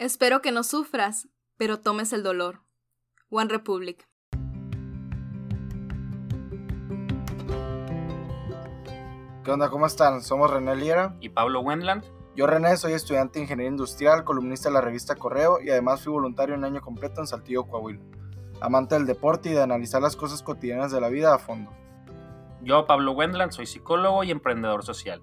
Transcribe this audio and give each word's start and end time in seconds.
Espero 0.00 0.40
que 0.42 0.52
no 0.52 0.62
sufras, 0.62 1.26
pero 1.56 1.80
tomes 1.80 2.12
el 2.12 2.22
dolor. 2.22 2.62
One 3.30 3.50
Republic. 3.50 4.08
¿Qué 9.42 9.50
onda? 9.50 9.68
¿Cómo 9.70 9.86
están? 9.86 10.22
Somos 10.22 10.52
René 10.52 10.76
Liera. 10.76 11.16
y 11.20 11.30
Pablo 11.30 11.62
Wendland. 11.62 12.04
Yo, 12.36 12.46
René, 12.46 12.76
soy 12.76 12.92
estudiante 12.92 13.40
de 13.40 13.46
Ingeniería 13.46 13.72
Industrial, 13.72 14.22
columnista 14.22 14.68
de 14.68 14.74
la 14.74 14.80
revista 14.80 15.16
Correo 15.16 15.60
y 15.60 15.70
además 15.70 16.04
fui 16.04 16.12
voluntario 16.12 16.54
un 16.54 16.64
año 16.64 16.80
completo 16.80 17.20
en 17.20 17.26
Saltillo, 17.26 17.64
Coahuila. 17.64 18.00
Amante 18.60 18.94
del 18.94 19.04
deporte 19.04 19.48
y 19.48 19.54
de 19.54 19.62
analizar 19.62 20.00
las 20.00 20.14
cosas 20.14 20.44
cotidianas 20.44 20.92
de 20.92 21.00
la 21.00 21.08
vida 21.08 21.34
a 21.34 21.40
fondo. 21.40 21.72
Yo, 22.62 22.86
Pablo 22.86 23.10
Wendland, 23.14 23.50
soy 23.50 23.66
psicólogo 23.66 24.22
y 24.22 24.30
emprendedor 24.30 24.84
social. 24.84 25.22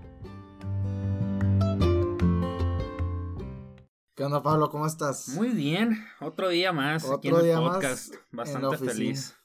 ¿Qué 4.15 4.25
onda, 4.25 4.43
Pablo? 4.43 4.69
¿Cómo 4.69 4.85
estás? 4.85 5.29
Muy 5.29 5.49
bien, 5.49 5.97
otro 6.19 6.49
día 6.49 6.73
más 6.73 7.09
aquí 7.09 7.29
en 7.29 7.33
Otro 7.33 7.45
el 7.45 7.51
día 7.51 7.61
más 7.61 7.75
podcast. 7.75 8.13
en 8.13 8.19
la 8.19 8.27
Bastante 8.31 8.77
feliz. 8.77 9.35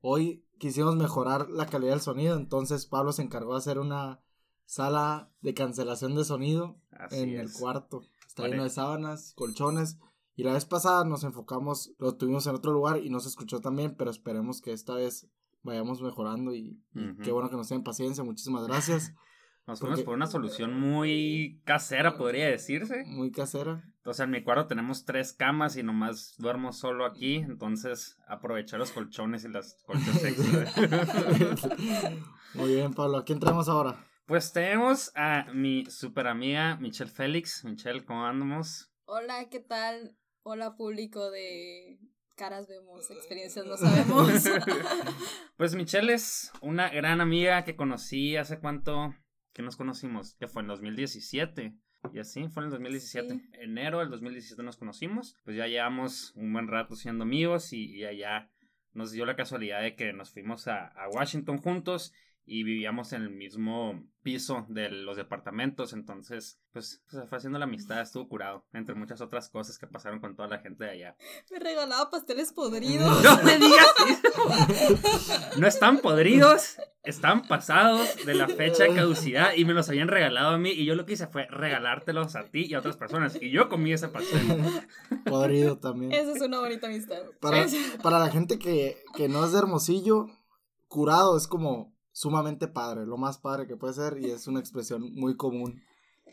Hoy 0.00 0.44
quisimos 0.58 0.96
mejorar 0.96 1.48
la 1.48 1.66
calidad 1.66 1.92
del 1.92 2.00
sonido, 2.00 2.36
entonces 2.36 2.86
Pablo 2.86 3.12
se 3.12 3.22
encargó 3.22 3.52
de 3.52 3.58
hacer 3.58 3.78
una 3.78 4.20
sala 4.64 5.30
de 5.42 5.54
cancelación 5.54 6.16
de 6.16 6.24
sonido 6.24 6.80
Así 6.90 7.20
en 7.20 7.36
el 7.38 7.52
cuarto. 7.52 8.02
Está 8.26 8.48
lleno 8.48 8.64
de 8.64 8.70
sábanas, 8.70 9.32
colchones. 9.36 9.98
Y 10.34 10.42
la 10.42 10.54
vez 10.54 10.64
pasada 10.64 11.04
nos 11.04 11.22
enfocamos, 11.22 11.92
lo 11.98 12.16
tuvimos 12.16 12.46
en 12.46 12.56
otro 12.56 12.72
lugar 12.72 12.98
y 12.98 13.10
no 13.10 13.20
se 13.20 13.28
escuchó 13.28 13.60
tan 13.60 13.76
bien, 13.76 13.94
pero 13.96 14.10
esperemos 14.10 14.60
que 14.60 14.72
esta 14.72 14.94
vez 14.94 15.28
vayamos 15.62 16.02
mejorando 16.02 16.52
y, 16.54 16.82
y 16.94 17.16
qué 17.22 17.30
bueno 17.30 17.48
que 17.48 17.56
nos 17.56 17.68
tienen 17.68 17.84
paciencia. 17.84 18.24
Muchísimas 18.24 18.66
gracias. 18.66 19.14
Nos 19.66 19.78
fuimos 19.78 19.98
Porque- 19.98 20.04
por 20.06 20.14
una 20.14 20.26
solución 20.26 20.78
muy 20.78 21.60
casera, 21.64 22.16
podría 22.16 22.48
decirse. 22.48 23.04
Muy 23.06 23.30
casera. 23.30 23.84
Entonces 23.98 24.24
en 24.24 24.30
mi 24.30 24.42
cuarto 24.42 24.66
tenemos 24.66 25.04
tres 25.04 25.32
camas 25.32 25.76
y 25.76 25.82
nomás 25.82 26.34
duermo 26.38 26.72
solo 26.72 27.04
aquí. 27.04 27.36
Entonces 27.36 28.16
aprovechar 28.26 28.78
los 28.80 28.90
colchones 28.92 29.44
y 29.44 29.48
las 29.48 29.76
colchones 29.84 30.24
extra. 30.24 30.72
Muy 32.54 32.74
bien, 32.74 32.92
Pablo. 32.94 33.18
¿A 33.18 33.24
quién 33.24 33.38
traemos 33.40 33.68
ahora? 33.68 34.06
pues 34.26 34.52
tenemos 34.52 35.10
a 35.16 35.46
mi 35.52 35.86
super 35.86 36.28
amiga 36.28 36.76
Michelle 36.76 37.10
Félix. 37.10 37.64
Michelle, 37.64 38.04
¿cómo 38.04 38.24
andamos? 38.24 38.92
Hola, 39.04 39.48
¿qué 39.50 39.58
tal? 39.58 40.16
Hola, 40.44 40.76
público 40.76 41.30
de 41.32 41.98
Caras 42.36 42.68
Vemos, 42.68 43.10
Experiencias 43.10 43.66
No 43.66 43.76
Sabemos. 43.76 44.44
pues 45.56 45.74
Michelle 45.74 46.12
es 46.14 46.52
una 46.60 46.88
gran 46.90 47.20
amiga 47.20 47.64
que 47.64 47.74
conocí 47.74 48.36
hace 48.36 48.60
cuánto 48.60 49.12
que 49.52 49.62
nos 49.62 49.76
conocimos, 49.76 50.34
que 50.34 50.48
fue 50.48 50.62
en 50.62 50.68
2017. 50.68 51.74
Y 52.12 52.18
así 52.18 52.48
fue 52.48 52.62
en 52.62 52.66
el 52.66 52.70
2017. 52.70 53.34
Sí. 53.34 53.50
Enero 53.60 53.98
del 53.98 54.10
2017 54.10 54.62
nos 54.62 54.76
conocimos. 54.76 55.36
Pues 55.44 55.56
ya 55.56 55.66
llevamos 55.66 56.32
un 56.34 56.52
buen 56.52 56.68
rato 56.68 56.96
siendo 56.96 57.24
amigos 57.24 57.72
y, 57.72 57.96
y 57.96 58.04
allá 58.04 58.50
nos 58.92 59.12
dio 59.12 59.26
la 59.26 59.36
casualidad 59.36 59.82
de 59.82 59.94
que 59.94 60.12
nos 60.12 60.30
fuimos 60.30 60.66
a, 60.66 60.88
a 60.88 61.08
Washington 61.08 61.58
juntos 61.58 62.12
y 62.44 62.64
vivíamos 62.64 63.12
en 63.12 63.22
el 63.22 63.30
mismo 63.30 64.02
piso 64.22 64.66
de 64.68 64.90
los 64.90 65.16
departamentos. 65.16 65.92
Entonces, 65.92 66.60
pues, 66.72 67.02
pues, 67.08 67.22
se 67.22 67.28
fue 67.28 67.38
haciendo 67.38 67.58
la 67.58 67.64
amistad, 67.64 68.00
estuvo 68.00 68.28
curado, 68.28 68.64
entre 68.72 68.94
muchas 68.94 69.20
otras 69.20 69.48
cosas 69.48 69.78
que 69.78 69.86
pasaron 69.86 70.20
con 70.20 70.36
toda 70.36 70.48
la 70.48 70.58
gente 70.58 70.84
de 70.84 70.90
allá. 70.90 71.16
Me 71.50 71.58
regalaba 71.58 72.10
pasteles 72.10 72.52
podridos. 72.52 73.22
No 73.22 73.42
me 73.42 73.58
digas 73.58 73.94
eso. 74.08 75.60
No 75.60 75.66
están 75.66 75.98
podridos, 75.98 76.76
están 77.02 77.46
pasados 77.46 78.24
de 78.26 78.34
la 78.34 78.48
fecha 78.48 78.84
de 78.84 78.94
caducidad 78.94 79.52
y 79.56 79.64
me 79.64 79.72
los 79.72 79.88
habían 79.88 80.08
regalado 80.08 80.50
a 80.50 80.58
mí 80.58 80.70
y 80.70 80.84
yo 80.84 80.94
lo 80.94 81.06
que 81.06 81.14
hice 81.14 81.26
fue 81.26 81.46
regalártelos 81.46 82.36
a 82.36 82.44
ti 82.44 82.66
y 82.66 82.74
a 82.74 82.80
otras 82.80 82.96
personas 82.96 83.38
y 83.40 83.50
yo 83.50 83.68
comí 83.68 83.92
ese 83.92 84.08
pastel. 84.08 84.62
Podrido 85.24 85.78
también. 85.78 86.12
Esa 86.12 86.32
es 86.32 86.42
una 86.42 86.60
bonita 86.60 86.88
amistad. 86.88 87.22
Para, 87.40 87.66
para 88.02 88.18
la 88.18 88.30
gente 88.30 88.58
que, 88.58 89.02
que 89.14 89.28
no 89.28 89.44
es 89.44 89.52
de 89.52 89.58
Hermosillo, 89.58 90.26
curado 90.88 91.36
es 91.36 91.46
como 91.46 91.94
sumamente 92.12 92.68
padre, 92.68 93.06
lo 93.06 93.16
más 93.16 93.38
padre 93.38 93.66
que 93.66 93.76
puede 93.76 93.94
ser 93.94 94.18
y 94.20 94.30
es 94.30 94.46
una 94.46 94.60
expresión 94.60 95.12
muy 95.14 95.36
común 95.36 95.80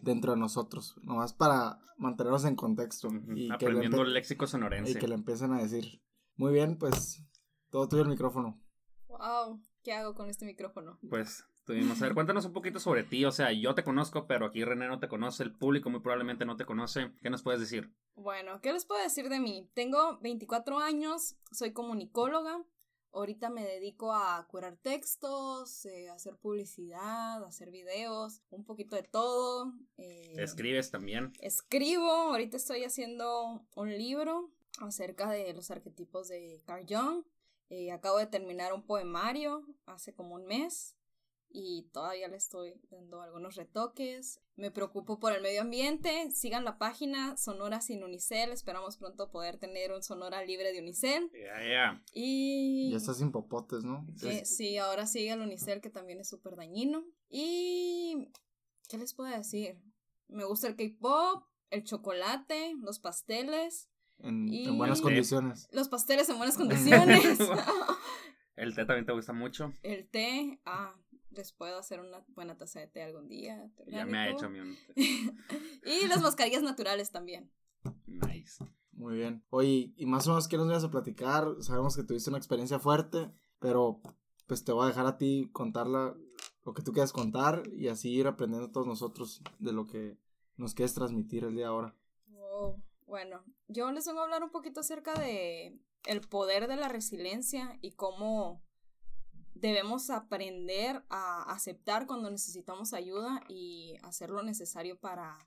dentro 0.02 0.34
de 0.34 0.40
nosotros, 0.40 0.96
nomás 1.04 1.34
para 1.34 1.80
mantenernos 1.98 2.46
en 2.46 2.56
contexto 2.56 3.08
y, 3.10 3.18
que 3.18 3.34
le, 3.48 3.54
Aprendiendo 3.54 3.98
empe- 3.98 4.06
el 4.08 4.14
léxico 4.14 4.46
y 4.46 4.48
sonorense. 4.48 5.00
que 5.00 5.08
le 5.08 5.16
empiecen 5.16 5.54
a 5.54 5.60
decir. 5.62 6.02
Muy 6.36 6.54
bien, 6.54 6.78
pues 6.78 7.24
todo 7.72 7.88
tuyo 7.88 8.04
el 8.04 8.10
micrófono. 8.10 8.62
Wow, 9.08 9.60
¿qué 9.84 9.94
hago 9.94 10.14
con 10.14 10.30
este 10.30 10.46
micrófono? 10.46 11.00
Pues 11.10 11.44
tuvimos, 11.66 12.00
a 12.02 12.06
ver, 12.06 12.14
cuéntanos 12.14 12.46
un 12.46 12.54
poquito 12.54 12.80
sobre 12.80 13.04
ti, 13.04 13.26
o 13.26 13.32
sea, 13.32 13.52
yo 13.52 13.74
te 13.74 13.84
conozco, 13.84 14.28
pero 14.28 14.46
aquí 14.46 14.64
René 14.64 14.88
no 14.88 15.00
te 15.00 15.08
conoce, 15.08 15.42
el 15.44 15.58
público 15.58 15.90
muy 15.90 16.02
probablemente 16.02 16.46
no 16.46 16.56
te 16.58 16.66
conoce. 16.66 17.12
¿Qué 17.24 17.30
nos 17.32 17.42
puedes 17.42 17.60
decir? 17.60 17.92
Bueno, 18.16 18.62
¿qué 18.62 18.72
les 18.74 18.86
puedo 18.86 19.02
decir 19.02 19.30
de 19.30 19.40
mí? 19.40 19.70
Tengo 19.74 20.20
24 20.22 20.78
años, 20.80 21.38
soy 21.52 21.74
comunicóloga. 21.74 22.64
Ahorita 23.18 23.50
me 23.50 23.66
dedico 23.66 24.14
a 24.14 24.46
curar 24.48 24.78
textos, 24.78 25.86
eh, 25.88 26.08
a 26.10 26.14
hacer 26.14 26.38
publicidad, 26.38 27.44
a 27.44 27.48
hacer 27.48 27.72
videos, 27.72 28.42
un 28.52 28.64
poquito 28.64 28.96
de 28.96 29.02
todo. 29.02 29.74
eh, 29.98 30.36
Escribes 30.38 30.92
también. 30.92 31.34
Escribo, 31.40 32.12
ahorita 32.12 32.58
estoy 32.58 32.84
haciendo 32.84 33.66
un 33.76 33.90
libro 33.90 34.52
acerca 34.82 35.32
de 35.32 35.52
los 35.54 35.72
arquetipos 35.72 36.28
de 36.28 36.62
Carl 36.68 36.86
Jung. 36.88 37.24
Eh, 37.70 37.92
acabo 37.92 38.20
de 38.20 38.28
terminar 38.28 38.72
un 38.72 38.84
poemario 38.86 39.66
hace 39.88 40.14
como 40.14 40.36
un 40.36 40.46
mes 40.46 40.96
y 41.50 41.90
todavía 41.94 42.28
le 42.28 42.38
estoy 42.38 42.82
dando 42.92 43.22
algunos 43.22 43.56
retoques. 43.56 44.42
Me 44.56 44.72
preocupo 44.72 45.20
por 45.20 45.34
el 45.34 45.42
medio 45.42 45.62
ambiente. 45.62 46.30
Sigan 46.32 46.66
la 46.66 46.78
página 46.78 47.38
Sonora 47.38 47.80
sin 47.82 48.04
Unicel. 48.04 48.52
Esperamos 48.52 48.98
pronto 48.98 49.32
poder 49.32 49.58
tener 49.58 49.92
un 49.92 50.04
Sonora 50.04 50.44
libre 50.44 50.72
de 50.74 50.80
Unicel. 50.80 51.32
Ya, 51.34 51.64
ya. 51.68 52.04
Y... 52.14 52.90
Ya 52.92 52.98
estás 52.98 53.18
sin 53.18 53.32
popotes, 53.32 53.84
¿no? 53.84 54.06
Eh, 54.24 54.46
sí, 54.46 54.78
ahora 54.78 55.08
sigue 55.08 55.32
el 55.32 55.42
Unicel 55.42 55.80
que 55.82 55.90
también 55.90 56.20
es 56.20 56.30
súper 56.30 56.56
dañino. 56.56 57.04
Y... 57.30 58.30
¿Qué 58.90 58.98
les 58.98 59.14
puedo 59.14 59.30
decir? 59.36 59.80
Me 60.28 60.44
gusta 60.46 60.68
el 60.68 60.76
K-Pop, 60.76 61.44
el 61.70 61.84
chocolate, 61.84 62.74
los 62.82 63.00
pasteles. 63.00 63.90
En, 64.20 64.48
y- 64.48 64.66
en 64.66 64.78
buenas 64.78 65.02
condiciones. 65.02 65.68
Los 65.72 65.90
pasteles 65.90 66.28
en 66.30 66.38
buenas 66.38 66.58
condiciones. 66.58 67.38
El 68.56 68.74
té 68.74 68.86
también 68.86 69.06
te 69.06 69.12
gusta 69.14 69.34
mucho. 69.34 69.72
el 69.84 70.10
té, 70.10 70.60
ah, 70.66 70.96
les 71.32 71.52
puedo 71.52 71.78
hacer 71.78 72.00
una 72.00 72.24
buena 72.30 72.58
taza 72.58 72.80
de 72.80 72.88
té 72.88 73.04
algún 73.04 73.28
día. 73.28 73.70
Ya 73.88 74.06
me 74.06 74.18
ha 74.18 74.30
hecho 74.30 74.50
mi 74.50 74.60
y 75.86 76.08
las 76.08 76.22
mascarillas 76.22 76.64
naturales 76.64 77.12
también. 77.12 77.52
Nice. 78.06 78.64
Muy 78.92 79.16
bien. 79.16 79.44
Oye, 79.50 79.94
y 79.96 80.06
más 80.08 80.26
o 80.28 80.32
menos, 80.32 80.48
¿qué 80.48 80.58
nos 80.58 80.68
ibas 80.68 80.84
a 80.84 80.92
platicar? 80.92 81.48
Sabemos 81.62 81.96
que 81.96 82.04
tuviste 82.04 82.32
una 82.32 82.40
experiencia 82.40 82.80
fuerte, 82.80 83.32
pero 83.60 84.02
pues 84.48 84.64
te 84.64 84.72
voy 84.72 84.86
a 84.86 84.88
dejar 84.88 85.06
a 85.06 85.18
ti 85.18 85.50
contarla, 85.54 86.16
lo 86.66 86.74
que 86.74 86.82
tú 86.82 86.94
quieras 86.94 87.14
contar 87.14 87.64
y 87.74 87.90
así 87.90 88.10
ir 88.10 88.28
aprendiendo 88.28 88.72
todos 88.72 88.88
nosotros 88.88 89.42
de 89.60 89.72
lo 89.72 89.86
que 89.86 90.18
nos 90.56 90.74
quieres 90.74 90.96
transmitir 90.96 91.44
el 91.44 91.54
día 91.54 91.66
de 91.66 91.70
ahora. 91.70 91.96
Wow. 92.28 92.82
Bueno, 93.06 93.44
yo 93.68 93.92
les 93.92 94.06
vengo 94.06 94.22
a 94.22 94.24
hablar 94.24 94.44
un 94.44 94.50
poquito 94.50 94.80
acerca 94.80 95.14
de 95.14 95.80
el 96.06 96.22
poder 96.22 96.68
de 96.68 96.76
la 96.76 96.90
resiliencia 96.90 97.78
y 97.82 97.92
cómo 97.92 98.64
debemos 99.60 100.10
aprender 100.10 101.04
a 101.10 101.44
aceptar 101.52 102.08
cuando 102.08 102.30
necesitamos 102.32 102.94
ayuda 102.94 103.42
y 103.48 103.96
hacer 104.04 104.30
lo 104.30 104.44
necesario 104.44 104.98
para 105.00 105.38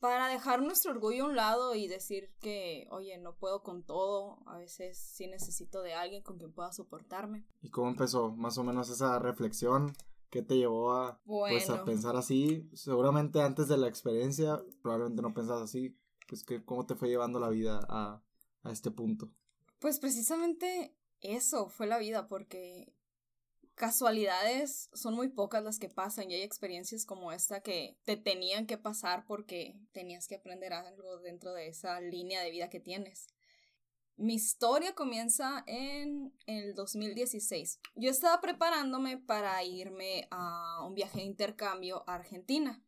para 0.00 0.28
dejar 0.28 0.60
nuestro 0.60 0.90
orgullo 0.92 1.24
a 1.24 1.28
un 1.28 1.36
lado 1.36 1.74
y 1.74 1.88
decir 1.88 2.30
que, 2.40 2.86
oye, 2.90 3.16
no 3.16 3.36
puedo 3.36 3.62
con 3.62 3.82
todo, 3.82 4.38
a 4.44 4.58
veces 4.58 4.98
sí 4.98 5.26
necesito 5.28 5.80
de 5.80 5.94
alguien 5.94 6.22
con 6.22 6.36
quien 6.36 6.52
pueda 6.52 6.72
soportarme. 6.72 7.46
¿Y 7.62 7.70
cómo 7.70 7.88
empezó 7.88 8.30
más 8.32 8.58
o 8.58 8.64
menos 8.64 8.90
esa 8.90 9.18
reflexión? 9.18 9.94
¿Qué 10.28 10.42
te 10.42 10.58
llevó 10.58 10.92
a, 10.92 11.20
pues, 11.24 11.70
a 11.70 11.74
Bueno. 11.74 11.84
pensar 11.86 12.16
así? 12.16 12.68
Seguramente 12.74 13.40
antes 13.40 13.66
de 13.68 13.78
la 13.78 13.88
experiencia, 13.88 14.62
probablemente 14.82 15.22
no 15.22 15.32
pensabas 15.32 15.62
así. 15.62 15.96
Pues, 16.28 16.44
que, 16.44 16.62
¿cómo 16.62 16.84
te 16.84 16.96
fue 16.96 17.08
llevando 17.08 17.40
la 17.40 17.48
vida 17.48 17.80
a, 17.88 18.20
a 18.62 18.70
este 18.72 18.90
punto? 18.90 19.30
Pues 19.78 19.98
precisamente 20.00 20.94
eso 21.24 21.68
fue 21.68 21.86
la 21.86 21.98
vida, 21.98 22.28
porque 22.28 22.92
casualidades 23.74 24.88
son 24.92 25.14
muy 25.14 25.28
pocas 25.28 25.64
las 25.64 25.78
que 25.78 25.88
pasan 25.88 26.30
y 26.30 26.34
hay 26.34 26.42
experiencias 26.42 27.04
como 27.04 27.32
esta 27.32 27.60
que 27.60 27.98
te 28.04 28.16
tenían 28.16 28.66
que 28.66 28.78
pasar 28.78 29.24
porque 29.26 29.76
tenías 29.92 30.28
que 30.28 30.36
aprender 30.36 30.72
algo 30.72 31.18
dentro 31.18 31.52
de 31.52 31.68
esa 31.68 32.00
línea 32.00 32.42
de 32.42 32.50
vida 32.50 32.70
que 32.70 32.80
tienes. 32.80 33.28
Mi 34.16 34.34
historia 34.34 34.94
comienza 34.94 35.64
en 35.66 36.32
el 36.46 36.76
2016. 36.76 37.80
Yo 37.96 38.10
estaba 38.10 38.40
preparándome 38.40 39.18
para 39.18 39.62
irme 39.64 40.28
a 40.30 40.84
un 40.86 40.94
viaje 40.94 41.18
de 41.18 41.24
intercambio 41.24 42.04
a 42.06 42.14
Argentina. 42.14 42.80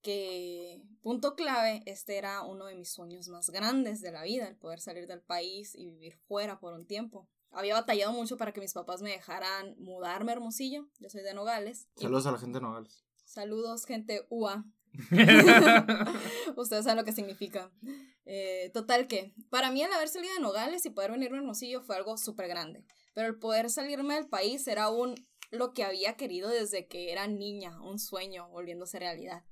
Que, 0.00 0.82
punto 1.02 1.34
clave, 1.34 1.82
este 1.84 2.16
era 2.16 2.40
uno 2.42 2.66
de 2.66 2.74
mis 2.74 2.90
sueños 2.90 3.28
más 3.28 3.50
grandes 3.50 4.00
de 4.00 4.12
la 4.12 4.22
vida, 4.22 4.48
el 4.48 4.56
poder 4.56 4.80
salir 4.80 5.06
del 5.06 5.20
país 5.20 5.74
y 5.74 5.90
vivir 5.90 6.16
fuera 6.16 6.58
por 6.58 6.72
un 6.72 6.86
tiempo. 6.86 7.28
Había 7.56 7.72
batallado 7.72 8.12
mucho 8.12 8.36
para 8.36 8.52
que 8.52 8.60
mis 8.60 8.74
papás 8.74 9.00
me 9.00 9.10
dejaran 9.10 9.74
mudarme 9.78 10.30
a 10.30 10.34
Hermosillo. 10.34 10.90
Yo 10.98 11.08
soy 11.08 11.22
de 11.22 11.32
Nogales. 11.32 11.88
Saludos 11.96 12.26
a 12.26 12.32
la 12.32 12.38
gente 12.38 12.58
de 12.58 12.62
Nogales. 12.62 13.02
Saludos, 13.24 13.86
gente 13.86 14.26
UA. 14.28 14.66
Ustedes 16.56 16.84
saben 16.84 16.98
lo 16.98 17.04
que 17.04 17.12
significa. 17.12 17.72
Eh, 18.26 18.70
total 18.74 19.08
que, 19.08 19.34
para 19.48 19.70
mí 19.70 19.82
el 19.82 19.90
haber 19.90 20.08
salido 20.08 20.34
de 20.34 20.40
Nogales 20.40 20.84
y 20.84 20.90
poder 20.90 21.12
venirme 21.12 21.38
a 21.38 21.40
Hermosillo 21.40 21.80
fue 21.80 21.96
algo 21.96 22.18
súper 22.18 22.46
grande. 22.46 22.84
Pero 23.14 23.28
el 23.28 23.38
poder 23.38 23.70
salirme 23.70 24.16
del 24.16 24.28
país 24.28 24.68
era 24.68 24.84
aún 24.84 25.14
lo 25.50 25.72
que 25.72 25.82
había 25.82 26.14
querido 26.18 26.50
desde 26.50 26.86
que 26.86 27.10
era 27.10 27.26
niña, 27.26 27.80
un 27.80 27.98
sueño 27.98 28.50
volviéndose 28.50 28.98
realidad. 28.98 29.46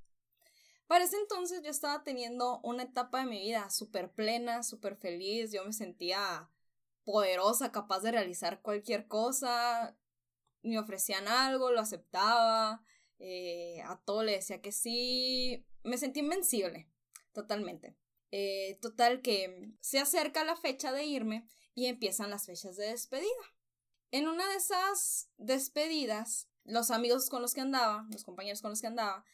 Para 0.86 1.04
ese 1.04 1.16
entonces 1.16 1.62
yo 1.62 1.70
estaba 1.70 2.04
teniendo 2.04 2.60
una 2.62 2.82
etapa 2.82 3.20
de 3.20 3.30
mi 3.30 3.40
vida 3.40 3.70
súper 3.70 4.12
plena, 4.12 4.62
súper 4.62 4.96
feliz, 4.96 5.52
yo 5.52 5.64
me 5.64 5.72
sentía 5.72 6.50
poderosa, 7.04 7.72
capaz 7.72 8.00
de 8.00 8.12
realizar 8.12 8.60
cualquier 8.62 9.06
cosa, 9.06 9.96
me 10.62 10.78
ofrecían 10.78 11.28
algo, 11.28 11.70
lo 11.70 11.80
aceptaba, 11.80 12.82
eh, 13.18 13.82
a 13.82 14.00
todo 14.04 14.22
le 14.22 14.32
decía 14.32 14.60
que 14.60 14.72
sí, 14.72 15.66
me 15.82 15.98
sentí 15.98 16.20
invencible, 16.20 16.88
totalmente. 17.32 17.96
Eh, 18.30 18.78
total 18.80 19.22
que 19.22 19.72
se 19.80 20.00
acerca 20.00 20.44
la 20.44 20.56
fecha 20.56 20.92
de 20.92 21.04
irme 21.04 21.46
y 21.74 21.86
empiezan 21.86 22.30
las 22.30 22.46
fechas 22.46 22.76
de 22.76 22.86
despedida. 22.86 23.30
En 24.10 24.28
una 24.28 24.48
de 24.48 24.56
esas 24.56 25.30
despedidas, 25.36 26.48
los 26.64 26.90
amigos 26.90 27.28
con 27.28 27.42
los 27.42 27.54
que 27.54 27.60
andaba, 27.60 28.06
los 28.10 28.24
compañeros 28.24 28.60
con 28.62 28.70
los 28.70 28.80
que 28.80 28.86
andaba, 28.86 29.24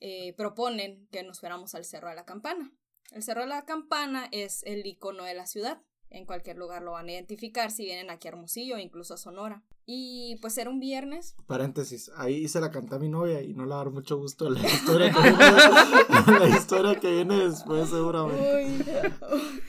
eh, 0.00 0.32
proponen 0.34 1.08
que 1.10 1.22
nos 1.22 1.40
fuéramos 1.40 1.74
al 1.74 1.84
Cerro 1.84 2.08
de 2.08 2.14
la 2.14 2.24
Campana. 2.24 2.72
El 3.10 3.22
Cerro 3.22 3.42
de 3.42 3.48
la 3.48 3.64
Campana 3.64 4.28
es 4.32 4.62
el 4.64 4.86
icono 4.86 5.24
de 5.24 5.34
la 5.34 5.46
ciudad. 5.46 5.82
En 6.10 6.24
cualquier 6.24 6.56
lugar 6.56 6.82
lo 6.82 6.92
van 6.92 7.08
a 7.08 7.12
identificar 7.12 7.70
si 7.70 7.84
vienen 7.84 8.10
aquí 8.10 8.28
a 8.28 8.30
Hermosillo 8.30 8.76
o 8.76 8.78
incluso 8.78 9.14
a 9.14 9.18
Sonora. 9.18 9.62
Y 9.90 10.36
pues 10.42 10.58
era 10.58 10.68
un 10.68 10.80
viernes. 10.80 11.34
Paréntesis, 11.46 12.10
ahí 12.16 12.46
se 12.46 12.60
la 12.60 12.70
canté 12.70 12.96
a 12.96 12.98
mi 12.98 13.08
novia 13.08 13.40
y 13.40 13.54
no 13.54 13.64
le 13.64 13.70
va 13.70 13.76
a 13.76 13.84
dar 13.84 13.90
mucho 13.90 14.18
gusto 14.18 14.50
la 14.50 14.60
historia 14.66 15.10
que 15.10 15.20
viene, 15.20 16.38
la 16.38 16.48
historia 16.48 17.00
que 17.00 17.10
viene 17.10 17.48
después 17.48 17.88
seguramente. 17.88 19.14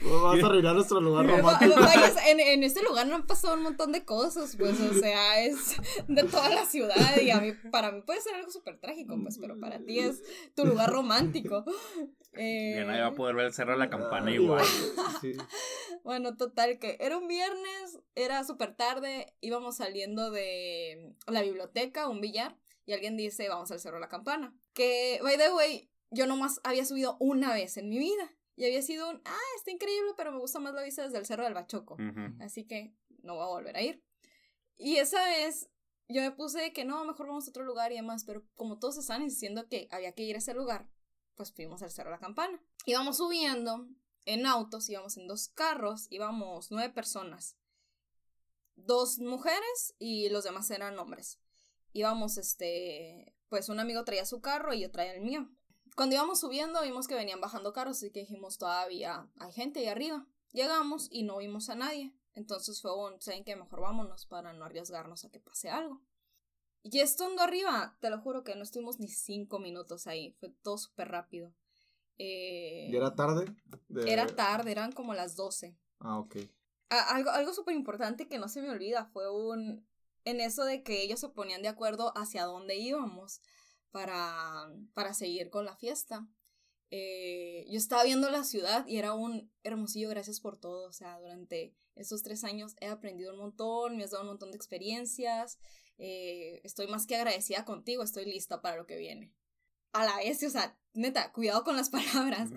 Vamos 0.02 0.44
a 0.44 0.46
arruinar 0.46 0.74
nuestro 0.74 1.00
lugar 1.00 1.26
romántico. 1.26 1.74
en, 2.28 2.40
en 2.40 2.62
este 2.64 2.82
lugar 2.82 3.06
no 3.06 3.14
han 3.14 3.26
pasado 3.26 3.54
un 3.54 3.62
montón 3.62 3.92
de 3.92 4.04
cosas, 4.04 4.56
pues, 4.56 4.78
o 4.78 4.92
sea, 4.92 5.42
es 5.42 5.76
de 6.06 6.24
toda 6.24 6.50
la 6.50 6.66
ciudad 6.66 7.18
y 7.18 7.30
a 7.30 7.40
mí, 7.40 7.52
para 7.72 7.90
mí 7.90 8.02
puede 8.02 8.20
ser 8.20 8.34
algo 8.34 8.50
súper 8.50 8.78
trágico, 8.78 9.18
pues, 9.22 9.38
pero 9.38 9.58
para 9.58 9.78
ti 9.78 10.00
es 10.00 10.22
tu 10.54 10.66
lugar 10.66 10.90
romántico. 10.90 11.64
Eh... 12.34 12.84
nadie 12.86 13.00
va 13.00 13.08
a 13.08 13.14
poder 13.14 13.34
ver 13.34 13.46
el 13.46 13.52
cerro 13.52 13.72
de 13.72 13.78
la 13.78 13.90
campana 13.90 14.30
igual. 14.30 14.64
Bueno, 16.04 16.36
total, 16.36 16.78
que 16.78 16.96
era 17.00 17.16
un 17.18 17.28
viernes, 17.28 18.00
era 18.14 18.44
súper 18.44 18.74
tarde, 18.74 19.34
íbamos 19.40 19.76
saliendo 19.76 20.30
de 20.30 21.14
la 21.26 21.42
biblioteca, 21.42 22.08
un 22.08 22.20
billar, 22.20 22.58
y 22.86 22.92
alguien 22.92 23.16
dice, 23.16 23.48
vamos 23.48 23.70
al 23.70 23.80
cerro 23.80 23.96
de 23.96 24.02
la 24.02 24.08
campana. 24.08 24.54
Que, 24.72 25.20
by 25.22 25.36
the 25.36 25.52
way, 25.52 25.90
yo 26.10 26.26
nomás 26.26 26.60
había 26.64 26.84
subido 26.84 27.16
una 27.20 27.52
vez 27.52 27.76
en 27.76 27.88
mi 27.88 27.98
vida. 27.98 28.34
Y 28.56 28.64
había 28.64 28.82
sido 28.82 29.08
un, 29.08 29.22
ah, 29.24 29.38
está 29.56 29.70
increíble, 29.70 30.12
pero 30.16 30.32
me 30.32 30.38
gusta 30.38 30.58
más 30.58 30.74
la 30.74 30.82
vista 30.82 31.02
desde 31.02 31.18
el 31.18 31.24
cerro 31.24 31.44
del 31.44 31.54
Bachoco. 31.54 31.96
Así 32.40 32.66
que 32.66 32.94
no 33.22 33.36
voy 33.36 33.44
a 33.44 33.48
volver 33.48 33.76
a 33.76 33.82
ir. 33.82 34.04
Y 34.76 34.96
esa 34.96 35.24
vez 35.24 35.70
yo 36.08 36.20
me 36.20 36.32
puse 36.32 36.72
que 36.72 36.84
no, 36.84 37.04
mejor 37.04 37.28
vamos 37.28 37.46
a 37.46 37.50
otro 37.50 37.64
lugar 37.64 37.92
y 37.92 37.96
demás, 37.96 38.24
pero 38.24 38.44
como 38.56 38.78
todos 38.78 38.98
estaban 38.98 39.24
diciendo 39.24 39.68
que 39.68 39.88
había 39.90 40.12
que 40.12 40.24
ir 40.24 40.34
a 40.34 40.38
ese 40.38 40.52
lugar, 40.54 40.88
pues 41.36 41.52
fuimos 41.52 41.82
al 41.82 41.90
Cerro 41.90 42.10
de 42.10 42.16
la 42.16 42.20
Campana. 42.20 42.60
Íbamos 42.84 43.18
subiendo 43.18 43.88
en 44.24 44.46
autos, 44.46 44.88
íbamos 44.88 45.16
en 45.16 45.26
dos 45.26 45.48
carros, 45.48 46.06
íbamos 46.10 46.70
nueve 46.70 46.92
personas. 46.92 47.56
Dos 48.76 49.18
mujeres 49.18 49.94
y 49.98 50.28
los 50.28 50.44
demás 50.44 50.70
eran 50.70 50.98
hombres. 50.98 51.38
Íbamos, 51.92 52.38
este, 52.38 53.34
pues 53.48 53.68
un 53.68 53.80
amigo 53.80 54.04
traía 54.04 54.24
su 54.24 54.40
carro 54.40 54.72
y 54.72 54.80
yo 54.80 54.90
traía 54.90 55.14
el 55.14 55.22
mío. 55.22 55.48
Cuando 55.96 56.14
íbamos 56.14 56.40
subiendo 56.40 56.82
vimos 56.82 57.08
que 57.08 57.14
venían 57.14 57.40
bajando 57.40 57.72
carros, 57.72 57.98
así 57.98 58.10
que 58.10 58.20
dijimos 58.20 58.58
todavía 58.58 59.28
hay 59.38 59.52
gente 59.52 59.80
ahí 59.80 59.86
arriba. 59.86 60.26
Llegamos 60.52 61.08
y 61.10 61.24
no 61.24 61.38
vimos 61.38 61.68
a 61.68 61.74
nadie. 61.74 62.14
Entonces 62.34 62.80
fue 62.80 62.96
un, 62.96 63.20
¿saben 63.20 63.44
qué? 63.44 63.56
Mejor 63.56 63.80
vámonos 63.80 64.26
para 64.26 64.52
no 64.52 64.64
arriesgarnos 64.64 65.24
a 65.24 65.30
que 65.30 65.40
pase 65.40 65.68
algo. 65.68 66.00
Y 66.82 67.00
estando 67.00 67.42
arriba, 67.42 67.96
te 68.00 68.08
lo 68.08 68.20
juro 68.20 68.42
que 68.42 68.54
no 68.54 68.62
estuvimos 68.62 68.98
ni 68.98 69.08
cinco 69.08 69.58
minutos 69.58 70.06
ahí. 70.06 70.32
Fue 70.40 70.48
todo 70.62 70.78
súper 70.78 71.08
rápido. 71.08 71.52
Eh, 72.22 72.88
¿Y 72.90 72.96
era 72.96 73.14
tarde? 73.14 73.46
Era 74.06 74.26
tarde, 74.26 74.70
eran 74.70 74.92
como 74.92 75.14
las 75.14 75.36
doce. 75.36 75.74
Ah, 76.00 76.18
ok. 76.18 76.36
algo 76.90 77.30
algo 77.30 77.54
súper 77.54 77.74
importante 77.74 78.28
que 78.28 78.38
no 78.38 78.48
se 78.48 78.60
me 78.60 78.68
olvida 78.68 79.06
fue 79.06 79.30
un. 79.32 79.86
En 80.26 80.42
eso 80.42 80.64
de 80.64 80.82
que 80.82 81.02
ellos 81.02 81.18
se 81.18 81.30
ponían 81.30 81.62
de 81.62 81.68
acuerdo 81.68 82.12
hacia 82.14 82.44
dónde 82.44 82.76
íbamos 82.76 83.40
para, 83.90 84.70
para 84.92 85.14
seguir 85.14 85.48
con 85.48 85.64
la 85.64 85.76
fiesta. 85.76 86.28
Eh, 86.90 87.64
yo 87.70 87.78
estaba 87.78 88.04
viendo 88.04 88.28
la 88.28 88.44
ciudad 88.44 88.86
y 88.86 88.98
era 88.98 89.14
un 89.14 89.50
hermosillo, 89.62 90.10
gracias 90.10 90.40
por 90.40 90.60
todo. 90.60 90.90
O 90.90 90.92
sea, 90.92 91.18
durante 91.20 91.74
estos 91.94 92.22
tres 92.22 92.44
años 92.44 92.76
he 92.80 92.88
aprendido 92.88 93.32
un 93.32 93.38
montón, 93.38 93.96
me 93.96 94.04
has 94.04 94.10
dado 94.10 94.24
un 94.24 94.28
montón 94.28 94.50
de 94.50 94.58
experiencias. 94.58 95.58
Eh, 95.96 96.60
estoy 96.64 96.86
más 96.86 97.06
que 97.06 97.16
agradecida 97.16 97.64
contigo, 97.64 98.02
estoy 98.02 98.26
lista 98.26 98.60
para 98.60 98.76
lo 98.76 98.86
que 98.86 98.98
viene. 98.98 99.32
A 99.92 100.04
la 100.04 100.16
vez, 100.16 100.42
o 100.42 100.50
sea, 100.50 100.76
neta, 100.94 101.32
cuidado 101.32 101.64
con 101.64 101.76
las 101.76 101.90
palabras, 101.90 102.50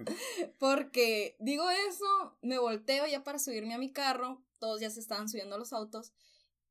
porque 0.59 1.35
digo 1.39 1.69
eso, 1.69 2.37
me 2.41 2.57
volteo 2.57 3.05
ya 3.07 3.23
para 3.23 3.39
subirme 3.39 3.73
a 3.73 3.79
mi 3.79 3.91
carro, 3.91 4.43
todos 4.59 4.81
ya 4.81 4.89
se 4.89 4.99
estaban 4.99 5.29
subiendo 5.29 5.55
a 5.55 5.59
los 5.59 5.73
autos, 5.73 6.13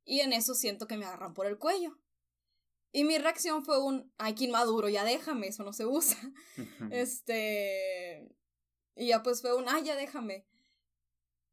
y 0.04 0.20
en 0.20 0.32
eso 0.32 0.54
siento 0.54 0.86
que 0.86 0.96
me 0.96 1.04
agarran 1.04 1.34
por 1.34 1.46
el 1.46 1.58
cuello. 1.58 1.98
Y 2.94 3.04
mi 3.04 3.16
reacción 3.16 3.64
fue 3.64 3.82
un, 3.82 4.12
ay, 4.18 4.34
qué 4.34 4.48
maduro, 4.48 4.88
ya 4.88 5.04
déjame, 5.04 5.48
eso 5.48 5.64
no 5.64 5.72
se 5.72 5.86
usa. 5.86 6.18
este, 6.90 8.30
y 8.94 9.06
ya 9.08 9.22
pues 9.22 9.40
fue 9.40 9.54
un, 9.56 9.68
ay, 9.68 9.84
ya 9.84 9.96
déjame. 9.96 10.46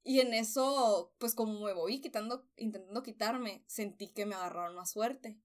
Y 0.04 0.20
en 0.20 0.34
eso, 0.34 1.14
pues 1.18 1.36
como 1.36 1.60
me 1.66 1.74
voy 1.74 2.02
quitando, 2.02 2.46
intentando 2.58 3.04
quitarme, 3.04 3.64
sentí 3.68 4.08
que 4.10 4.26
me 4.26 4.36
agarraron 4.36 4.76
más 4.76 4.92
suerte. 4.92 5.40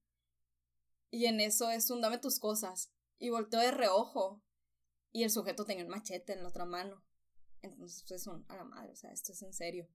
Y 1.11 1.26
en 1.26 1.38
eso 1.40 1.71
es 1.71 1.90
un 1.90 2.00
dame 2.00 2.18
tus 2.18 2.40
cosas. 2.40 2.90
Y 3.25 3.31
volteo 3.31 3.61
de 3.61 3.71
reojo. 3.71 4.43
Y 5.11 5.23
el 5.23 5.31
sujeto 5.31 5.64
tenía 5.64 5.83
un 5.83 5.90
machete 5.90 6.35
en 6.35 6.43
la 6.43 6.50
otra 6.50 6.66
mano. 6.66 7.02
Entonces, 7.62 8.04
pues 8.07 8.26
un, 8.26 8.45
a 8.49 8.57
la 8.57 8.64
madre, 8.64 8.93
o 8.93 8.97
sea, 8.97 9.12
esto 9.12 9.33
es 9.33 9.40
en 9.40 9.54
serio. 9.54 9.88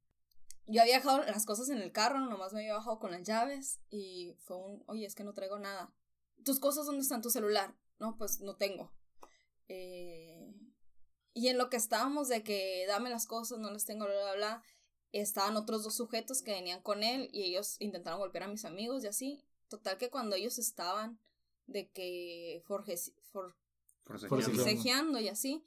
Yo 0.65 0.81
había 0.81 0.95
dejado 0.95 1.19
las 1.19 1.45
cosas 1.45 1.69
en 1.69 1.77
el 1.77 1.91
carro, 1.91 2.19
nomás 2.21 2.53
me 2.53 2.61
había 2.61 2.73
bajado 2.73 2.97
con 2.97 3.11
las 3.11 3.21
llaves. 3.21 3.81
Y 3.91 4.35
fue 4.39 4.57
un, 4.57 4.83
oye, 4.87 5.05
es 5.05 5.13
que 5.13 5.23
no 5.23 5.35
traigo 5.35 5.59
nada. 5.59 5.93
¿Tus 6.43 6.59
cosas 6.59 6.87
dónde 6.87 7.03
están? 7.03 7.21
¿Tu 7.21 7.29
celular? 7.29 7.75
No, 7.99 8.17
pues 8.17 8.39
no 8.39 8.55
tengo. 8.55 8.91
Eh, 9.67 10.51
y 11.35 11.49
en 11.49 11.59
lo 11.59 11.69
que 11.69 11.77
estábamos 11.77 12.29
de 12.29 12.41
que 12.41 12.85
dame 12.87 13.11
las 13.11 13.27
cosas, 13.27 13.59
no 13.59 13.69
las 13.69 13.85
tengo, 13.85 14.05
bla, 14.05 14.15
bla, 14.15 14.33
bla, 14.33 14.63
estaban 15.11 15.55
otros 15.55 15.83
dos 15.83 15.95
sujetos 15.95 16.41
que 16.41 16.53
venían 16.53 16.81
con 16.81 17.03
él 17.03 17.29
y 17.31 17.43
ellos 17.43 17.75
intentaron 17.77 18.21
golpear 18.21 18.45
a 18.45 18.47
mis 18.47 18.65
amigos 18.65 19.03
y 19.03 19.07
así. 19.07 19.45
Total 19.67 19.99
que 19.99 20.09
cuando 20.09 20.35
ellos 20.35 20.57
estaban 20.57 21.19
de 21.69 21.89
que 21.89 22.63
forje, 22.65 22.95
for, 23.31 23.55
forcejeando 24.03 25.19
y 25.19 25.27
así, 25.27 25.63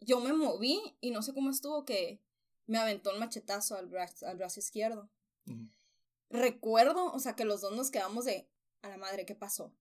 yo 0.00 0.20
me 0.20 0.32
moví 0.32 0.80
y 1.00 1.10
no 1.10 1.22
sé 1.22 1.34
cómo 1.34 1.50
estuvo 1.50 1.84
que 1.84 2.20
me 2.66 2.78
aventó 2.78 3.12
un 3.12 3.18
machetazo 3.18 3.76
al 3.76 3.86
brazo, 3.86 4.26
al 4.26 4.36
brazo 4.36 4.60
izquierdo. 4.60 5.10
Recuerdo, 6.30 7.12
o 7.12 7.18
sea, 7.18 7.34
que 7.34 7.44
los 7.44 7.60
dos 7.60 7.76
nos 7.76 7.90
quedamos 7.90 8.24
de 8.24 8.48
a 8.82 8.88
la 8.88 8.96
madre, 8.96 9.26
¿qué 9.26 9.34
pasó? 9.34 9.74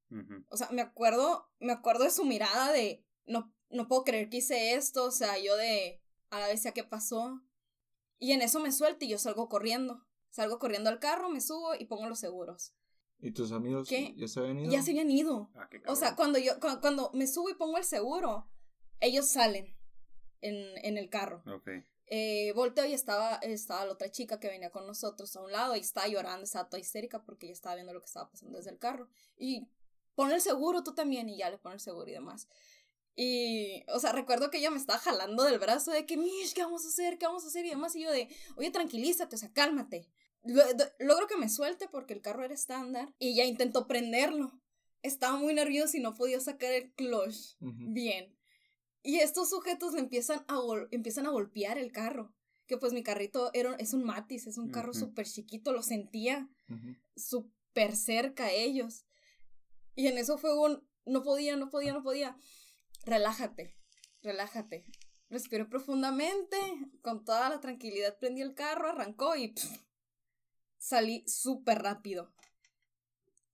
O 0.49 0.57
sea, 0.57 0.69
me 0.71 0.81
acuerdo, 0.81 1.49
me 1.59 1.71
acuerdo 1.71 2.03
de 2.03 2.11
su 2.11 2.25
mirada 2.25 2.71
de 2.71 3.05
no 3.25 3.53
no 3.69 3.88
puedo 3.88 4.03
creer 4.03 4.29
que 4.29 4.38
hice 4.38 4.73
esto, 4.73 5.05
o 5.05 5.11
sea, 5.11 5.38
yo 5.38 5.55
de 5.55 6.01
a 6.29 6.39
la 6.39 6.47
vez 6.47 6.63
ya 6.63 6.73
qué 6.73 6.83
pasó. 6.83 7.41
Y 8.17 8.33
en 8.33 8.41
eso 8.41 8.59
me 8.59 8.71
suelto 8.71 9.05
y 9.05 9.09
yo 9.09 9.17
salgo 9.17 9.47
corriendo. 9.47 10.05
Salgo 10.29 10.59
corriendo 10.59 10.89
al 10.89 10.99
carro, 10.99 11.29
me 11.29 11.41
subo 11.41 11.75
y 11.75 11.85
pongo 11.85 12.07
los 12.07 12.19
seguros. 12.19 12.73
¿Y 13.21 13.31
tus 13.31 13.51
amigos 13.51 13.89
ya 13.89 14.27
se 14.27 14.39
habían 14.39 14.59
ido? 14.59 14.71
Ya 14.71 14.81
se 14.81 14.91
habían 14.91 15.11
ido. 15.11 15.49
Ah, 15.55 15.69
o 15.88 15.95
sea, 15.95 16.15
cuando 16.15 16.39
yo 16.39 16.53
cuando, 16.59 17.11
me 17.13 17.27
subo 17.27 17.49
y 17.49 17.53
pongo 17.53 17.77
el 17.77 17.83
seguro, 17.83 18.47
ellos 18.99 19.27
salen 19.27 19.75
en, 20.41 20.55
en 20.85 20.97
el 20.97 21.09
carro. 21.09 21.43
Okay. 21.45 21.83
Eh, 22.11 22.53
volteo 22.53 22.85
y 22.85 22.93
estaba, 22.93 23.35
estaba 23.35 23.85
la 23.85 23.91
otra 23.91 24.09
chica 24.09 24.39
que 24.39 24.47
venía 24.47 24.71
con 24.71 24.88
nosotros 24.88 25.35
a 25.35 25.41
un 25.41 25.51
lado 25.51 25.75
y 25.75 25.79
estaba 25.79 26.07
llorando, 26.07 26.43
estaba 26.43 26.67
toda 26.67 26.79
histérica 26.79 27.23
porque 27.23 27.45
ella 27.45 27.53
estaba 27.53 27.75
viendo 27.75 27.93
lo 27.93 27.99
que 27.99 28.07
estaba 28.07 28.31
pasando 28.31 28.57
desde 28.57 28.71
el 28.71 28.79
carro. 28.79 29.07
Y 29.38 29.67
pon 30.15 30.31
el 30.31 30.41
seguro 30.41 30.83
tú 30.83 30.95
también 30.95 31.29
y 31.29 31.38
ya 31.38 31.51
le 31.51 31.59
pone 31.59 31.75
el 31.75 31.81
seguro 31.81 32.09
y 32.09 32.13
demás. 32.13 32.47
Y, 33.15 33.83
o 33.89 33.99
sea, 33.99 34.11
recuerdo 34.11 34.49
que 34.49 34.57
ella 34.57 34.71
me 34.71 34.77
estaba 34.77 34.97
jalando 34.97 35.43
del 35.43 35.59
brazo 35.59 35.91
de 35.91 36.05
que, 36.05 36.17
Mish, 36.17 36.53
¿qué 36.53 36.63
vamos 36.63 36.85
a 36.85 36.88
hacer? 36.88 37.17
¿Qué 37.19 37.27
vamos 37.27 37.43
a 37.43 37.47
hacer? 37.47 37.65
Y 37.65 37.69
demás, 37.69 37.95
y 37.95 38.01
yo 38.01 38.11
de, 38.11 38.27
oye, 38.55 38.71
tranquilízate, 38.71 39.35
o 39.35 39.39
sea, 39.39 39.51
cálmate. 39.51 40.09
Logro 40.43 41.27
que 41.27 41.38
me 41.38 41.50
suelte 41.50 41.88
porque 41.89 42.13
el 42.13 42.22
carro 42.22 42.43
era 42.43 42.53
estándar 42.53 43.13
y 43.19 43.36
ya 43.36 43.46
intentó 43.46 43.88
prenderlo. 43.88 44.60
Estaba 45.01 45.38
muy 45.38 45.53
nervioso 45.53 45.98
y 45.98 46.01
no 46.01 46.15
podía 46.15 46.39
sacar 46.39 46.74
el 46.74 46.93
clutch 46.93 47.55
bien. 47.60 48.36
Y 49.01 49.19
estos 49.19 49.50
sujetos 49.50 49.93
le 49.93 50.00
empiezan 50.00 50.43
a, 50.48 50.60
empiezan 50.91 51.25
a 51.25 51.31
golpear 51.31 51.77
el 51.77 51.91
carro. 51.91 52.34
Que 52.67 52.77
pues 52.77 52.93
mi 52.93 53.01
carrito 53.01 53.50
era, 53.53 53.75
es 53.75 53.93
un 53.93 54.03
Matis, 54.03 54.46
es 54.46 54.58
un 54.58 54.69
carro 54.69 54.93
súper 54.93 55.25
chiquito, 55.25 55.74
lo 55.74 55.81
sentía 55.81 56.48
súper 57.15 57.96
cerca 57.96 58.46
a 58.46 58.51
ellos. 58.51 59.05
Y 59.96 60.08
en 60.08 60.17
eso 60.17 60.38
fue 60.38 60.58
un, 60.58 60.88
no 61.05 61.24
podía, 61.24 61.55
no 61.55 61.69
podía, 61.69 61.93
no 61.93 62.03
podía 62.03 62.38
relájate, 63.05 63.75
relájate. 64.22 64.86
Respiré 65.29 65.65
profundamente, 65.65 66.58
con 67.01 67.24
toda 67.24 67.50
la 67.50 67.60
tranquilidad 67.60 68.17
prendí 68.17 68.41
el 68.41 68.55
carro, 68.55 68.89
arrancó 68.89 69.36
y 69.36 69.53
salí 70.79 71.24
súper 71.27 71.83
rápido. 71.83 72.33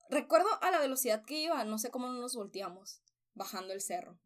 Recuerdo 0.10 0.48
a 0.62 0.72
la 0.72 0.79
velocidad 0.79 1.25
que 1.25 1.39
iba, 1.39 1.63
no 1.65 1.77
sé 1.77 1.89
cómo 1.89 2.08
nos 2.08 2.36
volteamos, 2.36 3.01
bajando 3.34 3.74
el 3.74 3.82
cerro. 3.82 4.17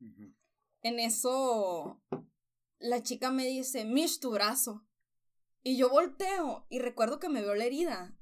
En 0.81 0.99
eso, 0.99 2.01
la 2.77 3.01
chica 3.01 3.31
me 3.31 3.47
dice, 3.47 3.85
Mish, 3.85 4.19
tu 4.19 4.31
brazo. 4.31 4.85
Y 5.63 5.77
yo 5.77 5.89
volteo 5.89 6.67
y 6.69 6.79
recuerdo 6.79 7.19
que 7.19 7.29
me 7.29 7.41
veo 7.41 7.55
la 7.55 7.65
herida 7.65 8.15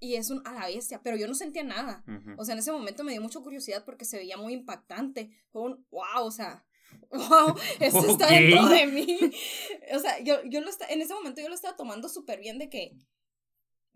y 0.00 0.14
es 0.14 0.30
un 0.30 0.46
a 0.46 0.52
la 0.52 0.66
bestia, 0.66 1.02
pero 1.02 1.16
yo 1.16 1.26
no 1.26 1.34
sentía 1.34 1.64
nada. 1.64 2.04
O 2.36 2.44
sea, 2.44 2.54
en 2.54 2.60
ese 2.60 2.72
momento 2.72 3.04
me 3.04 3.12
dio 3.12 3.20
mucha 3.20 3.40
curiosidad 3.40 3.84
porque 3.84 4.04
se 4.04 4.16
veía 4.16 4.36
muy 4.36 4.52
impactante. 4.52 5.30
Fue 5.50 5.62
un 5.62 5.86
wow, 5.90 6.24
o 6.24 6.30
sea, 6.30 6.64
wow, 7.10 7.54
esto 7.80 8.06
está 8.06 8.28
dentro 8.28 8.66
de 8.66 8.86
mí. 8.86 9.18
O 9.94 9.98
sea, 9.98 10.20
yo, 10.20 10.42
yo 10.44 10.60
lo 10.60 10.70
en 10.88 11.02
ese 11.02 11.14
momento 11.14 11.40
yo 11.40 11.48
lo 11.48 11.54
estaba 11.54 11.76
tomando 11.76 12.08
súper 12.08 12.40
bien 12.40 12.58
de 12.58 12.68
que 12.68 12.96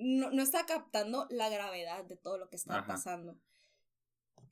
no, 0.03 0.31
no 0.31 0.43
estaba 0.43 0.67
captando 0.67 1.27
la 1.31 1.49
gravedad 1.49 2.05
de 2.05 2.17
todo 2.17 2.39
lo 2.39 2.49
que 2.49 2.57
estaba 2.57 2.87
pasando. 2.87 3.39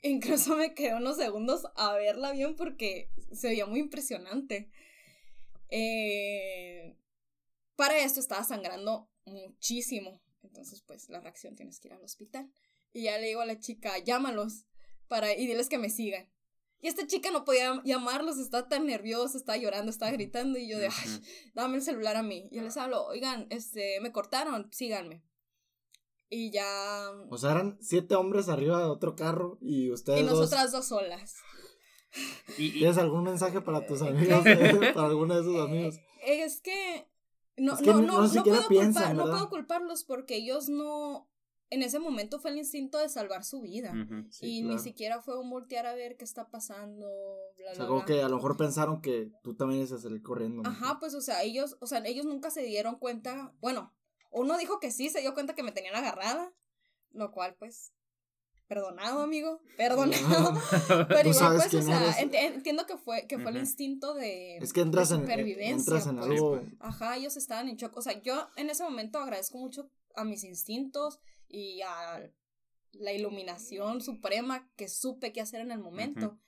Incluso 0.03 0.57
me 0.57 0.75
quedé 0.75 0.95
unos 0.95 1.17
segundos 1.17 1.67
a 1.77 1.93
verla 1.95 2.33
bien 2.33 2.57
porque 2.57 3.11
se 3.33 3.49
veía 3.49 3.67
muy 3.67 3.81
impresionante. 3.81 4.71
Eh, 5.69 6.97
para 7.77 7.99
esto 7.99 8.21
estaba 8.21 8.45
sangrando 8.45 9.11
muchísimo. 9.25 10.23
Entonces, 10.43 10.83
pues 10.83 11.09
la 11.09 11.21
reacción 11.21 11.55
tienes 11.55 11.81
que 11.81 11.89
ir 11.89 11.95
al 11.95 12.03
hospital. 12.03 12.51
Y 12.93 13.03
ya 13.03 13.19
le 13.19 13.27
digo 13.27 13.41
a 13.41 13.47
la 13.47 13.59
chica, 13.59 13.99
llámalos 13.99 14.65
para 15.07 15.33
y 15.33 15.47
diles 15.47 15.69
que 15.69 15.79
me 15.79 15.91
sigan. 15.91 16.31
Y 16.83 16.89
esta 16.89 17.07
chica 17.07 17.31
no 17.31 17.45
podía 17.45 17.83
llamarlos, 17.85 18.39
estaba 18.39 18.69
tan 18.69 18.87
nerviosa, 18.87 19.37
estaba 19.37 19.59
llorando, 19.59 19.91
estaba 19.91 20.11
gritando 20.13 20.59
y 20.59 20.67
yo 20.67 20.79
de, 20.79 20.87
ay, 20.87 21.21
dame 21.55 21.77
el 21.77 21.83
celular 21.83 22.17
a 22.17 22.23
mí. 22.23 22.49
Y 22.51 22.57
yo 22.57 22.63
les 22.63 22.77
hablo, 22.79 23.05
oigan, 23.05 23.47
este, 23.51 24.01
me 24.01 24.13
cortaron, 24.13 24.73
síganme. 24.73 25.23
Y 26.31 26.53
ya... 26.53 27.11
O 27.29 27.37
sea, 27.37 27.51
eran 27.51 27.77
siete 27.81 28.15
hombres 28.15 28.49
arriba 28.49 28.79
de 28.79 28.85
otro 28.85 29.17
carro 29.17 29.59
y 29.61 29.91
ustedes 29.91 30.21
Y 30.21 30.23
nosotras 30.23 30.71
dos, 30.71 30.87
solas. 30.87 31.37
¿Tienes 32.57 32.99
algún 32.99 33.25
mensaje 33.25 33.61
para 33.61 33.87
tus 33.87 34.01
amigos? 34.03 34.45
para 34.95 35.07
alguno 35.09 35.35
de 35.35 35.41
esos 35.41 35.61
amigos. 35.61 35.97
Es 36.25 36.61
que 36.61 37.07
no, 37.57 37.75
no, 37.81 38.01
no, 38.01 38.29
no, 38.29 38.45
puedo 38.45 38.67
culpar, 38.67 39.15
no 39.15 39.25
puedo 39.25 39.49
culparlos 39.51 40.05
porque 40.05 40.37
ellos 40.37 40.69
no. 40.69 41.29
En 41.73 41.85
ese 41.85 42.01
momento 42.01 42.41
fue 42.41 42.51
el 42.51 42.57
instinto 42.57 42.99
de 42.99 43.09
salvar 43.09 43.45
su 43.45 43.61
vida. 43.61 43.93
y 44.41 44.63
ni 44.63 44.79
siquiera 44.79 45.21
fue 45.21 45.39
un 45.39 45.51
voltear 45.51 45.87
a 45.87 45.95
ver 45.95 46.17
qué 46.17 46.25
está 46.25 46.51
pasando. 46.51 47.07
o 47.07 47.75
sea, 47.75 47.87
como 47.87 48.05
que 48.05 48.23
a 48.23 48.29
lo 48.29 48.37
mejor 48.37 48.57
pensaron 48.57 49.01
que 49.01 49.31
tú 49.43 49.55
también 49.55 49.81
ibas 49.81 49.93
a 49.93 49.99
salir 49.99 50.21
corriendo. 50.23 50.63
Ajá, 50.69 50.99
pues, 50.99 51.15
o 51.15 51.21
sea, 51.21 51.43
ellos, 51.45 51.77
o 51.81 51.87
sea, 51.87 52.03
ellos 52.07 52.27
nunca 52.27 52.51
se 52.51 52.63
dieron 52.63 52.97
cuenta. 52.97 53.55
Bueno, 53.61 53.95
uno 54.31 54.57
dijo 54.59 54.81
que 54.81 54.91
sí, 54.91 55.11
se 55.11 55.21
dio 55.21 55.35
cuenta 55.35 55.55
que 55.55 55.63
me 55.63 55.73
tenían 55.73 55.95
agarrada. 55.95 56.53
Lo 57.13 57.33
cual, 57.33 57.57
pues, 57.59 57.93
perdonado, 58.71 59.23
amigo, 59.23 59.61
perdonado. 59.77 60.55
Pero 61.09 61.29
igual, 61.29 61.57
pues, 61.57 61.75
o 61.75 61.83
sea, 61.83 62.21
entiendo 62.21 62.87
que 62.87 62.97
fue, 62.97 63.27
que 63.27 63.37
fue 63.37 63.51
el 63.51 63.57
instinto 63.57 64.15
de, 64.15 64.59
es 64.59 64.73
que 64.73 64.81
entras 64.81 65.11
en, 65.11 65.29
entras 65.29 66.07
en 66.07 66.19
pues. 66.19 66.31
algo. 66.31 66.63
Ajá, 66.79 67.17
ellos 67.17 67.37
estaban 67.37 67.69
en 67.69 67.77
shock. 67.77 67.97
O 67.97 68.03
sea, 68.03 68.23
yo 68.23 68.49
en 68.55 68.71
ese 68.71 68.85
momento 68.85 69.19
agradezco 69.19 69.59
mucho 69.59 69.91
a 70.15 70.25
mis 70.25 70.45
instintos 70.45 71.19
y 71.49 71.81
a 71.83 72.31
la 72.93 73.13
iluminación 73.13 74.01
suprema 74.01 74.71
que 74.77 74.89
supe 74.89 75.33
qué 75.33 75.41
hacer 75.41 75.61
en 75.63 75.73
el 75.73 75.81
momento. 75.81 76.39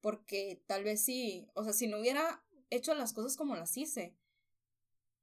Porque 0.00 0.62
tal 0.66 0.84
vez 0.84 1.04
sí, 1.04 1.48
o 1.54 1.64
sea, 1.64 1.72
si 1.72 1.88
no 1.88 1.98
hubiera 1.98 2.44
hecho 2.70 2.94
las 2.94 3.12
cosas 3.12 3.36
como 3.36 3.56
las 3.56 3.76
hice, 3.76 4.16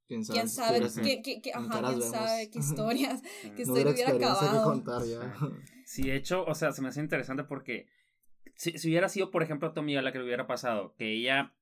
quién 0.10 0.50
sabe, 0.50 0.82
qué, 1.04 1.22
qué, 1.22 1.42
qué, 1.42 1.52
ajá, 1.54 1.82
quién 1.94 2.02
sabe 2.02 2.50
qué 2.50 2.60
historias, 2.60 3.22
qué 3.56 3.62
historia 3.62 3.92
hubiera 3.92 4.12
acabado. 4.12 4.64
contar 4.64 5.04
ya. 5.06 5.34
Sí, 5.86 6.04
de 6.04 6.16
hecho, 6.16 6.46
o 6.46 6.54
sea, 6.54 6.72
se 6.72 6.82
me 6.84 6.90
hace 6.90 7.00
interesante 7.00 7.44
porque 7.44 7.88
si, 8.56 8.78
si, 8.78 8.90
hubiera 8.90 9.10
sido, 9.10 9.32
por 9.32 9.42
ejemplo, 9.42 9.72
tu 9.72 9.80
amiga 9.80 10.02
la 10.02 10.12
que 10.12 10.20
le 10.20 10.26
hubiera 10.26 10.46
pasado, 10.46 10.94
que 10.98 11.14
ella, 11.14 11.54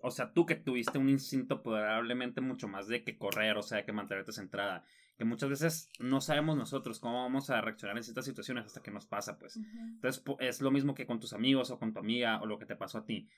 o 0.00 0.10
sea, 0.10 0.32
tú 0.32 0.46
que 0.46 0.56
tuviste 0.56 0.98
un 0.98 1.08
instinto 1.08 1.62
probablemente 1.62 2.40
mucho 2.40 2.66
más 2.66 2.88
de 2.88 3.04
que 3.04 3.16
correr, 3.16 3.56
o 3.56 3.62
sea, 3.62 3.84
que 3.84 3.92
mantenerte 3.92 4.32
centrada, 4.32 4.84
que 5.16 5.24
muchas 5.24 5.50
veces 5.50 5.90
no 6.00 6.20
sabemos 6.20 6.56
nosotros 6.56 6.98
cómo 6.98 7.22
vamos 7.22 7.50
a 7.50 7.60
reaccionar 7.60 7.96
en 7.96 8.04
ciertas 8.04 8.24
situaciones 8.24 8.66
hasta 8.66 8.82
que 8.82 8.90
nos 8.90 9.06
pasa, 9.06 9.38
pues. 9.38 9.56
Entonces, 9.56 10.22
es 10.40 10.60
lo 10.60 10.70
mismo 10.70 10.94
que 10.94 11.06
con 11.06 11.20
tus 11.20 11.32
amigos 11.32 11.70
o 11.70 11.78
con 11.78 11.92
tu 11.92 12.00
amiga 12.00 12.40
o 12.40 12.46
lo 12.46 12.58
que 12.58 12.66
te 12.66 12.76
pasó 12.76 12.98
a 12.98 13.04
ti. 13.04 13.28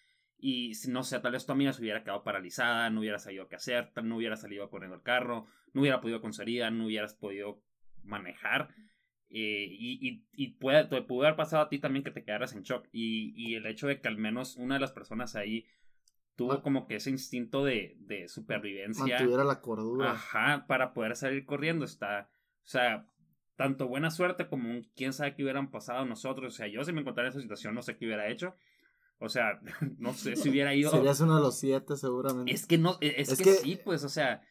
Y 0.40 0.73
no 0.88 1.02
sé, 1.02 1.20
tal 1.20 1.32
vez 1.32 1.47
tu 1.47 1.52
amiga 1.52 1.73
se 1.73 1.82
hubiera 1.82 2.02
quedado 2.02 2.23
paralizada, 2.23 2.90
no 2.90 3.00
hubiera 3.00 3.18
sabido 3.18 3.49
qué 3.49 3.56
hacer, 3.56 3.90
no 4.02 4.16
hubiera 4.16 4.37
salido 4.37 4.68
corriendo 4.70 4.97
el 4.97 5.02
carro, 5.02 5.47
no 5.73 5.82
hubiera 5.82 6.00
podido 6.00 6.20
con 6.20 6.32
no 6.73 6.87
hubieras 6.87 7.14
podido 7.14 7.62
manejar. 8.02 8.75
Eh, 9.32 9.68
y, 9.70 10.25
y, 10.32 10.49
puede, 10.54 10.87
te 10.87 11.02
pudo 11.02 11.23
haber 11.23 11.37
pasado 11.37 11.62
a 11.62 11.68
ti 11.68 11.78
también 11.78 12.02
que 12.02 12.11
te 12.11 12.25
quedaras 12.25 12.54
en 12.54 12.62
shock. 12.62 12.88
Y, 12.90 13.32
y 13.37 13.54
el 13.54 13.66
hecho 13.66 13.87
de 13.87 14.00
que 14.00 14.09
al 14.09 14.16
menos 14.16 14.56
una 14.56 14.75
de 14.75 14.80
las 14.80 14.92
personas 14.92 15.37
ahí 15.37 15.66
tuvo 16.40 16.62
como 16.62 16.87
que 16.87 16.97
ese 16.97 17.11
instinto 17.11 17.64
de, 17.64 17.97
de 18.00 18.26
supervivencia. 18.26 19.04
Mantuviera 19.04 19.44
la 19.44 19.61
cordura. 19.61 20.12
Ajá, 20.12 20.64
para 20.66 20.94
poder 20.94 21.14
salir 21.14 21.44
corriendo. 21.44 21.85
Está, 21.85 22.30
o 22.64 22.66
sea, 22.66 23.06
tanto 23.56 23.88
buena 23.88 24.11
suerte 24.11 24.49
como 24.49 24.70
un 24.70 24.90
quién 24.97 25.12
sabe 25.12 25.35
qué 25.35 25.42
hubieran 25.42 25.70
pasado 25.70 26.06
nosotros. 26.06 26.54
O 26.54 26.56
sea, 26.56 26.66
yo 26.66 26.82
si 26.82 26.92
me 26.92 27.02
encontrara 27.02 27.28
en 27.28 27.32
esa 27.32 27.42
situación 27.42 27.75
no 27.75 27.82
sé 27.82 27.99
qué 27.99 28.06
hubiera 28.06 28.28
hecho. 28.28 28.56
O 29.21 29.29
sea, 29.29 29.61
no 29.99 30.12
sé 30.15 30.35
si 30.35 30.49
hubiera 30.50 30.75
ido. 30.75 30.91
Serías 30.91 31.21
uno 31.21 31.37
de 31.37 31.43
los 31.43 31.59
siete, 31.59 31.97
seguramente. 31.97 32.53
Es 32.53 32.67
que 32.67 32.79
no, 32.79 32.99
es, 33.00 33.37
que, 33.37 33.55
sí, 33.55 33.79
pues, 33.85 34.03
o 34.03 34.09
sea, 34.09 34.43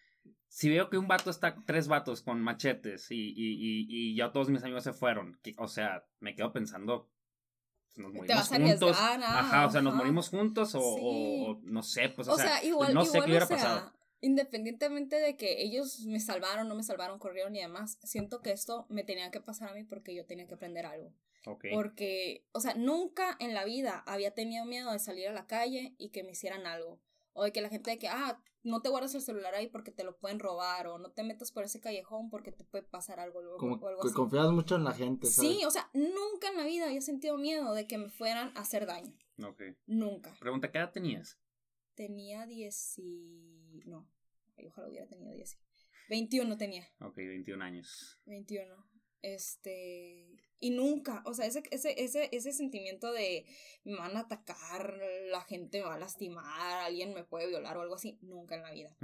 si 0.48 0.70
veo 0.70 0.90
que 0.90 0.98
un 0.98 1.08
vato 1.08 1.30
está, 1.30 1.56
tres 1.66 1.88
vatos 1.88 2.22
con 2.22 2.42
machetes 2.42 3.12
y, 3.12 3.16
y, 3.16 3.54
y, 3.54 3.86
y 3.90 4.16
ya 4.16 4.32
todos 4.32 4.50
mis 4.50 4.64
amigos 4.64 4.84
se 4.84 4.94
fueron, 4.94 5.40
o 5.58 5.68
sea, 5.68 6.06
me 6.20 6.36
quedo 6.36 6.54
pensando, 6.54 7.10
pues, 7.96 7.98
nos 7.98 8.14
morimos 8.14 8.48
juntos. 8.48 8.98
ajá, 8.98 9.68
o 9.68 9.72
sea, 9.72 9.82
nos 9.82 9.96
morimos 9.96 10.30
juntos 10.30 10.72
o, 10.76 11.60
no 11.64 11.84
sé, 11.84 12.10
pues, 12.10 12.28
o, 12.28 12.36
sea, 12.36 12.64
igual, 12.64 12.94
no 12.94 13.06
sé 13.06 13.20
qué 13.20 13.26
hubiera 13.30 13.48
pasado. 13.48 13.92
Independientemente 14.22 15.16
de 15.16 15.38
que 15.38 15.62
ellos 15.64 16.02
me 16.06 16.20
salvaron, 16.20 16.68
no 16.68 16.76
me 16.76 16.84
salvaron, 16.84 17.20
corrieron 17.20 17.56
y 17.56 17.62
demás, 17.62 17.98
siento 18.04 18.42
que 18.42 18.52
esto 18.52 18.86
me 18.90 19.04
tenía 19.04 19.32
que 19.32 19.40
pasar 19.40 19.70
a 19.70 19.74
mí 19.74 19.86
porque 19.86 20.14
yo 20.14 20.26
tenía 20.26 20.46
que 20.46 20.56
aprender 20.56 20.86
algo. 20.86 21.14
Porque, 21.74 22.46
o 22.52 22.60
sea, 22.60 22.76
nunca 22.76 23.36
en 23.40 23.54
la 23.54 23.66
vida 23.66 24.04
había 24.06 24.34
tenido 24.34 24.66
miedo 24.66 24.92
de 24.92 25.00
salir 25.00 25.28
a 25.28 25.34
la 25.34 25.48
calle 25.48 25.96
y 25.98 26.10
que 26.10 26.24
me 26.24 26.32
hicieran 26.32 26.68
algo. 26.68 27.02
O 27.34 27.44
de 27.44 27.52
que 27.52 27.62
la 27.62 27.70
gente 27.70 27.92
de 27.92 28.00
que, 28.00 28.08
ah, 28.08 28.42
no 28.64 28.82
te 28.82 28.90
guardas 28.90 29.16
el 29.16 29.22
celular 29.22 29.56
ahí 29.56 29.68
porque 29.68 29.92
te 29.92 30.04
lo 30.04 30.18
pueden 30.18 30.40
robar 30.40 30.88
o 30.88 30.98
no 30.98 31.12
te 31.12 31.24
metas 31.24 31.52
por 31.52 31.64
ese 31.64 31.80
callejón 31.80 32.30
porque 32.30 32.52
te 32.52 32.64
puede 32.64 32.84
pasar 32.84 33.20
algo 33.20 33.42
luego 33.42 33.58
Como 33.58 33.76
o 33.76 33.88
algo 33.88 34.02
que 34.02 34.12
confías 34.12 34.52
mucho 34.52 34.76
en 34.76 34.84
la 34.84 34.94
gente, 34.94 35.28
¿sabes? 35.28 35.52
Sí, 35.52 35.66
o 35.66 35.72
sea, 35.72 35.90
nunca 35.94 36.50
en 36.50 36.58
la 36.58 36.66
vida 36.66 36.86
había 36.86 37.02
sentido 37.02 37.38
miedo 37.38 37.74
de 37.74 37.88
que 37.88 37.98
me 37.98 38.10
fueran 38.10 38.52
a 38.56 38.62
hacer 38.62 38.86
daño. 38.86 39.18
Ok. 39.44 39.62
Nunca. 39.86 40.36
Pregunta, 40.40 40.72
¿qué 40.72 40.78
edad 40.78 40.92
tenías? 40.92 41.40
Tenía 41.96 42.46
10 42.46 43.00
y... 43.00 43.82
no, 43.86 44.10
ojalá 44.68 44.88
hubiera 44.88 45.08
tenido 45.08 45.32
10. 45.34 45.58
21 46.10 46.58
tenía. 46.58 46.88
Ok, 47.00 47.18
21 47.18 47.64
años. 47.64 48.20
21. 48.26 48.76
Este... 49.22 50.28
Y 50.60 50.72
nunca, 50.72 51.24
o 51.26 51.34
sea, 51.34 51.46
ese, 51.46 51.64
ese, 51.72 52.02
ese, 52.04 52.30
ese 52.34 52.52
sentimiento 52.52 53.14
de 53.14 53.46
me 53.86 53.96
van 53.96 54.18
a 54.18 54.22
atacar, 54.22 54.94
la 55.30 55.42
gente 55.42 55.80
me 55.80 55.86
va 55.86 55.96
a 55.96 56.00
lastimar, 56.00 56.82
alguien 56.82 57.14
me 57.14 57.24
puede 57.24 57.48
violar 57.48 57.78
o 57.78 57.82
algo 57.82 57.96
así, 57.96 58.20
nunca 58.22 58.56
en 58.56 58.64
la 58.64 58.72
vida. 58.72 58.98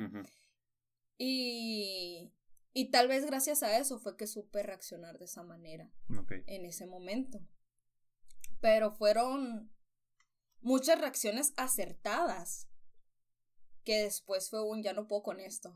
Y, 1.17 2.33
y 2.73 2.91
tal 2.91 3.07
vez 3.07 3.25
gracias 3.25 3.63
a 3.63 3.77
eso 3.77 3.99
fue 3.99 4.17
que 4.17 4.27
supe 4.27 4.63
reaccionar 4.63 5.17
de 5.17 5.25
esa 5.25 5.43
manera 5.43 5.89
en 6.47 6.65
ese 6.65 6.85
momento. 6.87 7.39
Pero 8.59 8.91
fueron 8.91 9.71
muchas 10.59 10.99
reacciones 10.99 11.53
acertadas 11.55 12.67
que 13.85 14.03
después 14.03 14.49
fue 14.49 14.61
un 14.61 14.83
ya 14.83 14.91
no 14.91 15.07
puedo 15.07 15.23
con 15.23 15.39
esto. 15.39 15.73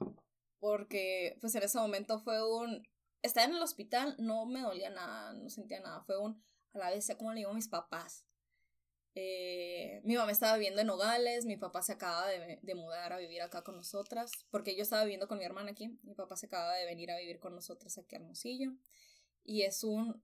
Porque 0.60 1.38
pues 1.40 1.56
en 1.56 1.64
ese 1.64 1.78
momento 1.78 2.20
fue 2.20 2.46
un 2.46 2.84
estaba 3.22 3.48
en 3.48 3.56
el 3.56 3.62
hospital, 3.62 4.16
no 4.18 4.46
me 4.46 4.62
dolía 4.62 4.90
nada, 4.90 5.34
no 5.34 5.50
sentía 5.50 5.80
nada. 5.80 6.02
Fue 6.04 6.18
un, 6.18 6.44
a 6.74 6.78
la 6.80 6.90
vez, 6.90 7.12
como 7.18 7.32
le 7.34 7.40
digo 7.40 7.52
a 7.52 7.56
mis 7.56 7.68
papás, 7.68 8.26
Eh, 9.16 10.02
mi 10.04 10.16
mamá 10.16 10.32
estaba 10.32 10.56
viviendo 10.56 10.82
en 10.82 10.88
Nogales, 10.88 11.46
mi 11.46 11.58
papá 11.58 11.82
se 11.82 11.94
acaba 11.94 12.28
de, 12.28 12.60
de, 12.62 12.76
mudar 12.76 13.12
a 13.12 13.18
vivir 13.18 13.42
acá 13.42 13.64
con 13.64 13.76
nosotras, 13.76 14.32
porque 14.52 14.76
yo 14.76 14.84
estaba 14.84 15.04
viviendo 15.04 15.28
con 15.28 15.40
mi 15.40 15.44
hermana 15.44 15.72
aquí, 15.72 16.00
mi 16.04 16.14
papá 16.14 16.36
se 16.38 16.46
acaba 16.46 16.76
de 16.76 16.86
venir 16.86 17.10
a 17.12 17.18
vivir 17.18 17.40
con 17.40 17.54
nosotras 17.56 17.98
aquí 17.98 18.16
a 18.16 18.20
Hermosillo, 18.20 18.72
y 19.44 19.64
es 19.64 19.84
un, 19.84 20.24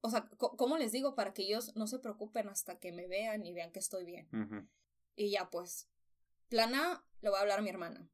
o 0.00 0.10
sea, 0.10 0.28
¿cómo 0.36 0.76
les 0.76 0.90
digo? 0.90 1.14
Para 1.14 1.32
que 1.32 1.42
ellos 1.42 1.74
no 1.76 1.86
se 1.86 2.00
preocupen 2.00 2.48
hasta 2.48 2.78
que 2.78 2.90
me 2.92 3.06
vean 3.06 3.46
y 3.46 3.52
vean 3.52 3.70
que 3.70 3.78
estoy 3.78 4.04
bien. 4.04 4.28
Y 5.14 5.30
ya 5.30 5.48
pues, 5.48 5.88
plana, 6.48 7.04
le 7.22 7.30
voy 7.30 7.38
a 7.38 7.42
hablar 7.42 7.60
a 7.60 7.62
mi 7.62 7.70
hermana. 7.70 8.10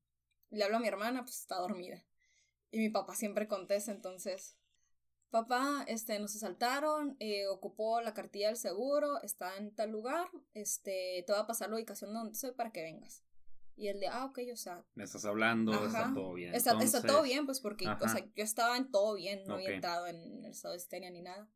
Le 0.50 0.62
hablo 0.62 0.76
a 0.76 0.81
mi 0.81 0.88
hermana, 0.88 1.23
pues 1.25 1.41
está 1.41 1.57
dormida. 1.57 2.05
Y 2.73 2.79
mi 2.79 2.88
papá 2.88 3.14
siempre 3.14 3.47
contesta, 3.47 3.93
entonces, 3.93 4.57
papá, 5.31 5.85
este, 5.87 6.19
nos 6.19 6.35
asaltaron, 6.35 7.17
eh, 7.21 7.47
ocupó 7.47 8.00
la 8.00 8.14
cartilla 8.14 8.49
del 8.49 8.57
seguro, 8.57 9.23
está 9.23 9.57
en 9.59 9.75
tal 9.75 9.91
lugar, 9.91 10.29
este, 10.55 11.23
te 11.26 11.33
voy 11.33 11.43
a 11.43 11.47
pasar 11.47 11.69
la 11.69 11.76
ubicación 11.76 12.14
donde 12.14 12.35
soy 12.35 12.52
para 12.52 12.73
que 12.73 12.83
vengas. 12.83 13.23
Y 13.76 13.88
el 13.88 14.00
de, 14.00 14.09
ah, 14.09 14.25
ok, 14.25 14.38
o 14.52 14.57
sea. 14.57 14.85
Me 14.95 15.05
estás 15.05 15.25
hablando, 15.26 15.73
está 15.87 16.12
todo 16.14 16.33
bien. 16.33 16.55
Está, 16.55 16.83
está, 16.83 17.02
todo 17.02 17.23
bien, 17.23 17.45
pues 17.45 17.61
porque, 17.61 17.87
o 17.87 18.09
sea, 18.09 18.26
yo 18.35 18.43
estaba 18.43 18.76
en 18.79 18.91
todo 18.91 19.14
bien, 19.14 19.45
no 19.47 19.55
había 19.55 19.75
entrado 19.75 20.07
en 20.07 20.45
el 20.45 20.50
estado 20.50 20.73
de 20.73 20.79
estenia 20.79 21.11
ni 21.11 21.21
nada. 21.21 21.49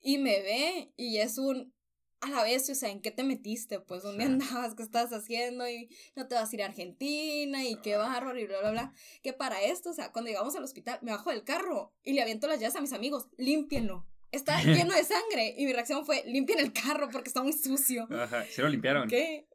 Y 0.00 0.18
me 0.18 0.42
ve 0.42 0.92
y 0.96 1.18
es 1.18 1.38
un, 1.38 1.72
a 2.22 2.30
la 2.30 2.44
vez, 2.44 2.70
o 2.70 2.74
sea, 2.74 2.88
¿en 2.88 3.00
qué 3.00 3.10
te 3.10 3.24
metiste? 3.24 3.80
Pues, 3.80 4.02
¿dónde 4.02 4.24
andabas? 4.24 4.74
¿Qué 4.74 4.82
estabas 4.82 5.12
haciendo? 5.12 5.68
Y 5.68 5.90
no 6.14 6.28
te 6.28 6.36
vas 6.36 6.50
a 6.50 6.56
ir 6.56 6.62
a 6.62 6.66
Argentina 6.66 7.64
y 7.64 7.76
qué 7.76 7.96
bárbaro 7.96 8.38
y 8.38 8.46
bla, 8.46 8.60
bla, 8.60 8.70
bla. 8.70 8.92
Que 9.22 9.32
para 9.32 9.60
esto, 9.62 9.90
o 9.90 9.92
sea, 9.92 10.12
cuando 10.12 10.30
llegamos 10.30 10.54
al 10.54 10.62
hospital, 10.62 11.00
me 11.02 11.10
bajo 11.10 11.30
del 11.30 11.42
carro 11.42 11.92
y 12.04 12.12
le 12.12 12.22
aviento 12.22 12.46
las 12.46 12.60
llaves 12.60 12.76
a 12.76 12.80
mis 12.80 12.92
amigos, 12.92 13.26
límpienlo. 13.36 14.06
Está 14.30 14.62
lleno 14.62 14.94
de 14.94 15.04
sangre. 15.04 15.54
Y 15.58 15.66
mi 15.66 15.72
reacción 15.72 16.06
fue, 16.06 16.22
limpien 16.24 16.60
el 16.60 16.72
carro 16.72 17.08
porque 17.10 17.28
está 17.28 17.42
muy 17.42 17.52
sucio. 17.52 18.06
Ajá, 18.10 18.44
¿se 18.44 18.62
lo 18.62 18.68
limpiaron? 18.68 19.08
¿Qué? 19.08 19.48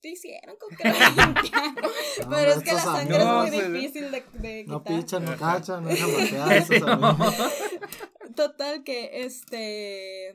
¿Qué 0.00 0.10
hicieron 0.10 0.56
con 0.56 0.76
que 0.76 0.88
lo 0.88 0.94
limpiaron? 1.26 1.90
Pero 2.30 2.52
es 2.52 2.62
que 2.62 2.72
la 2.72 2.82
sangre 2.82 3.18
es 3.18 3.26
muy 3.26 3.50
difícil 3.50 4.10
de, 4.12 4.24
de 4.34 4.64
quitar. 4.64 4.68
No 4.68 4.84
pichan, 4.84 5.24
no 5.24 5.36
cachan, 5.36 5.82
no 5.82 5.88
dejan 5.88 7.00
Total 8.36 8.84
que, 8.84 9.24
este 9.24 10.34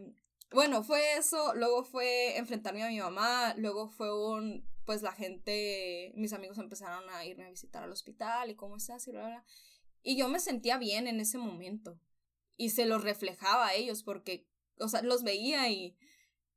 bueno, 0.51 0.83
fue 0.83 1.17
eso, 1.17 1.53
luego 1.55 1.83
fue 1.83 2.37
enfrentarme 2.37 2.83
a 2.83 2.89
mi 2.89 2.99
mamá, 2.99 3.53
luego 3.57 3.89
fue 3.89 4.15
un, 4.15 4.67
pues 4.85 5.01
la 5.01 5.11
gente, 5.11 6.13
mis 6.15 6.33
amigos 6.33 6.57
empezaron 6.57 7.09
a 7.09 7.25
irme 7.25 7.45
a 7.45 7.49
visitar 7.49 7.83
al 7.83 7.91
hospital 7.91 8.49
y 8.49 8.55
cómo 8.55 8.77
estás 8.77 9.07
y 9.07 9.11
bla, 9.11 9.27
bla. 9.27 9.45
Y 10.01 10.17
yo 10.17 10.29
me 10.29 10.39
sentía 10.39 10.77
bien 10.77 11.07
en 11.07 11.19
ese 11.19 11.37
momento 11.37 11.99
y 12.55 12.69
se 12.69 12.85
los 12.85 13.03
reflejaba 13.03 13.67
a 13.67 13.73
ellos 13.73 14.03
porque, 14.03 14.47
o 14.79 14.87
sea, 14.87 15.01
los 15.01 15.23
veía 15.23 15.69
y 15.69 15.97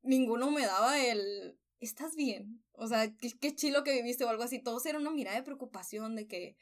ninguno 0.03 0.51
me 0.51 0.67
daba 0.67 1.05
el, 1.05 1.59
¿estás 1.81 2.15
bien? 2.15 2.63
O 2.73 2.87
sea, 2.87 3.15
qué, 3.17 3.33
qué 3.39 3.55
chilo 3.55 3.83
que 3.83 3.93
viviste 3.93 4.25
o 4.25 4.29
algo 4.29 4.45
así. 4.45 4.61
Todos 4.61 4.87
era 4.87 4.99
una 4.99 5.11
mirada 5.11 5.37
de 5.37 5.43
preocupación 5.43 6.15
de 6.15 6.29
que 6.29 6.57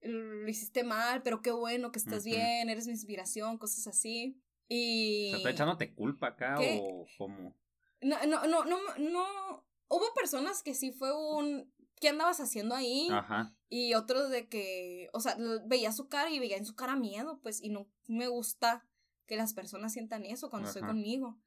lo 0.00 0.48
hiciste 0.48 0.84
mal, 0.84 1.22
pero 1.22 1.42
qué 1.42 1.50
bueno 1.50 1.90
que 1.92 1.98
estás 1.98 2.24
bien, 2.24 2.68
eres 2.68 2.86
mi 2.86 2.92
inspiración, 2.92 3.58
cosas 3.58 3.86
así. 3.86 4.40
Y... 4.68 5.30
¿Se 5.30 5.36
está 5.38 5.50
echándote 5.50 5.94
culpa 5.94 6.28
acá 6.28 6.56
o 6.60 7.06
cómo? 7.16 7.56
No, 8.00 8.26
no, 8.26 8.46
no, 8.46 8.64
no, 8.64 8.78
no. 8.98 9.66
Hubo 9.88 10.14
personas 10.14 10.62
que 10.62 10.74
sí 10.74 10.92
fue 10.92 11.12
un. 11.12 11.72
¿Qué 12.00 12.10
andabas 12.10 12.40
haciendo 12.40 12.74
ahí? 12.74 13.08
Ajá. 13.10 13.56
Y 13.68 13.94
otros 13.94 14.30
de 14.30 14.48
que. 14.48 15.08
O 15.12 15.20
sea, 15.20 15.36
veía 15.66 15.92
su 15.92 16.08
cara 16.08 16.30
y 16.30 16.38
veía 16.38 16.56
en 16.56 16.66
su 16.66 16.76
cara 16.76 16.96
miedo, 16.96 17.40
pues, 17.42 17.62
y 17.62 17.70
no 17.70 17.88
me 18.06 18.28
gusta 18.28 18.86
que 19.26 19.36
las 19.36 19.54
personas 19.54 19.92
sientan 19.92 20.24
eso 20.24 20.50
cuando 20.50 20.68
estoy 20.68 20.82
conmigo. 20.82 21.38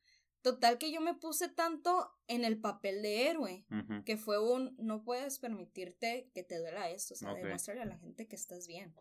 Total 0.41 0.79
que 0.79 0.91
yo 0.91 1.01
me 1.01 1.13
puse 1.13 1.49
tanto 1.49 2.11
en 2.27 2.43
el 2.43 2.59
papel 2.59 3.01
de 3.03 3.27
héroe, 3.27 3.65
que 4.05 4.17
fue 4.17 4.39
un, 4.39 4.75
no 4.79 5.03
puedes 5.03 5.37
permitirte 5.37 6.31
que 6.33 6.43
te 6.43 6.57
duela 6.57 6.89
esto, 6.89 7.13
o 7.13 7.17
sea, 7.17 7.33
demuéstrale 7.33 7.81
a 7.81 7.85
la 7.85 7.97
gente 7.97 8.27
que 8.27 8.35
estás 8.35 8.67
bien. 8.67 8.95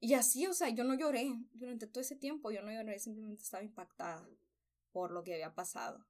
Y 0.00 0.14
así, 0.14 0.46
o 0.46 0.52
sea, 0.52 0.68
yo 0.68 0.84
no 0.84 0.94
lloré 0.94 1.34
durante 1.52 1.86
todo 1.86 2.00
ese 2.00 2.16
tiempo, 2.16 2.50
yo 2.50 2.62
no 2.62 2.72
lloré, 2.72 2.98
simplemente 2.98 3.42
estaba 3.42 3.64
impactada 3.64 4.28
por 4.92 5.10
lo 5.10 5.24
que 5.24 5.34
había 5.34 5.54
pasado. 5.54 6.06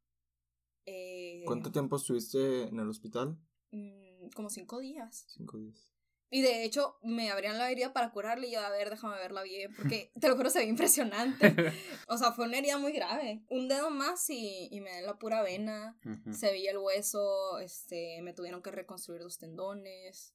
Eh, 0.84 1.42
¿Cuánto 1.46 1.70
tiempo 1.70 1.96
estuviste 1.96 2.64
en 2.64 2.78
el 2.78 2.88
hospital? 2.88 3.38
Mm, 3.70 4.28
como 4.34 4.50
cinco 4.50 4.78
días. 4.78 5.24
Cinco 5.28 5.58
días. 5.58 5.92
Y 6.30 6.42
de 6.42 6.64
hecho, 6.64 6.98
me 7.02 7.30
abrían 7.30 7.56
la 7.56 7.70
herida 7.70 7.94
para 7.94 8.12
curarle 8.12 8.48
y 8.48 8.52
yo, 8.52 8.60
a 8.60 8.68
ver, 8.68 8.90
déjame 8.90 9.16
verla 9.16 9.42
bien, 9.42 9.74
porque 9.74 10.12
te 10.20 10.28
lo 10.28 10.36
juro, 10.36 10.50
se 10.50 10.58
ve 10.58 10.66
impresionante. 10.66 11.54
o 12.08 12.18
sea, 12.18 12.32
fue 12.32 12.46
una 12.46 12.58
herida 12.58 12.76
muy 12.76 12.92
grave. 12.92 13.42
Un 13.48 13.68
dedo 13.68 13.90
más 13.90 14.28
y, 14.28 14.68
y 14.70 14.80
me 14.82 14.90
da 14.90 15.00
la 15.00 15.18
pura 15.18 15.40
vena, 15.42 15.98
se 16.30 16.50
veía 16.50 16.72
el 16.72 16.78
hueso, 16.78 17.58
este, 17.60 18.20
me 18.20 18.34
tuvieron 18.34 18.62
que 18.62 18.70
reconstruir 18.70 19.22
los 19.22 19.38
tendones. 19.38 20.34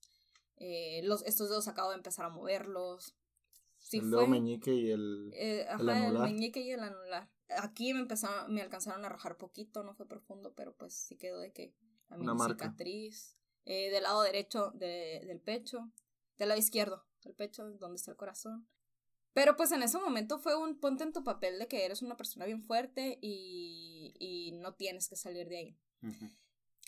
Eh, 0.57 1.01
los, 1.03 1.23
estos 1.25 1.49
dedos 1.49 1.67
acabo 1.67 1.89
de 1.91 1.97
empezar 1.97 2.25
a 2.25 2.29
moverlos 2.29 3.15
el 3.91 4.09
dedo 4.09 4.27
meñique 4.27 4.73
y 4.73 4.91
el, 4.91 5.31
eh, 5.33 5.65
ajá, 5.69 6.07
el, 6.07 6.19
meñique 6.19 6.61
y 6.61 6.71
el 6.71 6.79
anular. 6.81 7.29
Aquí 7.57 7.93
me 7.93 7.99
empezaron, 7.99 8.53
me 8.53 8.61
alcanzaron 8.61 9.03
a 9.05 9.09
rajar 9.09 9.37
poquito, 9.37 9.83
no 9.83 9.93
fue 9.93 10.07
profundo, 10.07 10.53
pero 10.55 10.75
pues 10.75 10.93
sí 10.93 11.17
quedó 11.17 11.39
de 11.39 11.51
que 11.51 11.75
también 12.07 12.31
Una 12.31 12.47
cicatriz. 12.47 13.37
Eh, 13.65 13.91
del 13.91 14.03
lado 14.03 14.23
derecho 14.23 14.71
de, 14.71 15.23
del 15.25 15.39
pecho, 15.39 15.89
del 16.37 16.49
lado 16.49 16.59
izquierdo 16.59 17.05
del 17.23 17.33
pecho, 17.33 17.63
donde 17.79 17.95
está 17.95 18.11
el 18.11 18.17
corazón. 18.17 18.67
Pero 19.33 19.55
pues 19.55 19.71
en 19.71 19.81
ese 19.81 19.97
momento 19.97 20.37
fue 20.37 20.55
un 20.55 20.79
ponte 20.79 21.03
en 21.03 21.13
tu 21.13 21.23
papel 21.23 21.57
de 21.57 21.67
que 21.67 21.85
eres 21.85 22.01
una 22.01 22.17
persona 22.17 22.45
bien 22.45 22.61
fuerte 22.61 23.17
y, 23.21 24.13
y 24.19 24.51
no 24.51 24.75
tienes 24.75 25.07
que 25.07 25.15
salir 25.15 25.47
de 25.47 25.57
ahí. 25.57 25.77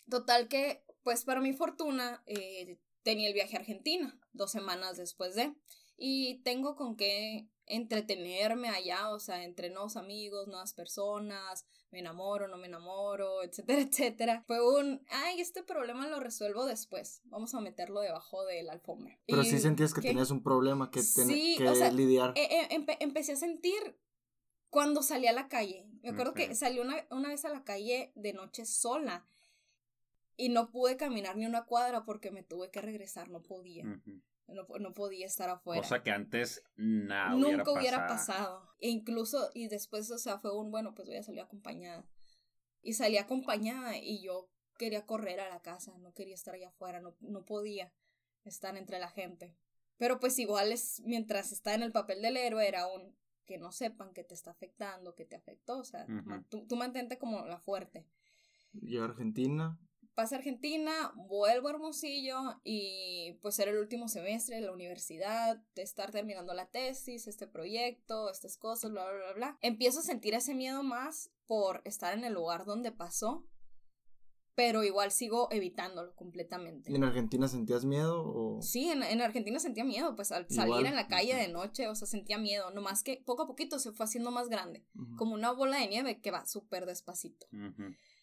Total 0.09 0.47
que, 0.47 0.83
pues 1.01 1.23
para 1.23 1.39
mi 1.39 1.53
fortuna, 1.53 2.21
eh, 2.27 2.77
tenía 3.03 3.29
el 3.29 3.33
viaje 3.33 3.55
a 3.55 3.59
Argentina, 3.59 4.19
dos 4.33 4.51
semanas 4.51 4.97
después 4.97 5.33
de 5.33 5.55
y 5.97 6.41
tengo 6.43 6.75
con 6.75 6.95
qué 6.95 7.47
entretenerme 7.67 8.69
allá, 8.69 9.09
o 9.09 9.19
sea, 9.19 9.43
entre 9.43 9.69
nuevos 9.69 9.97
amigos, 9.97 10.47
nuevas 10.47 10.73
personas, 10.73 11.65
me 11.91 11.99
enamoro, 11.99 12.47
no 12.47 12.57
me 12.57 12.67
enamoro, 12.67 13.43
etcétera, 13.43 13.81
etcétera. 13.81 14.43
Fue 14.47 14.61
un, 14.61 15.03
ay, 15.09 15.41
este 15.41 15.63
problema 15.63 16.07
lo 16.07 16.19
resuelvo 16.19 16.65
después, 16.65 17.21
vamos 17.25 17.53
a 17.55 17.61
meterlo 17.61 18.01
debajo 18.01 18.45
de 18.45 18.63
la 18.63 18.73
alfombra. 18.73 19.19
Pero 19.27 19.43
sí 19.43 19.59
sentías 19.59 19.93
que 19.93 20.01
tenías 20.01 20.31
un 20.31 20.43
problema 20.43 20.91
que, 20.91 21.01
sí, 21.01 21.55
que 21.57 21.91
lidiar. 21.91 22.33
E, 22.35 22.43
e, 22.43 22.97
empecé 22.99 23.33
a 23.33 23.37
sentir 23.37 23.97
cuando 24.69 25.01
salí 25.01 25.27
a 25.27 25.33
la 25.33 25.47
calle. 25.47 25.87
Me 26.03 26.09
acuerdo 26.09 26.33
que 26.33 26.53
salí 26.53 26.79
una, 26.79 27.07
una, 27.09 27.29
vez 27.29 27.45
a 27.45 27.49
la 27.49 27.63
calle 27.63 28.11
de 28.15 28.33
noche 28.33 28.65
sola 28.65 29.25
y 30.37 30.49
no 30.49 30.69
pude 30.69 30.97
caminar 30.97 31.37
ni 31.37 31.45
una 31.45 31.65
cuadra 31.65 32.03
porque 32.03 32.29
me 32.29 32.43
tuve 32.43 32.69
que 32.69 32.81
regresar, 32.81 33.29
no 33.29 33.41
podía. 33.41 33.85
No, 34.47 34.65
no, 34.79 34.93
podía 34.93 35.25
estar 35.25 35.49
afuera. 35.49 35.81
Cosa 35.81 36.03
que 36.03 36.11
antes 36.11 36.63
nada 36.75 37.35
Nunca 37.35 37.71
hubiera 37.71 38.05
pasado. 38.07 38.61
E 38.79 38.89
incluso, 38.89 39.49
y 39.53 39.67
después, 39.67 40.09
o 40.11 40.17
sea, 40.17 40.37
fue 40.37 40.55
un, 40.55 40.69
bueno, 40.69 40.93
pues 40.93 41.07
voy 41.07 41.17
a 41.17 41.23
salir 41.23 41.41
acompañada. 41.41 42.05
Y 42.81 42.93
salí 42.93 43.17
acompañada 43.17 43.97
y 43.97 44.21
yo 44.21 44.49
quería 44.77 45.05
correr 45.05 45.39
a 45.39 45.49
la 45.49 45.61
casa, 45.61 45.97
no 45.97 46.13
quería 46.13 46.35
estar 46.35 46.53
allá 46.53 46.67
afuera, 46.67 46.99
no, 46.99 47.15
no 47.21 47.45
podía 47.45 47.91
estar 48.43 48.77
entre 48.77 48.99
la 48.99 49.09
gente. 49.09 49.55
Pero 49.97 50.19
pues 50.19 50.37
igual 50.39 50.71
es, 50.71 51.01
mientras 51.05 51.51
está 51.51 51.73
en 51.73 51.81
el 51.81 51.91
papel 51.91 52.21
del 52.21 52.37
héroe, 52.37 52.67
era 52.67 52.87
un 52.87 53.15
que 53.45 53.57
no 53.57 53.71
sepan 53.71 54.13
que 54.13 54.23
te 54.23 54.33
está 54.33 54.51
afectando, 54.51 55.15
que 55.15 55.25
te 55.25 55.35
afectó, 55.35 55.77
o 55.77 55.83
sea, 55.83 56.05
tú, 56.49 56.65
tú 56.67 56.75
mantente 56.75 57.17
como 57.17 57.45
la 57.45 57.59
fuerte. 57.59 58.07
¿Y 58.73 58.97
Argentina? 58.97 59.79
Pasa 60.15 60.35
a 60.35 60.37
Argentina, 60.37 61.11
vuelvo 61.27 61.67
a 61.67 61.71
Hermosillo 61.71 62.61
y 62.63 63.37
pues 63.41 63.59
era 63.59 63.71
el 63.71 63.77
último 63.77 64.07
semestre 64.07 64.55
de 64.55 64.61
la 64.61 64.71
universidad, 64.71 65.61
de 65.75 65.81
estar 65.81 66.11
terminando 66.11 66.53
la 66.53 66.67
tesis, 66.67 67.27
este 67.27 67.47
proyecto, 67.47 68.31
estas 68.31 68.55
cosas, 68.57 68.91
bla, 68.91 69.03
bla, 69.03 69.17
bla, 69.17 69.33
bla. 69.33 69.57
Empiezo 69.61 69.99
a 69.99 70.03
sentir 70.03 70.33
ese 70.33 70.55
miedo 70.55 70.83
más 70.83 71.31
por 71.47 71.81
estar 71.83 72.17
en 72.17 72.23
el 72.23 72.31
lugar 72.33 72.63
donde 72.63 72.93
pasó, 72.93 73.45
pero 74.55 74.85
igual 74.85 75.11
sigo 75.11 75.49
evitándolo 75.51 76.15
completamente. 76.15 76.89
¿Y 76.89 76.95
en 76.95 77.03
Argentina 77.03 77.49
sentías 77.49 77.83
miedo? 77.83 78.23
O... 78.25 78.61
Sí, 78.61 78.89
en, 78.89 79.03
en 79.03 79.21
Argentina 79.21 79.59
sentía 79.59 79.83
miedo, 79.83 80.15
pues 80.15 80.31
al 80.31 80.49
salir 80.49 80.85
en 80.85 80.95
la 80.95 81.09
calle 81.09 81.35
de 81.35 81.49
noche, 81.49 81.89
o 81.89 81.95
sea, 81.95 82.07
sentía 82.07 82.37
miedo, 82.37 82.71
nomás 82.71 83.03
que 83.03 83.21
poco 83.25 83.43
a 83.43 83.47
poquito 83.47 83.79
se 83.79 83.91
fue 83.91 84.05
haciendo 84.05 84.31
más 84.31 84.47
grande, 84.47 84.85
como 85.17 85.33
una 85.33 85.51
bola 85.51 85.77
de 85.77 85.87
nieve 85.87 86.21
que 86.21 86.31
va 86.31 86.45
súper 86.45 86.85
despacito. 86.85 87.47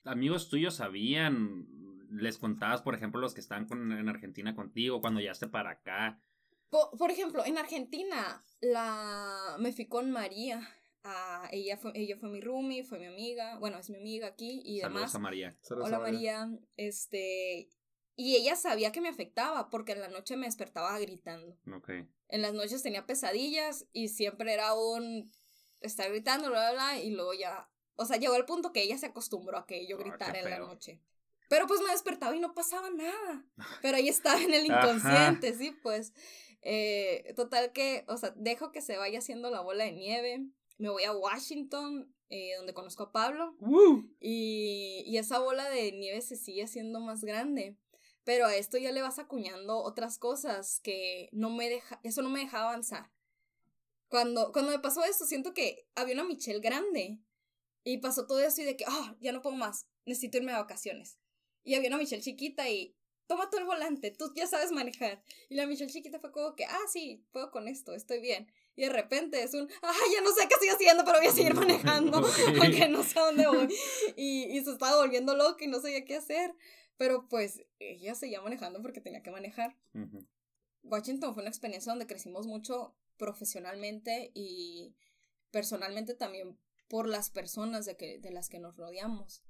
Amigos 0.04 0.48
tuyos 0.48 0.76
sabían 0.76 1.66
les 2.12 2.38
contabas, 2.38 2.82
por 2.82 2.94
ejemplo, 2.94 3.20
los 3.20 3.34
que 3.34 3.40
están 3.40 3.66
en 3.70 4.08
Argentina 4.08 4.54
contigo 4.54 5.00
cuando 5.00 5.20
llegaste 5.20 5.48
para 5.48 5.70
acá? 5.70 6.20
Por, 6.68 7.10
ejemplo, 7.10 7.44
en 7.44 7.58
Argentina 7.58 8.42
la 8.60 9.56
me 9.58 9.72
fui 9.72 9.86
con 9.86 10.10
María. 10.10 10.66
Ah, 11.04 11.48
ella 11.50 11.76
fue 11.76 11.92
ella 11.94 12.16
fue 12.16 12.30
mi 12.30 12.40
roomie, 12.40 12.84
fue 12.84 12.98
mi 12.98 13.06
amiga, 13.06 13.58
bueno, 13.58 13.78
es 13.78 13.90
mi 13.90 13.96
amiga 13.96 14.28
aquí 14.28 14.62
y 14.64 14.80
Saludos 14.80 15.00
demás. 15.00 15.14
a 15.14 15.18
María. 15.18 15.58
Hola 15.70 15.98
María. 15.98 16.50
Este 16.76 17.68
y 18.14 18.36
ella 18.36 18.56
sabía 18.56 18.92
que 18.92 19.00
me 19.00 19.08
afectaba 19.08 19.68
porque 19.68 19.92
en 19.92 20.00
la 20.00 20.08
noche 20.08 20.36
me 20.36 20.46
despertaba 20.46 20.98
gritando. 20.98 21.58
Okay. 21.76 22.06
En 22.28 22.42
las 22.42 22.54
noches 22.54 22.82
tenía 22.82 23.04
pesadillas 23.04 23.86
y 23.92 24.08
siempre 24.08 24.52
era 24.52 24.74
un 24.74 25.30
estar 25.80 26.08
gritando, 26.10 26.48
bla, 26.48 26.70
bla, 26.70 26.72
bla, 26.72 27.02
y 27.02 27.10
luego 27.10 27.34
ya 27.34 27.68
O 27.96 28.04
sea, 28.06 28.16
llegó 28.16 28.36
el 28.36 28.44
punto 28.44 28.72
que 28.72 28.82
ella 28.82 28.98
se 28.98 29.06
acostumbró 29.06 29.58
a 29.58 29.66
que 29.66 29.86
yo 29.86 29.96
Ah, 29.96 30.00
gritara 30.00 30.38
en 30.38 30.50
la 30.50 30.58
noche. 30.58 31.00
Pero 31.48 31.66
pues 31.66 31.80
me 31.82 31.90
despertaba 31.90 32.34
y 32.34 32.40
no 32.40 32.54
pasaba 32.54 32.90
nada. 32.90 33.44
Pero 33.82 33.96
ahí 33.96 34.08
estaba 34.08 34.40
en 34.40 34.54
el 34.54 34.66
inconsciente, 34.66 35.54
sí, 35.54 35.70
pues. 35.82 36.12
Eh, 36.62 37.32
total 37.36 37.72
que, 37.72 38.04
o 38.08 38.16
sea, 38.16 38.32
dejo 38.36 38.72
que 38.72 38.80
se 38.80 38.96
vaya 38.96 39.18
haciendo 39.18 39.50
la 39.50 39.60
bola 39.60 39.84
de 39.84 39.92
nieve. 39.92 40.46
Me 40.78 40.88
voy 40.88 41.04
a 41.04 41.12
Washington, 41.12 42.14
eh, 42.30 42.54
donde 42.56 42.72
conozco 42.72 43.02
a 43.04 43.12
Pablo. 43.12 43.54
Y, 44.20 45.02
y 45.06 45.18
esa 45.18 45.38
bola 45.40 45.68
de 45.68 45.92
nieve 45.92 46.22
se 46.22 46.36
sigue 46.36 46.64
haciendo 46.64 47.00
más 47.00 47.22
grande. 47.22 47.76
Pero 48.24 48.46
a 48.46 48.54
esto 48.54 48.78
ya 48.78 48.92
le 48.92 49.02
vas 49.02 49.18
acuñando 49.18 49.78
otras 49.82 50.18
cosas 50.18 50.80
que 50.80 51.28
no 51.32 51.50
me 51.50 51.68
deja, 51.68 52.00
eso 52.04 52.22
no 52.22 52.30
me 52.30 52.40
dejaba 52.40 52.70
avanzar. 52.70 53.10
Cuando, 54.08 54.52
cuando 54.52 54.70
me 54.72 54.78
pasó 54.78 55.02
esto, 55.04 55.26
siento 55.26 55.54
que 55.54 55.86
había 55.94 56.14
una 56.14 56.24
Michelle 56.24 56.60
grande. 56.60 57.18
Y 57.84 57.98
pasó 57.98 58.26
todo 58.26 58.40
eso 58.40 58.62
y 58.62 58.64
de 58.64 58.76
que, 58.76 58.84
ah, 58.86 59.16
ya 59.20 59.32
no 59.32 59.42
puedo 59.42 59.56
más, 59.56 59.86
necesito 60.06 60.38
irme 60.38 60.52
de 60.52 60.58
vacaciones. 60.58 61.18
Y 61.64 61.74
había 61.74 61.88
una 61.88 61.98
Michelle 61.98 62.22
chiquita 62.22 62.68
y, 62.68 62.96
toma 63.26 63.48
tú 63.48 63.56
el 63.56 63.64
volante, 63.64 64.10
tú 64.10 64.30
ya 64.34 64.46
sabes 64.46 64.72
manejar. 64.72 65.22
Y 65.48 65.54
la 65.54 65.66
Michelle 65.66 65.90
chiquita 65.90 66.20
fue 66.20 66.32
como 66.32 66.54
que, 66.54 66.64
ah, 66.64 66.86
sí, 66.92 67.24
puedo 67.32 67.50
con 67.50 67.66
esto, 67.68 67.94
estoy 67.94 68.20
bien. 68.20 68.52
Y 68.76 68.82
de 68.82 68.90
repente 68.90 69.42
es 69.42 69.54
un, 69.54 69.68
ah, 69.82 69.92
ya 70.12 70.20
no 70.20 70.32
sé 70.32 70.46
qué 70.48 70.54
estoy 70.54 70.68
haciendo, 70.68 71.04
pero 71.04 71.18
voy 71.18 71.28
a 71.28 71.32
seguir 71.32 71.54
manejando, 71.54 72.18
Ok. 72.20 72.58
porque 72.58 72.88
no 72.88 73.02
sé 73.02 73.18
a 73.18 73.26
dónde 73.26 73.46
voy. 73.46 73.68
Y, 74.16 74.44
y 74.44 74.64
se 74.64 74.72
estaba 74.72 74.96
volviendo 74.96 75.36
loca 75.36 75.64
y 75.64 75.68
no 75.68 75.80
sabía 75.80 76.04
qué 76.04 76.16
hacer. 76.16 76.54
Pero 76.98 77.26
pues 77.28 77.62
ella 77.78 78.14
seguía 78.14 78.40
manejando 78.42 78.82
porque 78.82 79.00
tenía 79.00 79.22
que 79.22 79.30
manejar. 79.30 79.76
Washington 80.82 81.34
fue 81.34 81.42
una 81.42 81.50
experiencia 81.50 81.90
donde 81.90 82.06
crecimos 82.06 82.46
mucho 82.46 82.94
profesionalmente 83.16 84.30
y 84.34 84.94
personalmente 85.50 86.14
también 86.14 86.58
por 86.92 87.08
las 87.08 87.30
personas 87.30 87.86
de, 87.86 87.96
que, 87.96 88.18
de 88.18 88.30
las 88.30 88.50
que 88.50 88.58
nos 88.58 88.76
rodeamos. 88.76 89.42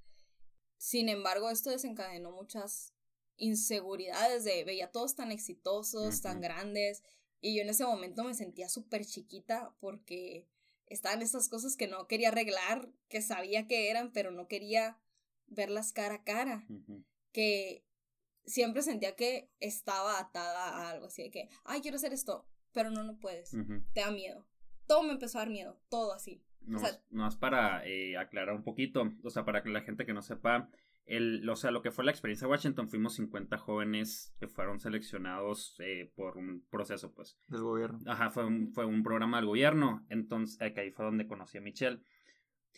Sin 0.77 1.09
embargo, 1.09 1.51
esto 1.51 1.71
desencadenó 1.71 2.31
muchas 2.31 2.95
inseguridades 3.37 4.45
de 4.45 4.63
veía 4.63 4.93
todos 4.93 5.17
tan 5.17 5.33
exitosos, 5.33 6.21
tan 6.21 6.41
grandes, 6.41 7.03
y 7.41 7.57
yo 7.57 7.63
en 7.63 7.71
ese 7.71 7.85
momento 7.85 8.23
me 8.23 8.35
sentía 8.35 8.69
súper 8.69 9.05
chiquita 9.05 9.75
porque 9.81 10.47
estaban 10.87 11.21
esas 11.21 11.49
cosas 11.49 11.77
que 11.77 11.89
no 11.89 12.07
quería 12.07 12.29
arreglar, 12.29 12.93
que 13.09 13.21
sabía 13.21 13.67
que 13.67 13.91
eran, 13.91 14.13
pero 14.13 14.31
no 14.31 14.47
quería 14.47 15.01
verlas 15.49 15.93
cara 15.93 16.15
a 16.15 16.23
cara 16.23 16.65
que 17.33 17.85
siempre 18.47 18.83
sentía 18.83 19.17
que 19.17 19.51
estaba 19.59 20.21
atada 20.21 20.69
a 20.69 20.91
algo, 20.91 21.07
así 21.07 21.25
de 21.25 21.33
que, 21.33 21.49
ay, 21.65 21.81
quiero 21.81 21.97
hacer 21.97 22.13
esto, 22.13 22.47
pero 22.71 22.93
no, 22.93 23.03
no 23.03 23.19
puedes, 23.19 23.51
te 23.95 24.01
da 24.01 24.13
miedo. 24.13 24.47
Todo 24.87 25.03
me 25.03 25.13
empezó 25.13 25.39
a 25.39 25.43
dar 25.43 25.51
miedo, 25.51 25.81
todo 25.89 26.13
así. 26.15 26.43
No, 26.65 26.79
O 26.79 26.81
sea- 26.81 27.01
más 27.11 27.37
para 27.37 27.85
eh, 27.87 28.17
aclarar 28.17 28.55
un 28.55 28.63
poquito, 28.63 29.11
o 29.23 29.31
sea, 29.31 29.45
para 29.45 29.63
que 29.63 29.71
la 29.71 29.81
gente 29.83 30.07
que 30.07 30.13
no 30.13 30.23
sepa, 30.23 30.69
el, 31.07 31.49
o 31.49 31.57
sea, 31.57 31.73
lo 31.73 31.83
que 31.83 31.91
fue 31.91 32.05
la 32.05 32.13
experiencia 32.13 32.47
de 32.47 32.53
Washington, 32.53 32.89
fuimos 32.89 33.15
50 33.17 33.59
jóvenes 33.59 34.33
que 34.39 34.47
fueron 34.47 34.79
seleccionados 34.79 35.75
eh, 35.81 36.13
por 36.15 36.39
un 36.39 36.65
proceso, 36.71 37.13
pues. 37.13 37.37
Del 37.49 37.63
gobierno. 37.63 37.99
Ajá, 38.07 38.31
fue 38.31 38.45
un, 38.47 38.73
fue 38.73 38.85
un 38.87 39.03
programa 39.03 39.39
del 39.39 39.47
gobierno, 39.47 40.07
entonces 40.09 40.61
eh, 40.61 40.73
que 40.73 40.81
ahí 40.83 40.91
fue 40.93 41.05
donde 41.05 41.27
conocí 41.27 41.59
a 41.59 41.61
Michelle. 41.61 42.01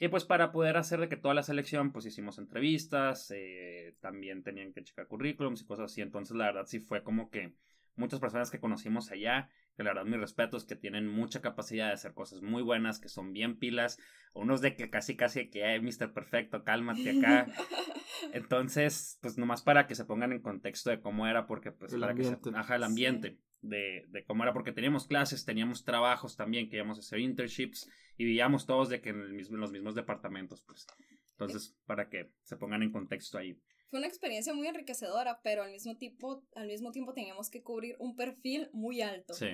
Y 0.01 0.09
pues 0.09 0.25
para 0.25 0.51
poder 0.51 0.77
hacer 0.79 0.99
de 1.01 1.09
que 1.09 1.17
toda 1.17 1.35
la 1.35 1.43
selección, 1.45 1.93
pues 1.93 2.07
hicimos 2.07 2.39
entrevistas, 2.39 3.31
eh, 3.31 3.95
también 4.01 4.43
tenían 4.43 4.73
que 4.73 4.83
checar 4.83 5.07
currículums 5.07 5.61
y 5.61 5.67
cosas 5.67 5.93
así, 5.93 6.01
entonces 6.01 6.35
la 6.37 6.47
verdad 6.47 6.67
sí 6.67 6.81
fue 6.81 7.05
como 7.05 7.31
que 7.31 7.55
muchas 7.95 8.19
personas 8.19 8.51
que 8.51 8.59
conocimos 8.59 9.11
allá, 9.13 9.51
que 9.77 9.83
la 9.83 9.91
verdad 9.91 10.05
mis 10.05 10.21
respetos, 10.21 10.65
que 10.65 10.77
tienen 10.77 11.09
mucha 11.09 11.41
capacidad 11.41 11.89
de 11.89 11.95
hacer 11.95 12.15
cosas 12.15 12.43
muy 12.43 12.63
buenas, 12.63 12.99
que 13.01 13.09
son 13.09 13.33
bien 13.33 13.59
pilas, 13.59 13.99
unos 14.33 14.61
de 14.61 14.77
que 14.77 14.91
casi 14.91 15.17
casi 15.17 15.49
que, 15.51 15.65
ay, 15.65 15.81
Mr. 15.81 16.13
Perfecto, 16.13 16.63
cálmate 16.65 17.19
acá. 17.19 17.47
Entonces, 18.33 19.19
pues 19.21 19.39
nomás 19.39 19.63
para 19.63 19.87
que 19.87 19.95
se 19.95 20.05
pongan 20.05 20.33
en 20.33 20.41
contexto 20.43 20.91
de 20.91 21.01
cómo 21.01 21.27
era, 21.27 21.47
porque 21.47 21.73
pues 21.73 21.93
El 21.93 22.01
para 22.01 22.15
que 22.15 22.25
se- 22.25 22.39
ajá, 22.55 22.77
el 22.77 22.83
Sí. 22.83 22.87
ambiente 22.87 23.39
de, 23.63 24.05
de 24.09 24.25
cómo 24.25 24.43
era, 24.43 24.53
porque 24.53 24.73
teníamos 24.73 25.07
clases, 25.07 25.45
teníamos 25.45 25.85
trabajos 25.85 26.37
también, 26.37 26.69
que 26.69 26.77
íbamos 26.77 26.99
a 26.99 27.01
hacer 27.01 27.19
internships 27.21 27.89
y 28.17 28.25
vivíamos 28.25 28.67
todos 28.67 28.89
de 28.89 29.01
que 29.01 29.11
en, 29.11 29.21
el 29.21 29.33
mismo, 29.33 29.57
en 29.57 29.61
los 29.61 29.73
mismos 29.73 29.95
departamentos, 29.95 30.63
pues. 30.67 30.87
Entonces, 31.31 31.77
para 31.87 32.09
que 32.09 32.31
se 32.43 32.57
pongan 32.57 32.83
en 32.83 32.93
contexto 32.93 33.39
ahí. 33.39 33.59
Fue 33.95 34.01
una 34.01 34.09
experiencia 34.09 34.53
muy 34.53 34.67
enriquecedora, 34.67 35.41
pero 35.45 35.63
al 35.63 35.71
mismo 35.71 35.97
tiempo, 35.97 36.43
al 36.57 36.67
mismo 36.67 36.91
tiempo 36.91 37.15
teníamos 37.15 37.49
que 37.49 37.63
cubrir 37.63 37.95
un 38.01 38.17
perfil 38.17 38.69
muy 38.73 39.03
alto. 39.03 39.35
Sí. 39.35 39.47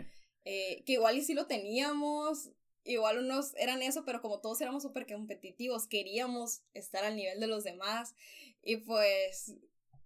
Eh, 0.47 0.83
que 0.87 0.95
igual 0.95 1.19
y 1.19 1.21
sí 1.21 1.35
lo 1.35 1.47
teníamos, 1.47 2.51
igual 2.83 3.19
unos 3.19 3.55
eran 3.57 3.83
eso, 3.83 4.03
pero 4.07 4.23
como 4.23 4.41
todos 4.41 4.59
éramos 4.63 4.83
súper 4.83 5.07
competitivos, 5.07 5.87
queríamos 5.87 6.63
estar 6.73 7.05
al 7.05 7.17
nivel 7.17 7.39
de 7.39 7.49
los 7.49 7.65
demás. 7.65 8.15
Y 8.63 8.79
pues 8.79 9.57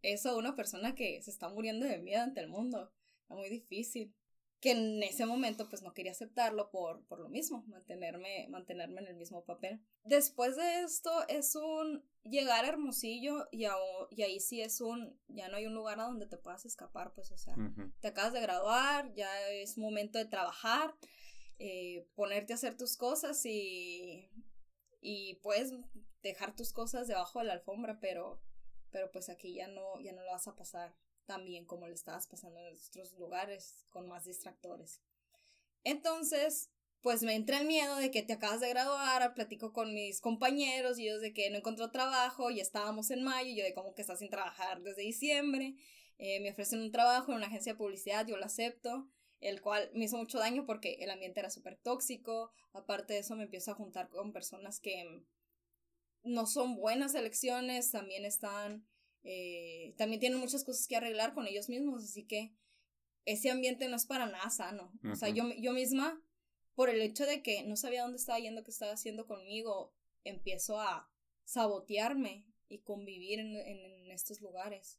eso 0.02 0.36
una 0.36 0.56
persona 0.56 0.96
que 0.96 1.22
se 1.22 1.30
está 1.30 1.48
muriendo 1.48 1.86
de 1.86 1.98
miedo 1.98 2.24
ante 2.24 2.40
el 2.40 2.48
mundo, 2.48 2.90
está 3.22 3.36
muy 3.36 3.48
difícil. 3.48 4.12
Que 4.64 4.70
en 4.70 5.02
ese 5.02 5.26
momento 5.26 5.68
pues 5.68 5.82
no 5.82 5.92
quería 5.92 6.12
aceptarlo 6.12 6.70
por, 6.70 7.04
por 7.06 7.20
lo 7.20 7.28
mismo, 7.28 7.64
mantenerme, 7.66 8.46
mantenerme 8.48 9.02
en 9.02 9.08
el 9.08 9.16
mismo 9.16 9.44
papel. 9.44 9.78
Después 10.04 10.56
de 10.56 10.80
esto 10.84 11.10
es 11.28 11.54
un 11.54 12.02
llegar 12.22 12.64
a 12.64 12.68
Hermosillo 12.68 13.46
y, 13.52 13.66
a- 13.66 13.74
y 14.10 14.22
ahí 14.22 14.40
sí 14.40 14.62
es 14.62 14.80
un, 14.80 15.20
ya 15.28 15.48
no 15.48 15.56
hay 15.58 15.66
un 15.66 15.74
lugar 15.74 16.00
a 16.00 16.04
donde 16.04 16.26
te 16.26 16.38
puedas 16.38 16.64
escapar, 16.64 17.12
pues 17.14 17.30
o 17.30 17.36
sea, 17.36 17.54
te 18.00 18.08
acabas 18.08 18.32
de 18.32 18.40
graduar, 18.40 19.12
ya 19.14 19.28
es 19.50 19.76
momento 19.76 20.18
de 20.18 20.24
trabajar, 20.24 20.94
eh, 21.58 22.08
ponerte 22.14 22.54
a 22.54 22.56
hacer 22.56 22.74
tus 22.76 22.96
cosas 22.96 23.44
y, 23.44 24.30
y 25.02 25.34
puedes 25.42 25.72
dejar 26.22 26.56
tus 26.56 26.72
cosas 26.72 27.06
debajo 27.06 27.40
de 27.40 27.44
la 27.44 27.52
alfombra, 27.52 27.98
pero, 28.00 28.40
pero 28.90 29.10
pues 29.12 29.28
aquí 29.28 29.54
ya 29.54 29.68
no, 29.68 30.00
ya 30.00 30.12
no 30.12 30.22
lo 30.22 30.30
vas 30.32 30.48
a 30.48 30.56
pasar 30.56 30.94
tan 31.26 31.44
bien 31.44 31.64
como 31.64 31.86
lo 31.86 31.94
estabas 31.94 32.26
pasando 32.26 32.60
en 32.60 32.74
otros 32.74 33.12
lugares 33.18 33.86
con 33.90 34.08
más 34.08 34.24
distractores. 34.24 35.00
Entonces, 35.82 36.70
pues 37.04 37.22
me 37.22 37.34
entra 37.34 37.58
el 37.58 37.66
miedo 37.66 37.96
de 37.96 38.10
que 38.10 38.22
te 38.22 38.32
acabas 38.32 38.60
de 38.60 38.70
graduar, 38.70 39.34
platico 39.34 39.72
con 39.74 39.92
mis 39.92 40.22
compañeros 40.22 40.98
y 40.98 41.06
ellos 41.06 41.20
de 41.20 41.34
que 41.34 41.50
no 41.50 41.58
encontró 41.58 41.90
trabajo, 41.90 42.50
ya 42.50 42.62
estábamos 42.62 43.10
en 43.10 43.22
mayo, 43.22 43.50
y 43.50 43.56
yo 43.56 43.64
de 43.64 43.74
como 43.74 43.94
que 43.94 44.00
estás 44.00 44.20
sin 44.20 44.30
trabajar 44.30 44.80
desde 44.80 45.02
diciembre, 45.02 45.74
eh, 46.16 46.40
me 46.40 46.50
ofrecen 46.50 46.80
un 46.80 46.92
trabajo 46.92 47.30
en 47.30 47.36
una 47.36 47.48
agencia 47.48 47.72
de 47.72 47.78
publicidad, 47.78 48.26
yo 48.26 48.38
lo 48.38 48.44
acepto, 48.46 49.06
el 49.40 49.60
cual 49.60 49.90
me 49.92 50.06
hizo 50.06 50.16
mucho 50.16 50.38
daño 50.38 50.64
porque 50.64 50.94
el 51.00 51.10
ambiente 51.10 51.40
era 51.40 51.50
súper 51.50 51.76
tóxico, 51.76 52.50
aparte 52.72 53.12
de 53.12 53.18
eso 53.18 53.36
me 53.36 53.44
empiezo 53.44 53.72
a 53.72 53.74
juntar 53.74 54.08
con 54.08 54.32
personas 54.32 54.80
que 54.80 55.22
no 56.22 56.46
son 56.46 56.76
buenas 56.76 57.14
elecciones, 57.14 57.90
también 57.90 58.24
están, 58.24 58.86
eh, 59.24 59.94
también 59.96 60.20
tienen 60.20 60.38
muchas 60.38 60.64
cosas 60.64 60.86
que 60.86 60.96
arreglar 60.96 61.34
con 61.34 61.46
ellos 61.46 61.68
mismos, 61.68 62.04
así 62.04 62.24
que 62.24 62.54
ese 63.24 63.50
ambiente 63.50 63.88
no 63.88 63.96
es 63.96 64.04
para 64.06 64.26
nada 64.26 64.50
sano. 64.50 64.92
O 65.10 65.16
sea, 65.16 65.30
yo, 65.30 65.44
yo 65.58 65.72
misma, 65.72 66.22
por 66.74 66.90
el 66.90 67.00
hecho 67.00 67.24
de 67.26 67.42
que 67.42 67.62
no 67.64 67.76
sabía 67.76 68.02
dónde 68.02 68.18
estaba 68.18 68.38
yendo, 68.38 68.62
qué 68.64 68.70
estaba 68.70 68.92
haciendo 68.92 69.26
conmigo, 69.26 69.94
empiezo 70.24 70.78
a 70.80 71.10
sabotearme 71.44 72.46
y 72.68 72.78
convivir 72.80 73.38
en, 73.40 73.56
en- 73.56 73.84
en 74.04 74.10
estos 74.10 74.40
lugares. 74.40 74.98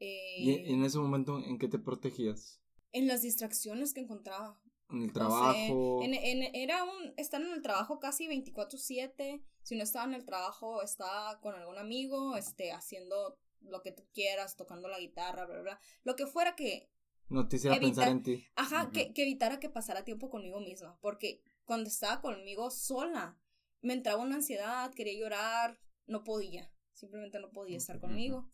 Eh, 0.00 0.36
Y 0.38 0.72
en 0.72 0.84
ese 0.84 0.98
momento, 0.98 1.38
¿en 1.38 1.58
qué 1.58 1.68
te 1.68 1.78
protegías? 1.78 2.60
en 2.92 3.08
las 3.08 3.22
distracciones 3.22 3.92
que 3.92 4.00
encontraba. 4.00 4.60
En 4.90 5.02
el 5.02 5.12
trabajo. 5.12 6.00
en, 6.04 6.14
en- 6.14 6.54
era 6.54 6.84
un, 6.84 7.12
estar 7.16 7.42
en 7.42 7.50
el 7.52 7.60
trabajo 7.60 7.98
casi 7.98 8.28
24/7. 8.28 9.42
Si 9.64 9.74
no 9.76 9.82
estaba 9.82 10.04
en 10.04 10.14
el 10.14 10.24
trabajo, 10.24 10.80
estaba 10.82 11.40
con 11.40 11.54
algún 11.56 11.78
amigo, 11.78 12.36
este, 12.36 12.70
haciendo 12.72 13.36
lo 13.60 13.82
que 13.82 13.90
tú 13.90 14.04
quieras, 14.12 14.56
tocando 14.56 14.88
la 14.88 15.00
guitarra, 15.00 15.44
bla, 15.46 15.54
bla, 15.56 15.62
bla. 15.62 15.80
Lo 16.04 16.14
que 16.14 16.26
fuera 16.26 16.54
que, 16.54 16.90
No 17.28 17.48
te 17.48 17.56
hiciera 17.56 17.74
evitar- 17.76 17.94
pensar 18.04 18.08
en 18.08 18.22
ti. 18.22 18.46
ajá, 18.54 18.90
que, 18.92 19.12
que 19.12 19.22
evitara 19.22 19.58
que 19.58 19.70
pasara 19.70 20.04
tiempo 20.04 20.30
conmigo 20.30 20.60
misma. 20.60 20.96
Porque 21.00 21.42
cuando 21.64 21.88
estaba 21.88 22.20
conmigo 22.20 22.70
sola, 22.70 23.40
me 23.80 23.94
entraba 23.94 24.22
una 24.22 24.36
ansiedad, 24.36 24.92
quería 24.94 25.18
llorar, 25.18 25.80
no 26.06 26.22
podía. 26.24 26.70
Simplemente 26.92 27.40
no 27.40 27.50
podía 27.50 27.76
estar 27.78 27.98
conmigo. 27.98 28.50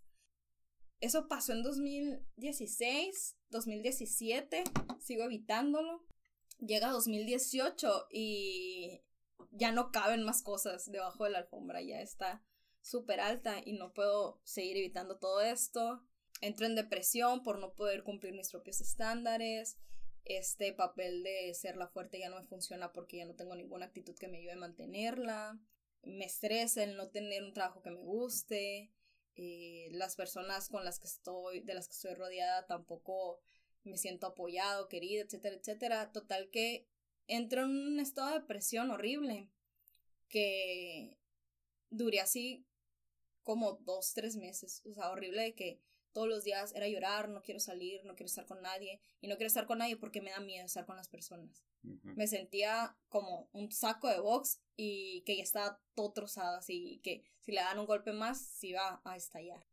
Eso 1.00 1.28
pasó 1.28 1.52
en 1.52 1.62
2016, 1.64 3.36
2017, 3.50 4.64
sigo 5.00 5.24
evitándolo. 5.24 6.04
Llega 6.58 6.90
2018 6.90 8.06
y 8.10 9.00
ya 9.50 9.72
no 9.72 9.90
caben 9.90 10.24
más 10.24 10.42
cosas 10.42 10.90
debajo 10.90 11.24
de 11.24 11.30
la 11.30 11.38
alfombra, 11.38 11.82
ya 11.82 12.00
está 12.00 12.42
súper 12.82 13.20
alta 13.20 13.60
y 13.64 13.72
no 13.72 13.92
puedo 13.92 14.40
seguir 14.44 14.76
evitando 14.76 15.18
todo 15.18 15.40
esto. 15.40 16.02
Entro 16.40 16.66
en 16.66 16.74
depresión 16.74 17.42
por 17.42 17.58
no 17.58 17.74
poder 17.74 18.02
cumplir 18.02 18.32
mis 18.32 18.50
propios 18.50 18.80
estándares. 18.80 19.76
Este 20.24 20.72
papel 20.72 21.22
de 21.22 21.52
ser 21.54 21.76
la 21.76 21.88
fuerte 21.88 22.18
ya 22.18 22.30
no 22.30 22.40
me 22.40 22.46
funciona 22.46 22.92
porque 22.92 23.18
ya 23.18 23.26
no 23.26 23.34
tengo 23.34 23.54
ninguna 23.54 23.86
actitud 23.86 24.16
que 24.16 24.28
me 24.28 24.38
ayude 24.38 24.52
a 24.52 24.56
mantenerla. 24.56 25.58
Me 26.02 26.24
estresa 26.24 26.82
el 26.82 26.96
no 26.96 27.08
tener 27.08 27.42
un 27.42 27.52
trabajo 27.52 27.82
que 27.82 27.90
me 27.90 28.00
guste. 28.00 28.90
Eh, 29.36 29.88
las 29.92 30.16
personas 30.16 30.68
con 30.68 30.84
las 30.84 30.98
que 30.98 31.06
estoy, 31.06 31.60
de 31.60 31.74
las 31.74 31.88
que 31.88 31.94
estoy 31.94 32.14
rodeada, 32.14 32.66
tampoco 32.66 33.40
me 33.84 33.96
siento 33.96 34.26
apoyado, 34.26 34.88
querido, 34.88 35.24
etcétera, 35.24 35.56
etcétera. 35.56 36.12
Total 36.12 36.48
que 36.50 36.86
entro 37.30 37.62
en 37.62 37.70
un 37.70 38.00
estado 38.00 38.28
de 38.28 38.40
depresión 38.40 38.90
horrible 38.90 39.48
que 40.28 41.16
duré 41.90 42.20
así 42.20 42.66
como 43.42 43.74
dos, 43.84 44.12
tres 44.14 44.36
meses. 44.36 44.82
O 44.84 44.94
sea, 44.94 45.10
horrible 45.10 45.42
de 45.42 45.54
que 45.54 45.80
todos 46.12 46.28
los 46.28 46.44
días 46.44 46.74
era 46.74 46.88
llorar, 46.88 47.28
no 47.28 47.42
quiero 47.42 47.60
salir, 47.60 48.04
no 48.04 48.14
quiero 48.14 48.26
estar 48.26 48.46
con 48.46 48.60
nadie. 48.62 49.00
Y 49.20 49.28
no 49.28 49.36
quiero 49.36 49.46
estar 49.46 49.66
con 49.66 49.78
nadie 49.78 49.96
porque 49.96 50.20
me 50.20 50.30
da 50.30 50.40
miedo 50.40 50.66
estar 50.66 50.86
con 50.86 50.96
las 50.96 51.08
personas. 51.08 51.64
Me 51.82 52.26
sentía 52.26 52.96
como 53.08 53.48
un 53.52 53.72
saco 53.72 54.08
de 54.08 54.20
box 54.20 54.60
y 54.76 55.22
que 55.22 55.36
ya 55.36 55.42
estaba 55.42 55.80
todo 55.94 56.12
trozado 56.12 56.58
así. 56.58 57.00
Que 57.02 57.24
si 57.40 57.52
le 57.52 57.60
dan 57.60 57.78
un 57.78 57.86
golpe 57.86 58.12
más, 58.12 58.40
se 58.40 58.68
iba 58.68 59.00
a 59.04 59.16
estallar. 59.16 59.66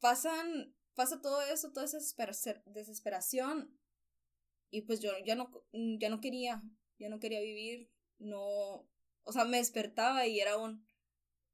Pasan, 0.00 0.74
pasa 0.94 1.20
todo 1.20 1.42
eso, 1.42 1.72
toda 1.72 1.86
esa 1.86 1.98
desesperación. 2.66 3.78
Y 4.76 4.82
pues 4.82 5.00
yo 5.00 5.10
ya 5.24 5.36
no, 5.36 5.50
ya 5.72 6.10
no 6.10 6.20
quería, 6.20 6.62
ya 6.98 7.08
no 7.08 7.18
quería 7.18 7.40
vivir. 7.40 7.88
No, 8.18 8.86
o 9.22 9.32
sea, 9.32 9.46
me 9.46 9.56
despertaba 9.56 10.26
y 10.26 10.38
era 10.38 10.58
un, 10.58 10.86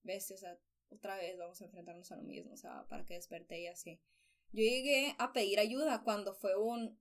bestia, 0.03 0.35
o 0.35 0.39
sea, 0.41 0.59
otra 0.89 1.17
vez 1.17 1.39
vamos 1.39 1.61
a 1.61 1.67
enfrentarnos 1.67 2.11
a 2.11 2.17
lo 2.17 2.25
mismo, 2.25 2.53
o 2.53 2.57
sea, 2.57 2.85
para 2.89 3.07
que 3.07 3.15
desperté 3.15 3.61
y 3.61 3.69
así. 3.69 4.01
Yo 4.51 4.65
llegué 4.65 5.15
a 5.21 5.33
pedir 5.33 5.61
ayuda 5.61 6.03
cuando 6.03 6.35
fue 6.35 6.57
un, 6.57 6.99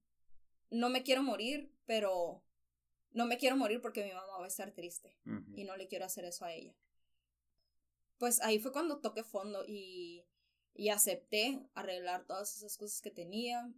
no 0.69 0.89
me 0.89 1.01
quiero 1.01 1.23
morir, 1.23 1.73
pero 1.87 2.43
no 3.13 3.25
me 3.25 3.39
quiero 3.39 3.57
morir 3.57 3.81
porque 3.81 4.03
mi 4.03 4.11
mamá 4.11 4.37
va 4.37 4.45
a 4.45 4.47
estar 4.47 4.71
triste 4.73 5.17
y 5.55 5.63
no 5.63 5.75
le 5.75 5.87
quiero 5.87 6.05
hacer 6.05 6.25
eso 6.25 6.45
a 6.45 6.53
ella. 6.53 6.75
Pues 8.19 8.41
ahí 8.41 8.59
fue 8.59 8.71
cuando 8.71 9.01
toqué 9.01 9.23
fondo 9.23 9.65
y, 9.67 10.27
y 10.75 10.89
acepté 10.89 11.67
arreglar 11.73 12.27
todas 12.27 12.55
esas 12.57 12.77
cosas 12.77 13.01
que 13.01 13.09
tenía 13.09 13.73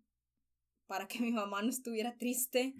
para 0.87 1.07
que 1.07 1.19
mi 1.19 1.31
mamá 1.31 1.61
no 1.61 1.69
estuviera 1.69 2.17
triste. 2.17 2.73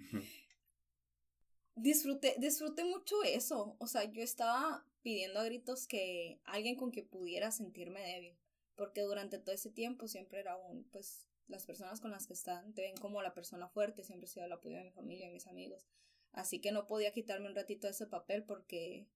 Disfruté, 1.76 2.36
disfruté 2.38 2.84
mucho 2.84 3.22
eso. 3.24 3.76
O 3.78 3.86
sea, 3.86 4.04
yo 4.04 4.22
estaba 4.22 4.86
pidiendo 5.02 5.40
a 5.40 5.44
gritos 5.44 5.86
que 5.86 6.40
alguien 6.44 6.76
con 6.76 6.90
que 6.90 7.02
pudiera 7.02 7.50
sentirme 7.50 8.00
débil. 8.00 8.36
Porque 8.76 9.02
durante 9.02 9.38
todo 9.38 9.54
ese 9.54 9.70
tiempo 9.70 10.08
siempre 10.08 10.40
era 10.40 10.56
un, 10.56 10.84
pues, 10.90 11.28
las 11.46 11.66
personas 11.66 12.00
con 12.00 12.10
las 12.10 12.26
que 12.26 12.32
están 12.32 12.72
te 12.74 12.82
ven 12.82 12.96
como 12.96 13.22
la 13.22 13.34
persona 13.34 13.68
fuerte, 13.68 14.02
siempre 14.02 14.26
he 14.26 14.30
sido 14.30 14.46
el 14.46 14.52
apoyo 14.52 14.76
de 14.76 14.84
mi 14.84 14.90
familia 14.90 15.26
y 15.26 15.32
mis 15.32 15.46
amigos. 15.46 15.86
Así 16.32 16.60
que 16.60 16.72
no 16.72 16.86
podía 16.86 17.12
quitarme 17.12 17.48
un 17.48 17.54
ratito 17.54 17.86
de 17.86 17.92
ese 17.92 18.06
papel 18.06 18.44
porque 18.44 19.06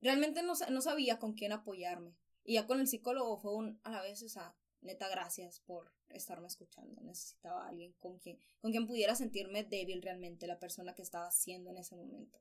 realmente 0.00 0.42
no, 0.42 0.52
no 0.70 0.80
sabía 0.80 1.18
con 1.18 1.32
quién 1.32 1.52
apoyarme. 1.52 2.14
Y 2.44 2.54
ya 2.54 2.66
con 2.66 2.80
el 2.80 2.86
psicólogo 2.86 3.38
fue 3.38 3.54
un, 3.54 3.80
a 3.84 3.90
la 3.90 4.02
vez, 4.02 4.22
o 4.22 4.28
sea, 4.28 4.54
neta, 4.82 5.08
gracias 5.08 5.60
por 5.60 5.90
estarme 6.14 6.46
escuchando. 6.46 7.00
Necesitaba 7.02 7.68
alguien 7.68 7.92
con 8.00 8.18
quien, 8.18 8.38
con 8.60 8.70
quien 8.70 8.86
pudiera 8.86 9.14
sentirme 9.14 9.64
débil 9.64 10.02
realmente, 10.02 10.46
la 10.46 10.58
persona 10.58 10.94
que 10.94 11.02
estaba 11.02 11.30
siendo 11.30 11.70
en 11.70 11.78
ese 11.78 11.96
momento. 11.96 12.38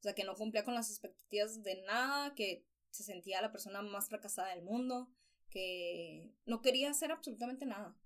O 0.00 0.02
sea, 0.02 0.14
que 0.14 0.24
no 0.24 0.34
cumplía 0.34 0.64
con 0.64 0.74
las 0.74 0.90
expectativas 0.90 1.62
de 1.62 1.82
nada, 1.82 2.34
que 2.34 2.64
se 2.90 3.04
sentía 3.04 3.42
la 3.42 3.52
persona 3.52 3.82
más 3.82 4.08
fracasada 4.08 4.54
del 4.54 4.62
mundo, 4.62 5.10
que 5.50 6.32
no 6.46 6.62
quería 6.62 6.90
hacer 6.90 7.12
absolutamente 7.12 7.66
nada. 7.66 7.96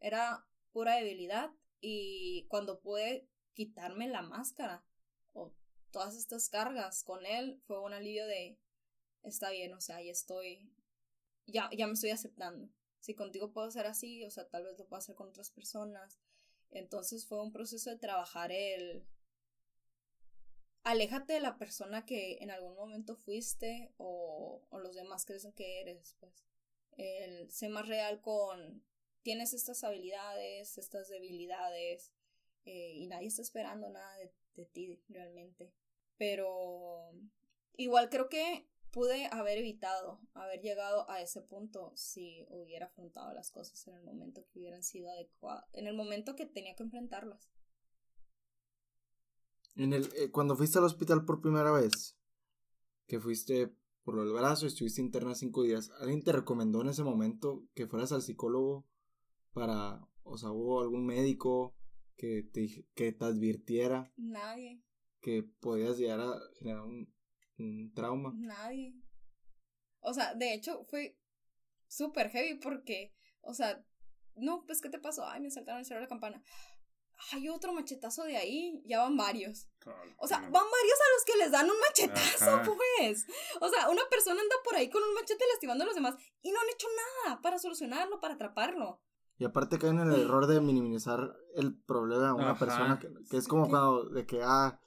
Era 0.00 0.46
pura 0.72 0.96
debilidad 0.96 1.50
y 1.80 2.46
cuando 2.48 2.80
pude 2.80 3.28
quitarme 3.54 4.08
la 4.08 4.22
máscara 4.22 4.84
o 5.32 5.54
todas 5.90 6.16
estas 6.16 6.48
cargas 6.48 7.02
con 7.02 7.24
él 7.24 7.60
fue 7.66 7.80
un 7.80 7.92
alivio 7.92 8.26
de 8.26 8.58
está 9.22 9.50
bien, 9.50 9.72
o 9.74 9.80
sea, 9.80 10.02
ya 10.02 10.12
estoy 10.12 10.70
ya, 11.46 11.70
ya 11.76 11.86
me 11.86 11.94
estoy 11.94 12.10
aceptando. 12.10 12.68
Si 13.00 13.14
contigo 13.14 13.52
puedo 13.52 13.70
ser 13.70 13.86
así, 13.86 14.24
o 14.24 14.30
sea, 14.30 14.48
tal 14.48 14.64
vez 14.64 14.78
lo 14.78 14.86
puedo 14.86 14.98
hacer 14.98 15.14
con 15.14 15.28
otras 15.28 15.50
personas. 15.50 16.18
Entonces 16.70 17.26
fue 17.26 17.42
un 17.42 17.52
proceso 17.52 17.90
de 17.90 17.98
trabajar 17.98 18.52
el... 18.52 19.06
Aléjate 20.82 21.32
de 21.32 21.40
la 21.40 21.58
persona 21.58 22.06
que 22.06 22.38
en 22.40 22.50
algún 22.50 22.76
momento 22.76 23.16
fuiste 23.16 23.92
o, 23.96 24.66
o 24.70 24.78
los 24.78 24.94
demás 24.94 25.24
creen 25.24 25.52
que 25.52 25.80
eres, 25.80 26.16
pues. 26.20 26.44
El 26.96 27.50
ser 27.50 27.70
más 27.70 27.88
real 27.88 28.20
con... 28.20 28.84
Tienes 29.22 29.54
estas 29.54 29.82
habilidades, 29.82 30.78
estas 30.78 31.08
debilidades, 31.08 32.12
eh, 32.64 32.92
y 32.94 33.06
nadie 33.06 33.28
está 33.28 33.42
esperando 33.42 33.88
nada 33.88 34.16
de, 34.18 34.32
de 34.54 34.66
ti 34.66 35.02
realmente. 35.08 35.72
Pero 36.16 37.10
igual 37.76 38.08
creo 38.08 38.28
que 38.28 38.68
pude 38.96 39.26
haber 39.30 39.58
evitado 39.58 40.22
haber 40.32 40.62
llegado 40.62 41.10
a 41.10 41.20
ese 41.20 41.42
punto 41.42 41.92
si 41.94 42.46
hubiera 42.48 42.86
afrontado 42.86 43.34
las 43.34 43.50
cosas 43.50 43.86
en 43.88 43.94
el 43.94 44.02
momento 44.02 44.46
que 44.50 44.58
hubieran 44.58 44.82
sido 44.82 45.10
adecuadas, 45.10 45.66
en 45.74 45.86
el 45.86 45.94
momento 45.94 46.34
que 46.34 46.46
tenía 46.46 46.74
que 46.74 46.84
enfrentarlas. 46.84 47.50
En 49.74 49.92
el, 49.92 50.08
eh, 50.16 50.30
cuando 50.30 50.56
fuiste 50.56 50.78
al 50.78 50.84
hospital 50.84 51.26
por 51.26 51.42
primera 51.42 51.72
vez, 51.72 52.16
que 53.06 53.20
fuiste 53.20 53.70
por 54.02 54.18
del 54.18 54.32
brazo 54.32 54.64
y 54.64 54.68
estuviste 54.68 55.02
interna 55.02 55.34
cinco 55.34 55.64
días, 55.64 55.90
¿alguien 56.00 56.22
te 56.22 56.32
recomendó 56.32 56.80
en 56.80 56.88
ese 56.88 57.04
momento 57.04 57.68
que 57.74 57.86
fueras 57.86 58.12
al 58.12 58.22
psicólogo 58.22 58.86
para, 59.52 60.08
o 60.22 60.38
sea, 60.38 60.52
hubo 60.52 60.80
algún 60.80 61.04
médico 61.04 61.76
que 62.16 62.44
te, 62.50 62.86
que 62.94 63.12
te 63.12 63.24
advirtiera? 63.26 64.10
Nadie. 64.16 64.82
Que 65.20 65.42
podías 65.42 65.98
llegar 65.98 66.20
a 66.20 66.40
generar 66.58 66.80
un, 66.80 67.14
un 67.58 67.92
trauma. 67.94 68.32
Nadie. 68.34 68.94
O 70.00 70.14
sea, 70.14 70.34
de 70.34 70.54
hecho 70.54 70.84
fue 70.84 71.18
súper 71.88 72.30
heavy 72.30 72.54
porque, 72.54 73.14
o 73.40 73.54
sea, 73.54 73.84
no, 74.36 74.64
pues 74.66 74.80
¿qué 74.80 74.88
te 74.88 74.98
pasó? 74.98 75.26
Ay, 75.26 75.40
me 75.40 75.50
saltaron 75.50 75.80
el 75.80 75.86
cerebro 75.86 76.04
la 76.04 76.08
campana. 76.08 76.42
Hay 77.32 77.48
otro 77.48 77.72
machetazo 77.72 78.24
de 78.24 78.36
ahí, 78.36 78.82
ya 78.84 78.98
van 78.98 79.16
varios. 79.16 79.68
O 80.18 80.28
sea, 80.28 80.38
van 80.38 80.52
varios 80.52 80.98
a 81.00 81.12
los 81.14 81.24
que 81.24 81.36
les 81.38 81.50
dan 81.50 81.70
un 81.70 81.80
machetazo, 81.80 82.62
pues. 82.98 83.26
O 83.60 83.68
sea, 83.68 83.88
una 83.88 84.02
persona 84.10 84.40
anda 84.40 84.54
por 84.62 84.74
ahí 84.74 84.90
con 84.90 85.02
un 85.02 85.14
machete 85.14 85.44
lastimando 85.50 85.84
a 85.84 85.86
los 85.86 85.94
demás 85.94 86.14
y 86.42 86.52
no 86.52 86.60
han 86.60 86.68
hecho 86.68 86.88
nada 87.24 87.40
para 87.40 87.58
solucionarlo, 87.58 88.20
para 88.20 88.34
atraparlo. 88.34 89.00
Y 89.38 89.44
aparte 89.44 89.78
caen 89.78 89.98
en 90.00 90.12
el 90.12 90.22
error 90.22 90.46
de 90.46 90.60
minimizar 90.60 91.36
el 91.54 91.78
problema 91.82 92.30
a 92.30 92.34
una 92.34 92.58
persona 92.58 92.98
que, 92.98 93.08
que, 93.30 93.36
es 93.36 93.48
como 93.48 93.68
cuando 93.68 94.08
de 94.10 94.26
que, 94.26 94.42
ah, 94.42 94.80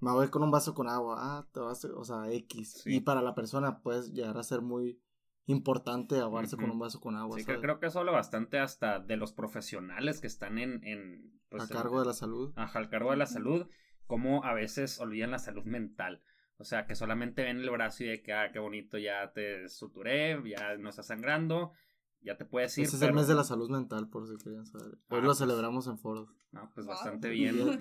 me 0.00 0.12
voy 0.12 0.28
con 0.28 0.42
un 0.42 0.50
vaso 0.50 0.74
con 0.74 0.88
agua, 0.88 1.16
ah, 1.18 1.48
te 1.52 1.60
vas, 1.60 1.84
o 1.84 2.04
sea, 2.04 2.30
X. 2.30 2.82
Y 2.86 3.00
para 3.00 3.22
la 3.22 3.34
persona 3.34 3.80
puedes 3.80 4.12
llegar 4.12 4.36
a 4.36 4.42
ser 4.42 4.60
muy 4.60 5.00
importante 5.46 6.18
ahogarse 6.18 6.56
con 6.56 6.70
un 6.70 6.78
vaso 6.78 7.00
con 7.00 7.16
agua. 7.16 7.38
Sí, 7.38 7.44
creo 7.44 7.78
que 7.78 7.86
eso 7.86 8.00
habla 8.00 8.12
bastante 8.12 8.58
hasta 8.58 8.98
de 8.98 9.16
los 9.16 9.32
profesionales 9.32 10.20
que 10.20 10.26
están 10.26 10.58
en... 10.58 10.84
en 10.84 11.40
pues, 11.48 11.64
a 11.64 11.68
cargo 11.68 12.00
de 12.00 12.06
la 12.06 12.12
salud. 12.12 12.52
Ajá, 12.56 12.78
al 12.78 12.88
cargo 12.88 13.12
de 13.12 13.16
la 13.16 13.26
salud, 13.26 13.68
como 14.06 14.44
a 14.44 14.54
veces 14.54 15.00
olvidan 15.00 15.30
la 15.30 15.38
salud 15.38 15.64
mental. 15.64 16.22
O 16.58 16.64
sea, 16.64 16.86
que 16.86 16.94
solamente 16.94 17.42
ven 17.44 17.58
el 17.58 17.70
brazo 17.70 18.04
y 18.04 18.08
de 18.08 18.22
que, 18.22 18.32
ah, 18.32 18.50
qué 18.50 18.58
bonito, 18.58 18.98
ya 18.98 19.32
te 19.32 19.68
suturé, 19.68 20.40
ya 20.48 20.76
no 20.78 20.88
está 20.88 21.02
sangrando, 21.02 21.72
ya 22.26 22.36
te 22.36 22.44
puedes 22.44 22.76
ir. 22.76 22.84
Ese 22.84 22.96
es 22.96 23.02
el 23.02 23.14
mes 23.14 23.28
de 23.28 23.34
la 23.34 23.44
salud 23.44 23.70
mental, 23.70 24.08
por 24.08 24.26
si 24.26 24.36
querían 24.42 24.66
saber. 24.66 24.98
Hoy 25.08 25.18
ah, 25.18 25.20
lo 25.20 25.26
pues 25.26 25.38
celebramos 25.38 25.86
en 25.86 25.96
foro. 25.96 26.28
No, 26.50 26.72
pues 26.74 26.86
bastante 26.86 27.28
bien. 27.30 27.78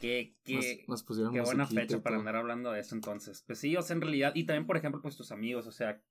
qué, 0.00 0.36
qué, 0.42 0.84
nos, 0.88 1.02
pusieron 1.02 1.34
qué 1.34 1.42
buena 1.42 1.66
fecha 1.66 2.02
para 2.02 2.16
andar 2.16 2.36
hablando 2.36 2.72
de 2.72 2.80
eso 2.80 2.94
entonces. 2.94 3.44
Pues 3.46 3.58
sí, 3.58 3.76
o 3.76 3.82
sea, 3.82 3.94
en 3.94 4.00
realidad, 4.00 4.32
y 4.34 4.44
también, 4.44 4.66
por 4.66 4.78
ejemplo, 4.78 5.02
pues 5.02 5.16
tus 5.16 5.32
amigos, 5.32 5.66
o 5.66 5.72
sea, 5.72 6.02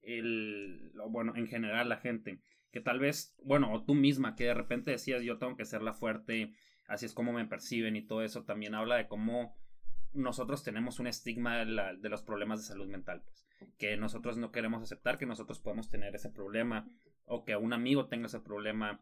el, 0.00 0.92
bueno, 1.10 1.34
en 1.36 1.46
general 1.46 1.90
la 1.90 1.98
gente, 1.98 2.40
que 2.70 2.80
tal 2.80 2.98
vez, 2.98 3.36
bueno, 3.42 3.70
o 3.72 3.84
tú 3.84 3.94
misma, 3.94 4.34
que 4.34 4.44
de 4.44 4.54
repente 4.54 4.90
decías, 4.90 5.22
yo 5.22 5.38
tengo 5.38 5.56
que 5.56 5.66
ser 5.66 5.82
la 5.82 5.92
fuerte, 5.92 6.54
así 6.88 7.04
es 7.04 7.12
como 7.12 7.34
me 7.34 7.46
perciben 7.46 7.96
y 7.96 8.06
todo 8.06 8.22
eso, 8.22 8.44
también 8.44 8.74
habla 8.74 8.96
de 8.96 9.08
cómo 9.08 9.58
nosotros 10.14 10.62
tenemos 10.62 11.00
un 11.00 11.06
estigma 11.06 11.58
de, 11.58 11.98
de, 12.00 12.08
los 12.08 12.22
problemas 12.22 12.60
de 12.60 12.66
salud 12.66 12.88
mental, 12.88 13.22
pues, 13.24 13.43
que 13.78 13.96
nosotros 13.96 14.36
no 14.36 14.52
queremos 14.52 14.82
aceptar 14.82 15.18
que 15.18 15.26
nosotros 15.26 15.60
podemos 15.60 15.88
tener 15.88 16.14
ese 16.14 16.30
problema 16.30 16.88
o 17.24 17.44
que 17.44 17.56
un 17.56 17.72
amigo 17.72 18.06
tenga 18.06 18.26
ese 18.26 18.40
problema. 18.40 19.00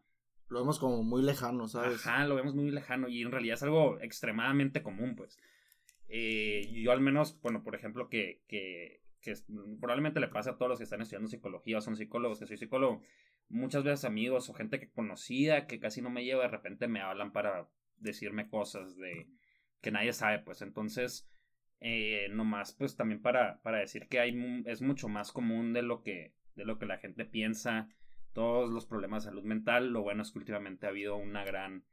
Lo 0.49 0.59
vemos 0.59 0.79
como 0.79 1.03
muy 1.03 1.21
lejano, 1.23 1.67
¿sabes? 1.67 2.05
Ajá, 2.05 2.25
lo 2.25 2.35
vemos 2.35 2.55
muy 2.55 2.69
lejano 2.69 3.07
y 3.07 3.21
en 3.21 3.31
realidad 3.31 3.55
es 3.55 3.63
algo 3.63 3.99
extremadamente 3.99 4.83
común, 4.83 5.15
pues. 5.15 5.39
Eh, 6.07 6.69
yo 6.71 6.91
al 6.91 7.01
menos, 7.01 7.39
bueno, 7.41 7.63
por 7.63 7.75
ejemplo, 7.75 8.09
que, 8.09 8.43
que, 8.47 9.01
que 9.21 9.33
probablemente 9.79 10.19
le 10.19 10.27
pasa 10.27 10.51
a 10.51 10.57
todos 10.57 10.69
los 10.69 10.77
que 10.77 10.83
están 10.83 11.01
estudiando 11.01 11.27
psicología 11.27 11.77
o 11.77 11.81
son 11.81 11.95
psicólogos, 11.95 12.39
que 12.39 12.45
soy 12.45 12.57
psicólogo, 12.57 13.01
muchas 13.49 13.83
veces 13.83 14.05
amigos 14.05 14.49
o 14.49 14.53
gente 14.53 14.79
que 14.79 14.91
conocida 14.91 15.67
que 15.67 15.79
casi 15.79 16.01
no 16.01 16.09
me 16.09 16.23
lleva, 16.23 16.43
de 16.43 16.49
repente 16.49 16.87
me 16.87 17.01
hablan 17.01 17.31
para 17.31 17.69
decirme 17.97 18.49
cosas 18.49 18.97
de 18.97 19.27
que 19.81 19.91
nadie 19.91 20.13
sabe, 20.13 20.39
pues 20.39 20.61
entonces, 20.61 21.29
eh, 21.85 22.29
nomás, 22.31 22.73
pues 22.73 22.95
también 22.95 23.21
para, 23.21 23.61
para 23.61 23.79
decir 23.79 24.07
que 24.07 24.21
hay, 24.21 24.63
es 24.65 24.81
mucho 24.81 25.09
más 25.09 25.33
común 25.33 25.73
de 25.73 25.81
lo 25.81 26.01
que, 26.01 26.33
de 26.55 26.63
lo 26.63 26.79
que 26.79 26.85
la 26.85 26.97
gente 26.97 27.25
piensa, 27.25 27.89
todos 28.31 28.69
los 28.69 28.85
problemas 28.85 29.23
de 29.23 29.31
salud 29.31 29.43
mental, 29.43 29.89
lo 29.89 30.01
bueno 30.01 30.21
es 30.21 30.31
que 30.31 30.39
últimamente 30.39 30.85
ha 30.85 30.89
habido 30.89 31.17
una 31.17 31.43
gran 31.43 31.83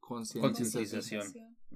concienciación. 0.00 1.22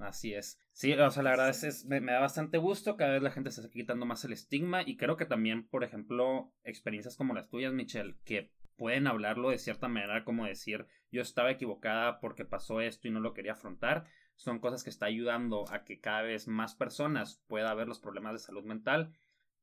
Así 0.01 0.33
es. 0.33 0.59
Sí, 0.73 0.91
o 0.91 1.11
sea, 1.11 1.21
la 1.21 1.29
verdad 1.29 1.49
es, 1.49 1.85
me, 1.85 2.01
me, 2.01 2.13
da 2.13 2.19
bastante 2.19 2.57
gusto, 2.57 2.97
cada 2.97 3.13
vez 3.13 3.21
la 3.21 3.29
gente 3.29 3.51
se 3.51 3.61
está 3.61 3.71
quitando 3.71 4.07
más 4.07 4.25
el 4.25 4.33
estigma 4.33 4.81
y 4.81 4.97
creo 4.97 5.15
que 5.15 5.25
también, 5.25 5.67
por 5.67 5.83
ejemplo, 5.83 6.51
experiencias 6.63 7.15
como 7.15 7.35
las 7.35 7.47
tuyas, 7.47 7.73
Michelle, 7.73 8.15
que 8.25 8.51
pueden 8.75 9.05
hablarlo 9.05 9.51
de 9.51 9.59
cierta 9.59 9.87
manera, 9.87 10.25
como 10.25 10.45
decir, 10.45 10.87
yo 11.11 11.21
estaba 11.21 11.51
equivocada 11.51 12.19
porque 12.19 12.43
pasó 12.43 12.81
esto 12.81 13.07
y 13.07 13.11
no 13.11 13.19
lo 13.19 13.33
quería 13.33 13.53
afrontar, 13.53 14.05
son 14.35 14.59
cosas 14.59 14.83
que 14.83 14.89
está 14.89 15.05
ayudando 15.05 15.65
a 15.71 15.83
que 15.83 15.99
cada 15.99 16.21
vez 16.21 16.47
más 16.47 16.75
personas 16.75 17.41
pueda 17.47 17.73
ver 17.73 17.87
los 17.87 17.99
problemas 17.99 18.33
de 18.33 18.39
salud 18.39 18.63
mental. 18.63 19.13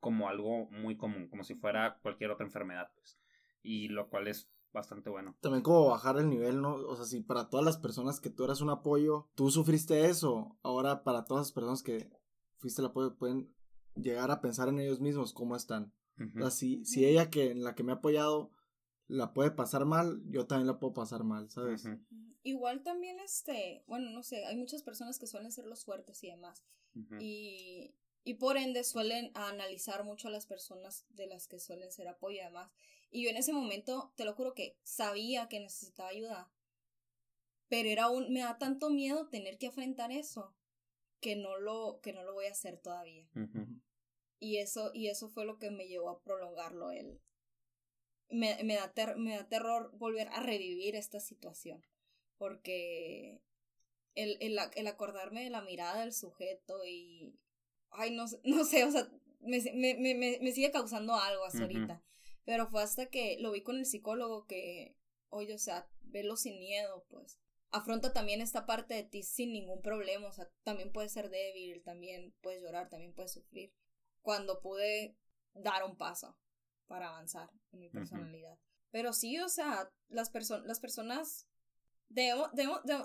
como 0.00 0.28
algo 0.28 0.68
muy 0.70 0.96
común, 0.96 1.28
como 1.28 1.44
si 1.44 1.54
fuera 1.54 2.00
cualquier 2.02 2.32
otra 2.32 2.44
enfermedad, 2.44 2.90
pues. 2.96 3.20
Y 3.62 3.86
lo 3.86 4.08
cual 4.08 4.26
es 4.26 4.50
bastante 4.72 5.10
bueno. 5.10 5.36
También 5.40 5.62
como 5.62 5.86
bajar 5.90 6.18
el 6.18 6.28
nivel, 6.28 6.60
¿no? 6.60 6.74
O 6.74 6.96
sea, 6.96 7.04
si 7.04 7.20
para 7.20 7.48
todas 7.48 7.64
las 7.64 7.76
personas 7.76 8.18
que 8.18 8.28
tú 8.28 8.44
eras 8.44 8.60
un 8.60 8.70
apoyo, 8.70 9.28
tú 9.36 9.50
sufriste 9.50 10.06
eso, 10.06 10.58
ahora 10.62 11.04
para 11.04 11.24
todas 11.24 11.46
las 11.46 11.52
personas 11.52 11.82
que 11.84 12.10
fuiste 12.56 12.80
el 12.82 12.86
apoyo 12.86 13.16
pueden 13.16 13.54
llegar 13.94 14.32
a 14.32 14.40
pensar 14.40 14.68
en 14.68 14.80
ellos 14.80 15.00
mismos 15.00 15.32
cómo 15.32 15.54
están. 15.54 15.92
O 16.36 16.40
sea, 16.40 16.50
si, 16.50 16.84
si 16.84 17.04
ella 17.04 17.30
que 17.30 17.50
en 17.50 17.62
la 17.64 17.74
que 17.74 17.82
me 17.82 17.92
ha 17.92 17.96
apoyado 17.96 18.50
la 19.08 19.32
puede 19.32 19.50
pasar 19.50 19.84
mal, 19.84 20.22
yo 20.30 20.46
también 20.46 20.66
la 20.66 20.78
puedo 20.78 20.94
pasar 20.94 21.24
mal, 21.24 21.50
¿sabes? 21.50 21.84
Igual 22.42 22.82
también, 22.82 23.20
este, 23.20 23.84
bueno, 23.86 24.10
no 24.10 24.22
sé, 24.22 24.44
hay 24.46 24.56
muchas 24.56 24.82
personas 24.82 25.18
que 25.18 25.26
suelen 25.26 25.52
ser 25.52 25.66
los 25.66 25.84
fuertes 25.84 26.22
y 26.24 26.30
demás. 26.30 26.64
y, 27.20 27.94
y 28.24 28.34
por 28.34 28.56
ende 28.56 28.84
suelen 28.84 29.32
analizar 29.34 30.04
mucho 30.04 30.28
a 30.28 30.30
las 30.30 30.46
personas 30.46 31.06
de 31.10 31.26
las 31.26 31.48
que 31.48 31.58
suelen 31.58 31.90
ser 31.90 32.08
apoyo 32.08 32.40
y 32.40 32.44
demás. 32.44 32.70
Y 33.10 33.24
yo 33.24 33.30
en 33.30 33.36
ese 33.36 33.52
momento, 33.52 34.12
te 34.16 34.24
lo 34.24 34.34
juro 34.34 34.54
que 34.54 34.78
sabía 34.82 35.48
que 35.48 35.60
necesitaba 35.60 36.08
ayuda. 36.08 36.50
Pero 37.68 37.88
era 37.88 38.08
un, 38.08 38.32
me 38.32 38.40
da 38.40 38.58
tanto 38.58 38.90
miedo 38.90 39.28
tener 39.28 39.58
que 39.58 39.66
enfrentar 39.66 40.12
eso 40.12 40.54
que 41.20 41.36
no 41.36 41.56
lo, 41.56 42.00
que 42.02 42.12
no 42.12 42.22
lo 42.24 42.34
voy 42.34 42.46
a 42.46 42.52
hacer 42.52 42.78
todavía. 42.78 43.28
Y 44.38 44.58
eso, 44.58 44.90
y 44.92 45.08
eso 45.08 45.28
fue 45.28 45.44
lo 45.44 45.58
que 45.58 45.70
me 45.70 45.86
llevó 45.86 46.10
a 46.10 46.22
prolongarlo 46.22 46.90
el, 46.90 47.20
me, 48.32 48.58
me, 48.64 48.74
da 48.74 48.92
me 49.16 49.36
da 49.36 49.48
terror 49.48 49.90
volver 49.96 50.28
a 50.28 50.40
revivir 50.40 50.96
esta 50.96 51.20
situación. 51.20 51.84
Porque 52.38 53.40
el, 54.14 54.36
el, 54.40 54.58
el, 54.74 54.86
acordarme 54.86 55.44
de 55.44 55.50
la 55.50 55.62
mirada 55.62 56.00
del 56.00 56.12
sujeto 56.12 56.84
y. 56.84 57.38
Ay, 57.90 58.10
no, 58.10 58.24
no 58.44 58.64
sé, 58.64 58.84
o 58.84 58.90
sea, 58.90 59.08
me, 59.40 59.60
me, 59.74 60.14
me, 60.14 60.38
me 60.40 60.52
sigue 60.52 60.72
causando 60.72 61.14
algo 61.14 61.44
hasta 61.44 61.62
ahorita. 61.62 62.02
Pero 62.44 62.66
fue 62.66 62.82
hasta 62.82 63.06
que 63.06 63.36
lo 63.38 63.52
vi 63.52 63.62
con 63.62 63.76
el 63.76 63.86
psicólogo 63.86 64.46
que, 64.46 64.96
oye, 65.28 65.54
o 65.54 65.58
sea, 65.58 65.88
velo 66.00 66.36
sin 66.36 66.58
miedo, 66.58 67.04
pues. 67.08 67.38
Afronta 67.70 68.12
también 68.12 68.40
esta 68.40 68.66
parte 68.66 68.94
de 68.94 69.04
ti 69.04 69.22
sin 69.22 69.52
ningún 69.52 69.80
problema, 69.80 70.26
o 70.26 70.32
sea, 70.32 70.50
también 70.62 70.92
puedes 70.92 71.12
ser 71.12 71.30
débil, 71.30 71.82
también 71.82 72.34
puedes 72.42 72.60
llorar, 72.62 72.90
también 72.90 73.14
puedes 73.14 73.32
sufrir. 73.32 73.72
Cuando 74.20 74.60
pude 74.60 75.16
dar 75.54 75.84
un 75.84 75.96
paso 75.96 76.36
para 76.92 77.08
avanzar 77.08 77.48
en 77.72 77.80
mi 77.80 77.88
personalidad. 77.88 78.58
Pero 78.90 79.14
sí, 79.14 79.38
o 79.40 79.48
sea, 79.48 79.90
las, 80.10 80.30
las 80.66 80.78
personas 80.78 81.48
debemos, 82.10 82.50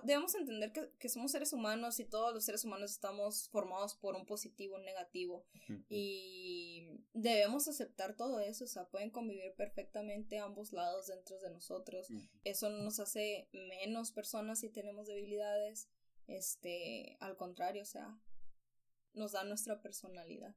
debemos, 0.04 0.36
entender 0.36 0.74
que, 1.00 1.08
somos 1.08 1.32
seres 1.32 1.54
humanos 1.54 2.02
y 2.02 2.04
todos 2.04 2.34
los 2.34 2.44
seres 2.44 2.66
humanos 2.66 2.92
estamos 2.92 3.48
formados 3.48 3.96
por 3.96 4.18
un 4.18 4.26
positivo, 4.26 4.76
un 4.76 4.84
negativo. 4.84 5.46
Y 5.88 7.00
debemos 7.14 7.70
aceptar 7.70 8.18
todo 8.18 8.42
eso, 8.42 8.66
o 8.66 8.68
sea, 8.68 8.90
pueden 8.90 9.10
convivir 9.10 9.54
perfectamente 9.56 10.38
ambos 10.38 10.74
lados 10.74 11.08
dentro 11.08 11.40
de 11.40 11.50
nosotros. 11.50 12.10
Eso 12.44 12.70
no 12.70 12.84
nos 12.84 13.00
hace 13.00 13.48
menos 13.54 14.12
personas 14.12 14.60
si 14.60 14.70
tenemos 14.70 15.08
debilidades. 15.08 15.88
Este, 16.28 17.16
al 17.22 17.38
contrario, 17.38 17.84
o 17.84 17.86
sea, 17.86 18.20
nos 19.14 19.32
da 19.32 19.44
nuestra 19.44 19.82
personalidad. 19.82 20.56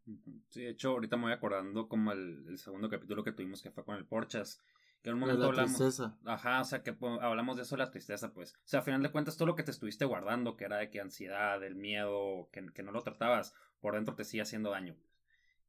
Sí, 0.49 0.63
de 0.63 0.71
hecho, 0.71 0.91
ahorita 0.91 1.17
me 1.17 1.25
voy 1.25 1.33
acordando 1.33 1.89
como 1.89 2.13
el, 2.13 2.59
segundo 2.59 2.89
capítulo 2.89 3.25
que 3.25 3.33
tuvimos 3.33 3.63
que 3.63 3.71
fue 3.71 3.85
con 3.85 3.97
el 3.97 4.07
Porchas. 4.07 4.61
Que 5.03 5.09
en 5.09 5.15
un 5.15 5.21
momento 5.21 5.47
hablamos. 5.47 5.77
Tristeza. 5.77 6.19
Ajá, 6.25 6.61
o 6.61 6.65
sea, 6.65 6.83
que 6.83 6.93
pues, 6.93 7.19
hablamos 7.23 7.57
de 7.57 7.63
eso, 7.63 7.77
la 7.77 7.91
tristeza, 7.91 8.35
pues. 8.35 8.55
O 8.55 8.69
sea, 8.69 8.81
a 8.81 8.83
final 8.83 9.03
de 9.03 9.11
cuentas, 9.11 9.37
todo 9.37 9.47
lo 9.47 9.57
que 9.57 9.63
te 9.63 9.71
estuviste 9.71 10.05
guardando, 10.05 10.57
que 10.57 10.65
era 10.65 10.77
de 10.77 10.91
que 10.91 11.01
ansiedad, 11.01 11.63
el 11.65 11.75
miedo, 11.75 12.51
que, 12.53 12.67
que 12.75 12.83
no 12.83 12.93
lo 12.93 13.03
tratabas, 13.03 13.55
por 13.81 13.95
dentro 13.95 14.15
te 14.15 14.25
sigue 14.25 14.43
haciendo 14.43 14.71
daño. 14.71 14.97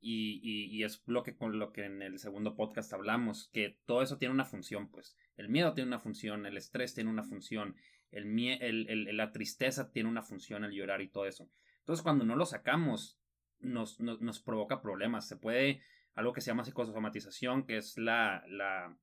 Y, 0.01 0.41
y, 0.43 0.65
y, 0.75 0.83
es 0.83 1.03
lo 1.05 1.21
que 1.23 1.37
con 1.37 1.59
lo 1.59 1.71
que 1.71 1.85
en 1.85 2.01
el 2.01 2.17
segundo 2.17 2.55
podcast 2.55 2.91
hablamos, 2.91 3.49
que 3.53 3.79
todo 3.85 4.01
eso 4.01 4.17
tiene 4.17 4.33
una 4.33 4.45
función, 4.45 4.89
pues. 4.89 5.15
El 5.37 5.47
miedo 5.47 5.73
tiene 5.73 5.87
una 5.87 5.99
función, 5.99 6.45
el 6.45 6.57
estrés 6.57 6.95
tiene 6.95 7.09
una 7.09 7.23
función, 7.23 7.75
el, 8.11 8.25
el, 8.61 8.89
el, 8.89 9.15
la 9.17 9.31
tristeza 9.31 9.91
tiene 9.91 10.09
una 10.09 10.23
función, 10.23 10.65
el 10.65 10.71
llorar 10.71 11.01
y 11.01 11.07
todo 11.07 11.27
eso. 11.27 11.49
Entonces, 11.81 12.03
cuando 12.03 12.25
no 12.25 12.35
lo 12.35 12.45
sacamos, 12.45 13.19
nos, 13.59 13.99
nos, 13.99 14.39
provoca 14.39 14.81
problemas. 14.81 15.27
Se 15.27 15.35
puede, 15.35 15.81
algo 16.15 16.33
que 16.33 16.41
se 16.41 16.51
llama 16.51 16.65
psicosomatización, 16.65 17.65
que 17.65 17.77
es 17.77 17.97
la, 17.97 18.43
la, 18.47 18.97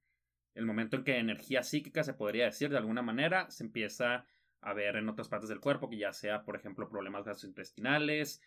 el 0.55 0.67
momento 0.67 0.97
en 0.97 1.05
que 1.05 1.19
energía 1.19 1.63
psíquica, 1.63 2.05
se 2.05 2.15
podría 2.15 2.47
decir 2.47 2.71
de 2.71 2.79
alguna 2.79 3.03
manera, 3.03 3.51
se 3.51 3.65
empieza 3.65 4.27
a 4.61 4.73
ver 4.73 4.97
en 4.97 5.09
otras 5.09 5.29
partes 5.29 5.49
del 5.49 5.61
cuerpo, 5.61 5.89
que 5.89 5.99
ya 5.99 6.13
sea, 6.13 6.45
por 6.45 6.57
ejemplo, 6.57 6.89
problemas 6.89 7.25
gastrointestinales, 7.25 8.43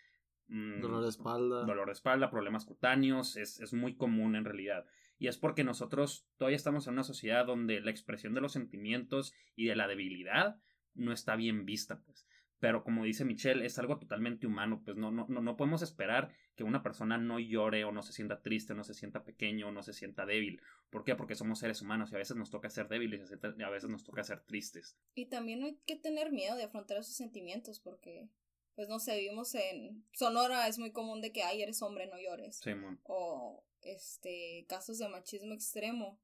mm, 0.47 0.81
dolor 0.81 1.03
de 1.03 1.09
espalda. 1.09 1.63
Dolor 1.65 1.85
de 1.87 1.93
espalda, 1.93 2.29
problemas 2.29 2.65
cutáneos, 2.65 3.37
es, 3.37 3.59
es 3.59 3.73
muy 3.73 3.95
común 3.95 4.35
en 4.35 4.45
realidad. 4.45 4.85
Y 5.17 5.27
es 5.27 5.37
porque 5.37 5.63
nosotros 5.63 6.25
todavía 6.37 6.57
estamos 6.57 6.87
en 6.87 6.93
una 6.93 7.03
sociedad 7.03 7.45
donde 7.45 7.79
la 7.79 7.91
expresión 7.91 8.33
de 8.33 8.41
los 8.41 8.53
sentimientos 8.53 9.33
y 9.55 9.67
de 9.67 9.75
la 9.75 9.87
debilidad 9.87 10.59
no 10.93 11.13
está 11.13 11.35
bien 11.35 11.65
vista, 11.65 12.01
pues 12.01 12.25
pero 12.61 12.83
como 12.83 13.03
dice 13.03 13.25
Michelle, 13.25 13.65
es 13.65 13.79
algo 13.79 13.97
totalmente 13.97 14.45
humano, 14.45 14.83
pues 14.85 14.95
no, 14.95 15.09
no, 15.09 15.25
no 15.27 15.57
podemos 15.57 15.81
esperar 15.81 16.31
que 16.55 16.63
una 16.63 16.83
persona 16.83 17.17
no 17.17 17.39
llore 17.39 17.85
o 17.85 17.91
no 17.91 18.03
se 18.03 18.13
sienta 18.13 18.43
triste, 18.43 18.73
o 18.73 18.75
no 18.75 18.83
se 18.83 18.93
sienta 18.93 19.23
pequeño, 19.23 19.69
o 19.69 19.71
no 19.71 19.81
se 19.81 19.93
sienta 19.93 20.27
débil. 20.27 20.61
¿Por 20.91 21.03
qué? 21.03 21.15
Porque 21.15 21.33
somos 21.33 21.57
seres 21.57 21.81
humanos 21.81 22.11
y 22.11 22.15
a 22.15 22.19
veces 22.19 22.37
nos 22.37 22.51
toca 22.51 22.69
ser 22.69 22.87
débiles 22.87 23.31
y 23.57 23.63
a 23.63 23.69
veces 23.69 23.89
nos 23.89 24.03
toca 24.03 24.23
ser 24.23 24.41
tristes. 24.41 24.95
Y 25.15 25.25
también 25.25 25.59
no 25.59 25.65
hay 25.65 25.79
que 25.87 25.95
tener 25.95 26.31
miedo 26.31 26.55
de 26.55 26.65
afrontar 26.65 26.97
esos 26.97 27.15
sentimientos 27.15 27.79
porque, 27.79 28.29
pues 28.75 28.87
no 28.87 28.99
sé, 28.99 29.17
vivimos 29.17 29.55
en 29.55 30.05
Sonora, 30.11 30.67
es 30.67 30.77
muy 30.77 30.91
común 30.91 31.19
de 31.19 31.31
que, 31.31 31.41
ay, 31.41 31.63
eres 31.63 31.81
hombre, 31.81 32.05
no 32.05 32.19
llores. 32.19 32.57
Sí, 32.57 32.73
o, 33.05 33.65
este, 33.81 34.67
casos 34.69 34.99
de 34.99 35.09
machismo 35.09 35.55
extremo. 35.55 36.21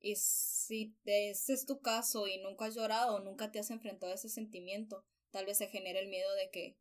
Y 0.00 0.16
si 0.16 0.94
ese 1.06 1.54
es 1.54 1.64
tu 1.64 1.80
caso 1.80 2.26
y 2.26 2.36
nunca 2.42 2.66
has 2.66 2.74
llorado, 2.74 3.20
nunca 3.20 3.50
te 3.50 3.58
has 3.58 3.70
enfrentado 3.70 4.12
a 4.12 4.16
ese 4.16 4.28
sentimiento, 4.28 5.06
tal 5.30 5.46
vez 5.46 5.58
se 5.58 5.68
genere 5.68 6.00
el 6.00 6.08
miedo 6.08 6.34
de 6.34 6.50
que 6.50 6.76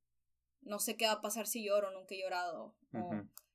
no 0.62 0.79
sé 0.79 0.97
qué 0.97 1.05
va 1.05 1.13
a 1.13 1.21
pasar 1.21 1.47
si 1.47 1.65
lloro, 1.65 1.91
nunca 1.91 2.15
he 2.15 2.21
llorado, 2.21 2.75
o 2.93 3.10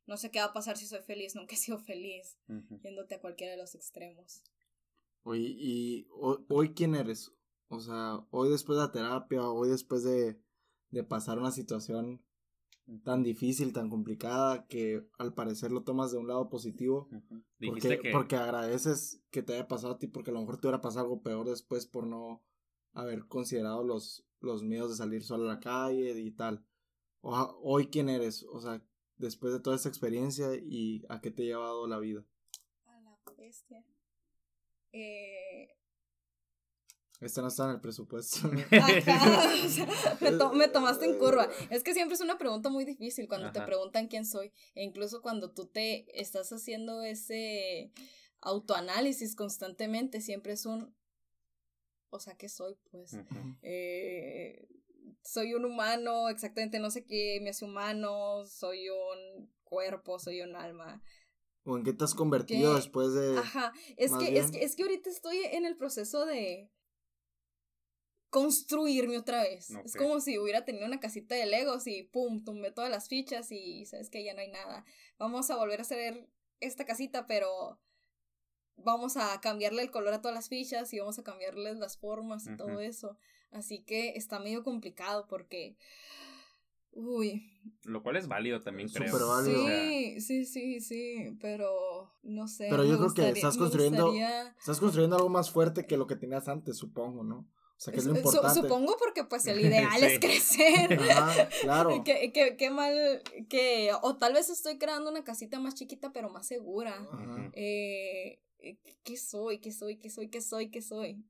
no 0.06 0.16
sé 0.16 0.30
qué 0.30 0.40
va 0.40 0.46
a 0.46 0.52
pasar 0.52 0.76
si 0.76 0.86
soy 0.86 1.02
feliz, 1.02 1.34
nunca 1.34 1.54
he 1.54 1.58
sido 1.58 1.78
feliz, 1.78 2.38
yéndote 2.82 3.16
a 3.16 3.20
cualquiera 3.20 3.52
de 3.52 3.58
los 3.58 3.74
extremos. 3.74 4.42
Oye, 5.24 5.54
¿y 5.56 6.06
hoy, 6.48 6.74
quién 6.74 6.94
eres? 6.94 7.32
O 7.68 7.80
sea, 7.80 8.24
hoy 8.30 8.50
después 8.50 8.76
de 8.76 8.84
la 8.84 8.92
terapia, 8.92 9.48
hoy 9.48 9.68
después 9.68 10.02
de, 10.02 10.40
de 10.90 11.04
pasar 11.04 11.38
una 11.38 11.52
situación 11.52 12.24
tan 13.04 13.22
difícil, 13.22 13.72
tan 13.72 13.88
complicada, 13.88 14.66
que 14.66 15.06
al 15.18 15.32
parecer 15.32 15.70
lo 15.70 15.84
tomas 15.84 16.10
de 16.10 16.18
un 16.18 16.26
lado 16.26 16.48
positivo. 16.50 17.08
Porque, 17.64 18.00
que... 18.00 18.10
porque 18.10 18.36
agradeces 18.36 19.22
que 19.30 19.42
te 19.42 19.54
haya 19.54 19.68
pasado 19.68 19.94
a 19.94 19.98
ti, 19.98 20.08
porque 20.08 20.30
a 20.30 20.34
lo 20.34 20.40
mejor 20.40 20.60
te 20.60 20.66
hubiera 20.66 20.80
pasado 20.80 21.04
algo 21.04 21.22
peor 21.22 21.48
después 21.48 21.86
por 21.86 22.06
no 22.06 22.42
haber 22.92 23.26
considerado 23.26 23.84
los, 23.84 24.26
los 24.42 24.62
miedos 24.62 24.90
de 24.90 24.96
salir 24.96 25.22
solo 25.22 25.44
a 25.44 25.54
la 25.54 25.60
calle 25.60 26.18
y 26.18 26.30
tal. 26.32 26.64
O, 27.20 27.34
hoy 27.62 27.88
quién 27.88 28.08
eres, 28.08 28.44
o 28.44 28.60
sea, 28.60 28.82
después 29.16 29.52
de 29.52 29.60
toda 29.60 29.76
esta 29.76 29.88
experiencia 29.88 30.54
y 30.54 31.04
a 31.08 31.20
qué 31.20 31.30
te 31.30 31.42
ha 31.42 31.46
llevado 31.46 31.86
la 31.86 31.98
vida. 31.98 32.24
A 32.86 33.00
la 33.00 33.18
bestia. 33.36 33.84
Eh... 34.92 35.68
Esta 37.20 37.40
no 37.40 37.48
está 37.48 37.66
en 37.66 37.70
el 37.70 37.80
presupuesto. 37.80 38.50
me, 40.54 40.68
tomaste 40.68 41.04
en 41.04 41.18
curva. 41.18 41.48
Es 41.70 41.84
que 41.84 41.94
siempre 41.94 42.16
es 42.16 42.20
una 42.20 42.36
pregunta 42.36 42.68
muy 42.68 42.84
difícil 42.84 43.28
cuando 43.28 43.52
te 43.52 43.62
preguntan 43.62 44.08
quién 44.08 44.26
soy. 44.26 44.52
E 44.74 44.82
incluso 44.82 45.22
cuando 45.22 45.52
tú 45.52 45.66
te 45.66 46.20
estás 46.20 46.52
haciendo 46.52 47.04
ese 47.04 47.92
autoanálisis 48.40 49.36
constantemente, 49.36 50.20
siempre 50.20 50.54
es 50.54 50.66
un 50.66 50.92
o 52.12 52.20
sea, 52.20 52.36
¿qué 52.36 52.48
soy? 52.48 52.76
Pues 52.90 53.16
eh, 53.62 54.68
soy 55.22 55.54
un 55.54 55.64
humano, 55.64 56.28
exactamente 56.28 56.78
no 56.78 56.90
sé 56.90 57.04
qué 57.04 57.40
me 57.42 57.50
hace 57.50 57.64
humano, 57.64 58.44
soy 58.46 58.88
un 58.90 59.50
cuerpo, 59.64 60.18
soy 60.18 60.42
un 60.42 60.54
alma. 60.54 61.02
¿O 61.64 61.76
en 61.76 61.84
qué 61.84 61.92
te 61.92 62.04
has 62.04 62.14
convertido 62.14 62.74
después 62.74 63.14
de...? 63.14 63.38
Ajá, 63.38 63.72
es 63.96 64.12
que, 64.12 64.38
es 64.38 64.50
que, 64.50 64.62
es 64.62 64.76
que 64.76 64.82
ahorita 64.82 65.08
estoy 65.08 65.38
en 65.38 65.64
el 65.64 65.76
proceso 65.76 66.26
de 66.26 66.70
construirme 68.28 69.16
otra 69.16 69.42
vez. 69.42 69.70
Es 69.84 69.96
como 69.96 70.20
si 70.20 70.38
hubiera 70.38 70.64
tenido 70.64 70.86
una 70.86 71.00
casita 71.00 71.34
de 71.34 71.46
Legos 71.46 71.86
y 71.86 72.02
pum, 72.02 72.44
tumbé 72.44 72.72
todas 72.72 72.90
las 72.90 73.08
fichas 73.08 73.50
y 73.52 73.86
sabes 73.86 74.10
que 74.10 74.24
ya 74.24 74.34
no 74.34 74.40
hay 74.40 74.50
nada. 74.50 74.84
Vamos 75.18 75.50
a 75.50 75.56
volver 75.56 75.78
a 75.78 75.82
hacer 75.82 76.28
esta 76.60 76.84
casita, 76.84 77.26
pero 77.26 77.80
vamos 78.76 79.16
a 79.16 79.40
cambiarle 79.40 79.82
el 79.82 79.90
color 79.90 80.14
a 80.14 80.20
todas 80.20 80.34
las 80.34 80.48
fichas 80.48 80.92
y 80.92 80.98
vamos 80.98 81.18
a 81.18 81.22
cambiarles 81.22 81.78
las 81.78 81.96
formas 81.98 82.46
y 82.46 82.56
todo 82.56 82.80
eso. 82.80 83.16
Así 83.50 83.82
que 83.84 84.10
está 84.16 84.38
medio 84.40 84.62
complicado 84.64 85.26
porque... 85.28 85.76
Uy. 86.94 87.48
Lo 87.84 88.02
cual 88.02 88.16
es 88.16 88.28
válido 88.28 88.60
también, 88.60 88.88
creo. 88.90 89.16
Sí, 89.44 90.20
sí, 90.20 90.44
sí, 90.44 90.80
sí, 90.80 91.36
pero 91.40 92.12
no 92.22 92.46
sé. 92.48 92.66
Pero 92.70 92.84
yo 92.84 92.98
creo 92.98 93.14
que 93.14 93.28
estás 93.30 93.56
construyendo, 93.56 94.12
estás 94.58 94.78
construyendo 94.78 95.16
algo 95.16 95.30
más 95.30 95.50
fuerte 95.50 95.86
que 95.86 95.96
lo 95.96 96.06
que 96.06 96.16
tenías 96.16 96.48
antes, 96.48 96.76
supongo, 96.76 97.24
¿no? 97.24 97.38
O 97.38 97.84
sea, 97.84 97.92
que 97.94 97.98
es 97.98 98.04
lo 98.04 98.12
Su- 98.12 98.18
importante. 98.20 98.60
Supongo 98.60 98.96
porque 98.98 99.24
pues 99.24 99.46
el 99.46 99.60
ideal 99.66 99.98
Sí. 99.98 100.04
es 100.04 100.18
crecer. 100.20 101.00
Ajá, 101.10 101.48
claro. 101.62 102.02
Qué, 102.04 102.30
qué- 102.32 102.56
qué 102.58 102.70
mal 102.70 103.22
que... 103.48 103.90
O 104.02 104.18
tal 104.18 104.34
vez 104.34 104.50
estoy 104.50 104.76
creando 104.78 105.10
una 105.10 105.24
casita 105.24 105.58
más 105.60 105.74
chiquita 105.74 106.12
pero 106.12 106.28
más 106.28 106.46
segura. 106.46 106.94
Ajá. 107.10 107.50
Eh, 107.54 108.34
eh, 108.34 108.40
¿Qué 109.02 109.16
soy? 109.16 109.58
¿Qué 109.58 109.72
soy? 109.72 109.98
¿Qué 109.98 110.10
soy? 110.10 110.28
¿Qué 110.28 110.40
soy? 110.40 110.70
¿Qué 110.70 110.82
soy? 110.82 111.24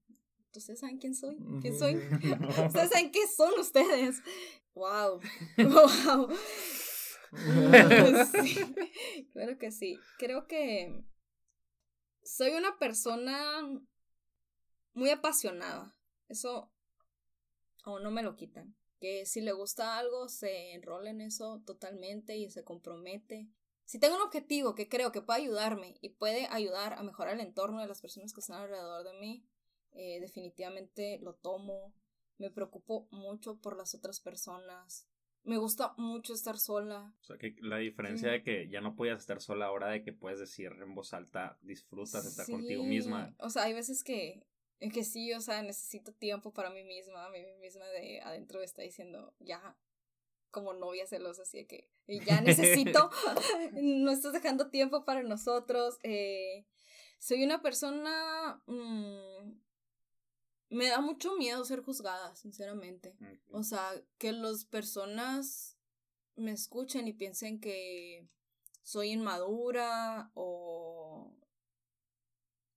¿Ustedes 0.55 0.81
saben 0.81 0.99
quién 0.99 1.15
soy? 1.15 1.39
¿Quién 1.63 1.79
soy? 1.79 1.95
¿Ustedes 2.67 2.91
saben 2.91 3.11
qué 3.11 3.27
son 3.35 3.59
ustedes? 3.59 4.23
¡Wow! 4.75 5.21
¡Wow! 5.59 6.29
Sí, 7.33 8.59
claro 9.33 9.57
que 9.59 9.71
sí. 9.71 9.99
Creo 10.19 10.47
que 10.47 11.03
soy 12.23 12.51
una 12.51 12.79
persona 12.79 13.63
muy 14.93 15.09
apasionada. 15.09 15.97
Eso 16.29 16.71
aún 17.85 18.03
no 18.03 18.11
me 18.11 18.23
lo 18.23 18.37
quitan. 18.37 18.77
Que 19.01 19.25
si 19.25 19.41
le 19.41 19.53
gusta 19.53 19.97
algo, 19.97 20.29
se 20.29 20.75
enrola 20.75 21.09
en 21.09 21.23
eso 21.23 21.63
totalmente 21.65 22.37
y 22.37 22.51
se 22.51 22.65
compromete. 22.65 23.49
Si 23.93 23.99
tengo 23.99 24.17
un 24.17 24.23
objetivo 24.23 24.75
que 24.75 24.89
creo 24.89 25.13
que 25.13 25.21
puede 25.21 25.41
ayudarme 25.43 25.99
y 26.01 26.09
puede 26.09 26.47
ayudar 26.51 26.95
a 26.95 27.03
mejorar 27.03 27.35
el 27.35 27.41
entorno 27.41 27.79
de 27.83 27.87
las 27.87 28.01
personas 28.01 28.33
que 28.33 28.41
están 28.41 28.63
alrededor 28.63 29.05
de 29.05 29.13
mí, 29.21 29.45
eh, 29.91 30.19
definitivamente 30.19 31.19
lo 31.19 31.35
tomo. 31.35 31.93
Me 32.39 32.51
preocupo 32.51 33.07
mucho 33.11 33.61
por 33.61 33.77
las 33.77 33.95
otras 33.95 34.19
personas. 34.19 35.07
Me 35.43 35.59
gusta 35.59 35.93
mucho 35.99 36.33
estar 36.33 36.57
sola. 36.59 37.15
O 37.21 37.25
sea, 37.25 37.37
que 37.37 37.55
la 37.61 37.77
diferencia 37.77 38.29
Sí. 38.31 38.33
de 38.33 38.43
que 38.43 38.71
ya 38.71 38.81
no 38.81 38.97
podías 38.97 39.21
estar 39.21 39.43
sola 39.43 39.67
ahora 39.67 39.89
de 39.91 40.03
que 40.03 40.15
puedes 40.15 40.41
decir 40.41 40.73
en 40.73 40.95
voz 40.95 41.13
alta, 41.13 41.59
disfrutas 41.61 42.25
estar 42.25 42.47
contigo 42.47 42.85
misma. 42.85 43.37
O 43.41 43.51
sea, 43.51 43.65
hay 43.65 43.75
veces 43.75 44.03
que, 44.03 44.43
que 44.81 45.05
sí, 45.05 45.35
o 45.35 45.41
sea, 45.43 45.61
necesito 45.63 46.15
tiempo 46.15 46.55
para 46.55 46.71
mí 46.71 46.83
misma. 46.83 47.29
Mi 47.29 47.45
mí 47.45 47.57
misma 47.61 47.85
de 47.89 48.23
adentro 48.23 48.63
está 48.63 48.81
diciendo, 48.81 49.35
ya, 49.39 49.77
como 50.53 50.73
novia 50.75 51.07
celosa, 51.09 51.43
así 51.43 51.59
de 51.59 51.67
que 51.67 51.91
"Eh, 52.07 52.21
ya 52.25 52.41
necesito, 53.01 53.11
no 53.73 54.13
estás 54.13 54.33
dejando 54.33 54.71
tiempo 54.71 55.05
para 55.05 55.25
nosotros. 55.25 55.99
eh, 56.05 56.65
soy 57.19 57.43
una 57.45 57.61
persona, 57.63 58.63
mm, 58.67 59.53
me 60.71 60.89
da 60.89 61.01
mucho 61.01 61.37
miedo 61.37 61.65
ser 61.65 61.83
juzgada, 61.83 62.35
sinceramente. 62.35 63.15
O 63.51 63.63
sea, 63.63 63.93
que 64.19 64.33
las 64.33 64.65
personas 64.65 65.77
me 66.37 66.53
escuchen 66.53 67.07
y 67.09 67.13
piensen 67.13 67.61
que 67.61 68.29
soy 68.83 69.11
inmadura 69.11 70.31
o 70.35 71.33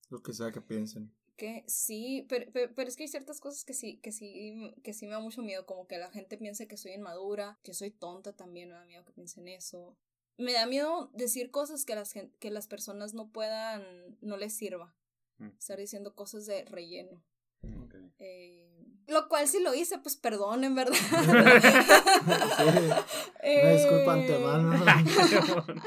Lo 0.10 0.22
que 0.22 0.34
sea 0.34 0.52
que 0.52 0.62
piensen. 0.62 1.12
Que 1.36 1.64
sí, 1.68 2.26
pero, 2.30 2.46
pero, 2.54 2.74
pero 2.74 2.88
es 2.88 2.96
que 2.96 3.04
hay 3.04 3.10
ciertas 3.10 3.40
cosas 3.40 3.66
que 3.66 3.74
sí, 3.74 3.98
que 3.98 4.12
sí, 4.12 4.74
que 4.84 4.94
sí 4.94 5.06
me 5.06 5.14
da 5.14 5.20
mucho 5.20 5.42
miedo, 5.42 5.66
como 5.66 5.88
que 5.88 5.98
la 5.98 6.12
gente 6.12 6.38
piense 6.38 6.68
que 6.68 6.78
soy 6.78 6.94
inmadura, 6.94 7.60
que 7.64 7.74
soy 7.74 7.92
tonta 7.92 8.34
también, 8.34 8.70
me 8.70 8.76
da 8.76 8.86
miedo 8.86 9.06
que 9.06 9.14
piensen 9.14 9.48
eso. 9.48 9.98
Me 10.38 10.54
da 10.54 10.66
miedo 10.66 11.10
decir 11.14 11.52
cosas 11.52 11.86
que 11.86 11.96
las, 11.96 12.14
que 12.14 12.52
las 12.52 12.68
personas 12.68 13.14
no 13.14 13.30
puedan, 13.30 14.18
no 14.22 14.38
les 14.38 14.54
sirva. 14.54 14.94
Mm. 15.38 15.50
Estar 15.58 15.78
diciendo 15.78 16.16
cosas 16.16 16.46
de 16.46 16.66
relleno. 16.66 17.24
Ok. 17.84 17.96
Eh, 18.20 18.76
lo 19.08 19.28
cual 19.28 19.48
si 19.48 19.62
lo 19.62 19.74
hice, 19.74 19.98
pues 20.00 20.16
perdonen, 20.16 20.76
¿verdad? 20.76 20.98
Una 21.24 21.60
disculpa 23.74 24.18
Eh, 24.18 24.22
antemano. 24.22 24.86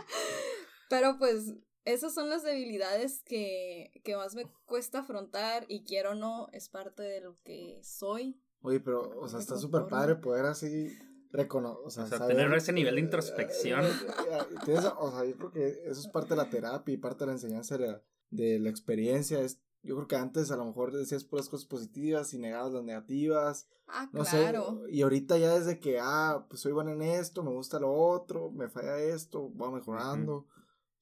Pero 0.88 1.18
pues 1.18 1.52
esas 1.92 2.14
son 2.14 2.28
las 2.28 2.42
debilidades 2.42 3.22
que, 3.24 3.90
que 4.04 4.16
más 4.16 4.34
me 4.34 4.44
cuesta 4.66 5.00
afrontar 5.00 5.64
y 5.68 5.84
quiero 5.84 6.10
o 6.10 6.14
no, 6.14 6.48
es 6.52 6.68
parte 6.68 7.02
de 7.02 7.20
lo 7.20 7.36
que 7.44 7.80
soy. 7.82 8.40
Oye, 8.62 8.80
pero, 8.80 9.18
o 9.20 9.28
sea, 9.28 9.38
está 9.40 9.56
súper 9.56 9.86
padre 9.86 10.16
poder 10.16 10.44
así 10.46 10.96
reconocer, 11.30 11.82
o 11.84 11.90
sea, 11.90 12.04
O 12.04 12.06
sea, 12.08 12.18
saber- 12.18 12.36
tener 12.36 12.52
ese 12.56 12.72
nivel 12.72 12.94
de 12.96 13.00
introspección. 13.02 13.84
Eh, 13.84 13.88
eh, 13.88 14.38
eh, 14.50 14.54
tienes- 14.64 14.84
o 14.98 15.10
sea, 15.10 15.24
yo 15.24 15.36
creo 15.36 15.52
que 15.52 15.66
eso 15.84 16.00
es 16.00 16.08
parte 16.08 16.30
de 16.30 16.36
la 16.36 16.50
terapia 16.50 16.94
y 16.94 16.96
parte 16.98 17.20
de 17.20 17.26
la 17.26 17.32
enseñanza 17.32 17.76
de 17.78 17.86
la, 17.88 18.02
de 18.30 18.58
la 18.58 18.70
experiencia. 18.70 19.40
Es, 19.40 19.60
yo 19.82 19.94
creo 19.94 20.08
que 20.08 20.16
antes 20.16 20.50
a 20.50 20.56
lo 20.56 20.64
mejor 20.64 20.92
decías 20.92 21.24
puras 21.24 21.48
cosas 21.48 21.66
positivas 21.66 22.34
y 22.34 22.38
negabas 22.38 22.72
las 22.72 22.82
negativas. 22.82 23.68
Ah, 23.86 24.08
No 24.12 24.24
claro. 24.24 24.82
sé, 24.86 24.92
y 24.92 25.02
ahorita 25.02 25.38
ya 25.38 25.54
desde 25.58 25.78
que, 25.80 25.98
ah, 26.00 26.44
pues 26.48 26.60
soy 26.60 26.72
bueno 26.72 26.90
en 26.92 27.02
esto, 27.02 27.42
me 27.42 27.52
gusta 27.52 27.78
lo 27.78 27.92
otro, 27.92 28.50
me 28.50 28.68
falla 28.68 28.98
esto, 28.98 29.48
voy 29.50 29.72
mejorando. 29.72 30.46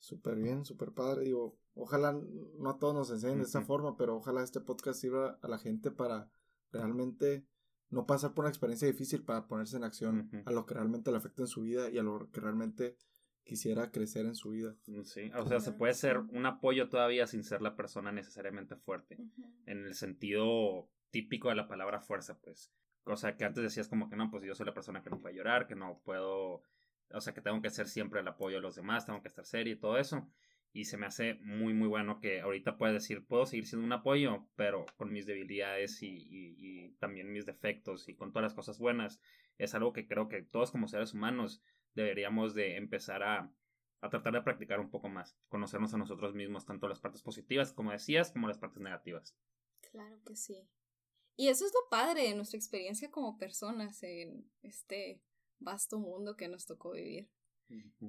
Súper 0.07 0.37
bien, 0.37 0.65
súper 0.65 0.93
padre. 0.93 1.25
Digo, 1.25 1.59
ojalá 1.75 2.13
no 2.13 2.71
a 2.71 2.79
todos 2.79 2.95
nos 2.95 3.11
enseñen 3.11 3.39
de 3.39 3.45
esta 3.45 3.59
Ujú. 3.59 3.67
forma, 3.67 3.97
pero 3.97 4.15
ojalá 4.15 4.45
este 4.45 4.61
podcast 4.61 5.01
sirva 5.01 5.37
a 5.43 5.49
la 5.49 5.59
gente 5.59 5.91
para 5.91 6.31
realmente 6.71 7.45
no 7.91 8.07
pasar 8.07 8.33
por 8.33 8.45
una 8.45 8.51
experiencia 8.51 8.87
difícil 8.87 9.25
para 9.25 9.49
ponerse 9.49 9.77
en 9.77 9.83
acción 9.83 10.31
a 10.45 10.53
lo 10.53 10.65
que 10.65 10.75
realmente 10.75 11.11
le 11.11 11.17
afecta 11.17 11.43
en 11.43 11.49
su 11.49 11.63
vida 11.63 11.91
y 11.91 11.99
a 11.99 12.05
lo 12.05 12.31
que 12.31 12.41
realmente 12.41 12.97
quisiera 13.43 13.91
crecer 13.91 14.27
en 14.27 14.37
su 14.37 14.51
vida. 14.51 14.77
Sí, 15.03 15.33
o 15.35 15.45
sea, 15.45 15.59
se 15.59 15.73
puede 15.73 15.95
ser 15.95 16.19
un 16.19 16.47
apoyo 16.47 16.89
todavía 16.89 17.27
sin 17.27 17.43
ser 17.43 17.61
la 17.61 17.75
persona 17.75 18.13
necesariamente 18.13 18.77
fuerte. 18.77 19.19
En 19.67 19.87
el 19.87 19.95
sentido 19.95 20.89
típico 21.11 21.49
de 21.49 21.57
la 21.57 21.67
palabra 21.67 22.01
fuerza, 22.01 22.39
pues. 22.39 22.71
O 23.07 23.17
sea, 23.17 23.37
que 23.37 23.45
antes 23.45 23.65
decías 23.65 23.89
como 23.89 24.09
que 24.09 24.15
no, 24.15 24.31
pues 24.31 24.45
yo 24.45 24.55
soy 24.55 24.67
la 24.67 24.75
persona 24.75 25.03
que 25.03 25.11
no 25.11 25.21
puede 25.21 25.35
llorar, 25.35 25.67
que 25.67 25.75
no 25.75 26.01
puedo. 26.05 26.63
O 27.13 27.21
sea, 27.21 27.35
que 27.35 27.41
tengo 27.41 27.63
que 27.63 27.71
ser 27.71 27.89
siempre 27.89 28.21
el 28.21 28.29
apoyo 28.29 28.57
de 28.57 28.63
los 28.63 28.77
demás, 28.77 29.07
tengo 29.07 29.23
que 29.23 29.29
estar 29.29 29.45
serio 29.45 29.75
y 29.75 29.79
todo 29.79 29.99
eso. 29.99 30.29
Y 30.73 30.85
se 30.85 30.99
me 30.99 31.07
hace 31.07 31.35
muy, 31.43 31.73
muy 31.73 31.89
bueno 31.89 32.21
que 32.21 32.41
ahorita 32.41 32.77
puedes 32.77 32.95
decir, 32.95 33.25
puedo 33.27 33.47
seguir 33.47 33.67
siendo 33.67 33.87
un 33.87 33.93
apoyo, 33.93 34.47
pero 34.57 34.85
con 34.97 35.13
mis 35.13 35.25
debilidades 35.27 36.03
y, 36.03 36.09
y- 36.09 36.57
y 36.59 36.91
también 36.99 37.33
mis 37.33 37.47
defectos 37.47 38.09
y 38.09 38.15
con 38.15 38.33
todas 38.33 38.45
las 38.45 38.55
cosas 38.55 38.79
buenas. 38.79 39.21
Es 39.59 39.75
algo 39.75 39.93
que 39.93 40.07
creo 40.07 40.29
que 40.29 40.43
todos 40.43 40.71
como 40.71 40.89
seres 40.89 41.15
humanos 41.15 41.63
deberíamos 41.95 42.55
de 42.55 42.77
empezar 42.77 43.23
a, 43.23 43.51
a 44.03 44.11
tratar 44.11 44.35
de 44.35 44.43
practicar 44.43 44.81
un 44.81 44.91
poco 44.91 45.09
más. 45.09 45.37
Conocernos 45.49 45.95
a 45.95 45.99
nosotros 45.99 46.35
mismos, 46.35 46.67
tanto 46.67 46.89
las 46.89 47.01
partes 47.01 47.23
positivas, 47.23 47.73
como 47.73 47.93
decías, 47.93 48.31
como 48.31 48.49
las 48.49 48.59
partes 48.59 48.81
negativas. 48.83 49.35
Claro 49.91 50.21
que 50.25 50.37
sí. 50.37 50.69
Y 51.37 51.49
eso 51.49 51.67
es 51.67 51.73
lo 51.75 51.89
padre 51.91 52.23
de 52.29 52.35
nuestra 52.35 52.59
experiencia 52.59 53.11
como 53.11 53.39
personas 53.39 54.03
en 54.03 54.51
este 54.63 55.23
vasto 55.59 55.99
mundo 55.99 56.37
que 56.37 56.49
nos 56.49 56.67
tocó 56.67 56.93
vivir. 56.93 57.29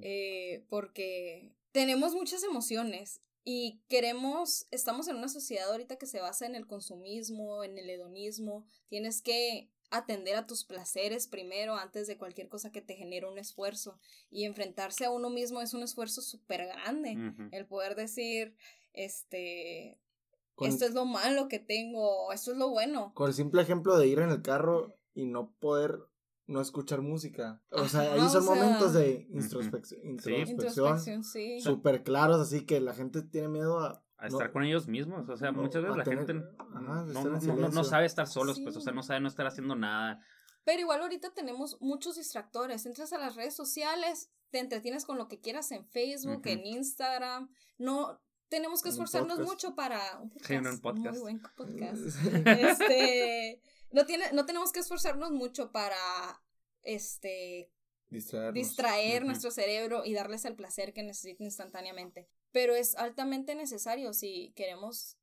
Eh, 0.02 0.64
porque 0.68 1.52
tenemos 1.72 2.14
muchas 2.14 2.44
emociones 2.44 3.20
y 3.44 3.80
queremos, 3.88 4.66
estamos 4.70 5.08
en 5.08 5.16
una 5.16 5.28
sociedad 5.28 5.70
ahorita 5.70 5.96
que 5.96 6.06
se 6.06 6.20
basa 6.20 6.46
en 6.46 6.54
el 6.54 6.66
consumismo, 6.66 7.64
en 7.64 7.78
el 7.78 7.90
hedonismo, 7.90 8.66
tienes 8.88 9.22
que 9.22 9.70
atender 9.90 10.36
a 10.36 10.46
tus 10.46 10.64
placeres 10.64 11.26
primero 11.28 11.74
antes 11.74 12.06
de 12.06 12.18
cualquier 12.18 12.48
cosa 12.48 12.70
que 12.70 12.82
te 12.82 12.94
genere 12.94 13.26
un 13.26 13.38
esfuerzo. 13.38 13.98
Y 14.30 14.44
enfrentarse 14.44 15.06
a 15.06 15.10
uno 15.10 15.30
mismo 15.30 15.60
es 15.60 15.72
un 15.72 15.82
esfuerzo 15.82 16.20
súper 16.20 16.66
grande, 16.66 17.16
el 17.52 17.66
poder 17.66 17.94
decir, 17.94 18.54
este, 18.92 19.98
Con, 20.54 20.68
esto 20.68 20.84
es 20.84 20.92
lo 20.92 21.06
malo 21.06 21.48
que 21.48 21.58
tengo, 21.58 22.30
esto 22.32 22.52
es 22.52 22.58
lo 22.58 22.68
bueno. 22.68 23.12
con 23.14 23.28
el 23.28 23.34
simple 23.34 23.62
ejemplo 23.62 23.96
de 23.96 24.08
ir 24.08 24.18
en 24.18 24.30
el 24.30 24.42
carro 24.42 24.94
y 25.14 25.24
no 25.24 25.54
poder 25.58 25.98
no 26.48 26.60
escuchar 26.60 27.00
música. 27.02 27.62
O 27.70 27.86
sea, 27.88 28.12
ahí 28.14 28.20
o 28.20 28.28
son 28.28 28.42
sea- 28.42 28.54
momentos 28.54 28.92
de 28.94 29.28
introspección, 29.30 30.00
Sí. 30.00 30.06
introspección 30.34 30.86
Introspección, 30.86 31.22
sí. 31.24 31.60
súper 31.60 32.02
claros, 32.02 32.40
así 32.40 32.66
que 32.66 32.80
la 32.80 32.94
gente 32.94 33.22
tiene 33.22 33.48
miedo 33.48 33.78
a... 33.78 34.02
a 34.16 34.28
no- 34.28 34.36
estar 34.36 34.50
con 34.50 34.64
ellos 34.64 34.88
mismos. 34.88 35.28
O 35.28 35.36
sea, 35.36 35.52
No, 35.52 35.62
muchas 35.62 35.82
veces 35.82 35.96
la 35.96 36.02
tener- 36.04 36.26
gente 36.26 36.44
ajá, 36.58 36.80
no, 36.80 37.70
no, 37.70 37.84
sabe 37.84 38.06
estar 38.06 38.26
solos, 38.26 38.58
pues, 38.60 38.76
o 38.76 38.80
sea, 38.80 38.92
Sí. 38.92 38.96
no 38.96 39.02
sabe 39.04 39.20
no 39.20 39.28
estar 39.28 39.46
haciendo 39.46 39.76
nada. 39.76 40.20
Pero 40.64 40.80
igual 40.80 41.00
ahorita 41.02 41.32
tenemos 41.34 41.76
muchos 41.80 42.16
distractores. 42.16 42.84
Entras 42.84 43.12
a 43.12 43.18
las 43.18 43.36
redes 43.36 43.54
sociales, 43.54 44.30
te 44.50 44.58
entretienes 44.58 45.04
con 45.04 45.16
lo 45.16 45.28
que 45.28 45.40
quieras 45.40 45.70
en 45.72 45.86
Facebook, 45.86 46.42
en 46.46 46.66
Instagram. 46.66 47.48
No 47.78 48.20
tenemos 48.48 48.82
que 48.82 48.88
esforzarnos 48.88 49.36
podcast. 49.38 49.50
mucho 49.52 49.74
para 49.74 50.18
un 50.20 50.32
Sí, 50.42 50.54
en 50.54 50.66
un 50.66 50.80
podcast. 50.80 51.10
Muy 51.10 51.20
buen 51.20 51.42
podcast. 51.56 52.00
Este, 52.46 53.62
no 53.90 54.06
tiene, 54.06 54.32
no 54.32 54.46
tenemos 54.46 54.72
que 54.72 54.80
esforzarnos 54.80 55.30
mucho 55.30 55.72
para 55.72 55.96
este 56.82 57.70
distraer 58.52 59.22
Ujú. 59.22 59.28
nuestro 59.28 59.50
cerebro 59.50 60.04
y 60.04 60.14
darles 60.14 60.44
el 60.44 60.54
placer 60.54 60.92
que 60.92 61.02
necesiten 61.02 61.46
instantáneamente. 61.46 62.28
Pero 62.52 62.74
es 62.74 62.96
altamente 62.96 63.54
necesario 63.54 64.12
si 64.14 64.52
queremos 64.56 65.18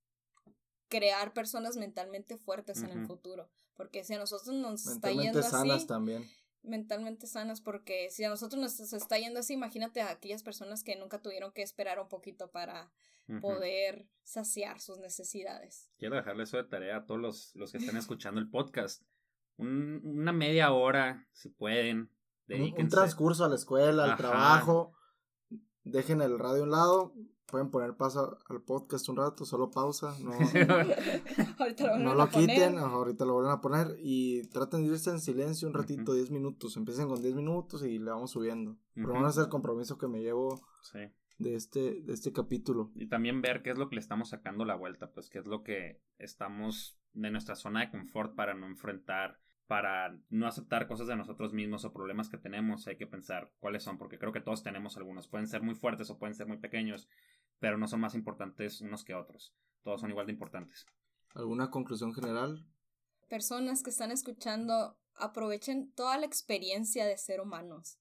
crear 0.87 1.33
personas 1.33 1.77
mentalmente 1.77 2.37
fuertes 2.37 2.83
en 2.83 2.91
el 2.91 3.05
futuro. 3.07 3.49
Porque 3.75 4.03
si 4.03 4.13
a 4.13 4.19
nosotros 4.19 4.55
nos 4.55 4.81
está 4.81 5.07
Mentalmente 5.07 5.41
yendo 5.41 5.49
sanas 5.49 5.77
así, 5.77 5.87
también. 5.87 6.29
Mentalmente 6.67 7.27
sanas, 7.27 7.61
porque 7.61 8.09
si 8.11 8.23
a 8.23 8.29
nosotros 8.29 8.61
nos 8.61 8.79
está 8.93 9.17
yendo 9.17 9.39
así, 9.39 9.53
imagínate 9.53 10.01
a 10.01 10.09
aquellas 10.11 10.43
personas 10.43 10.83
que 10.83 10.95
nunca 10.95 11.21
tuvieron 11.21 11.51
que 11.51 11.61
esperar 11.61 11.99
un 11.99 12.07
poquito 12.07 12.51
para 12.51 12.91
poder 13.41 14.07
saciar 14.23 14.79
sus 14.79 14.99
necesidades. 14.99 15.89
Quiero 15.97 16.15
dejarle 16.15 16.43
eso 16.43 16.57
de 16.57 16.63
tarea 16.65 16.97
a 16.97 17.05
todos 17.05 17.19
los, 17.19 17.55
los 17.55 17.71
que 17.71 17.79
están 17.79 17.97
escuchando 17.97 18.39
el 18.39 18.49
podcast. 18.49 19.01
Un- 19.57 20.01
una 20.03 20.31
media 20.33 20.71
hora, 20.73 21.27
si 21.31 21.49
pueden. 21.49 22.11
Un, 22.49 22.75
un 22.77 22.89
transcurso 22.89 23.43
a 23.45 23.49
la 23.49 23.55
escuela, 23.55 24.03
al 24.03 24.09
Ajá. 24.11 24.17
trabajo. 24.17 24.93
dejen 25.83 26.21
el 26.21 26.37
radio 26.37 26.61
a 26.61 26.65
un 26.65 26.71
lado, 26.71 27.13
pueden 27.45 27.69
poner 27.69 27.95
pausa 27.95 28.37
al 28.49 28.61
podcast 28.61 29.07
un 29.09 29.17
rato, 29.17 29.45
solo 29.45 29.71
pausa, 29.71 30.15
no, 30.21 30.31
ahorita 31.59 31.97
lo, 31.97 32.03
no 32.03 32.15
lo 32.15 32.29
quiten, 32.29 32.77
ahorita 32.77 33.25
lo 33.25 33.33
vuelven 33.33 33.51
a 33.51 33.61
poner 33.61 33.95
y 33.99 34.43
traten 34.49 34.83
de 34.83 34.91
irse 34.93 35.09
en 35.11 35.19
silencio 35.19 35.67
un 35.67 35.73
ratito, 35.73 36.13
10 36.13 36.31
minutos, 36.31 36.75
empiecen 36.77 37.07
con 37.07 37.21
10 37.21 37.35
minutos 37.35 37.83
y 37.83 37.99
le 37.99 38.11
vamos 38.11 38.31
subiendo. 38.31 38.77
Pero 38.93 39.09
bueno, 39.09 39.29
es 39.29 39.37
el 39.37 39.49
compromiso 39.49 39.97
que 39.97 40.07
me 40.07 40.21
llevo 40.21 40.61
Sí. 40.81 40.99
de 41.37 41.55
este, 41.55 42.01
de 42.01 42.13
este 42.13 42.31
capítulo. 42.31 42.91
Y 42.95 43.07
también 43.07 43.41
ver 43.41 43.61
qué 43.61 43.71
es 43.71 43.77
lo 43.77 43.89
que 43.89 43.95
le 43.95 44.01
estamos 44.01 44.29
sacando 44.29 44.65
la 44.65 44.75
vuelta, 44.75 45.11
pues 45.11 45.29
qué 45.29 45.39
es 45.39 45.45
lo 45.47 45.63
que 45.63 46.01
estamos 46.17 46.97
de 47.13 47.31
nuestra 47.31 47.55
zona 47.55 47.81
de 47.81 47.91
confort 47.91 48.35
para 48.35 48.53
no 48.53 48.65
enfrentar, 48.67 49.39
para 49.67 50.15
no 50.29 50.47
aceptar 50.47 50.87
cosas 50.87 51.07
de 51.07 51.15
nosotros 51.15 51.51
mismos 51.51 51.85
o 51.85 51.91
problemas 51.93 52.29
que 52.29 52.37
tenemos. 52.37 52.87
Hay 52.87 52.97
que 52.97 53.07
pensar 53.07 53.51
cuáles 53.59 53.83
son, 53.83 53.97
porque 53.97 54.19
creo 54.19 54.31
que 54.31 54.41
todos 54.41 54.63
tenemos 54.63 54.95
algunos. 54.95 55.27
Pueden 55.27 55.47
ser 55.47 55.63
muy 55.63 55.73
fuertes 55.75 56.09
o 56.09 56.19
pueden 56.19 56.35
ser 56.35 56.45
muy 56.47 56.57
pequeños, 56.57 57.09
pero 57.59 57.77
no 57.77 57.87
son 57.87 58.01
más 58.01 58.15
importantes 58.15 58.81
unos 58.81 59.03
que 59.03 59.13
otros. 59.13 59.53
Todos 59.83 60.01
son 60.01 60.09
igual 60.09 60.25
de 60.25 60.33
importantes. 60.33 60.85
¿Alguna 61.33 61.69
conclusión 61.69 62.13
general? 62.13 62.65
personas 63.27 63.83
que 63.83 63.89
están 63.89 64.11
escuchando 64.11 64.97
aprovechen 65.15 65.91
toda 65.93 66.17
la 66.17 66.25
experiencia 66.25 67.05
de 67.05 67.17
ser 67.17 67.41
humanos. 67.41 67.97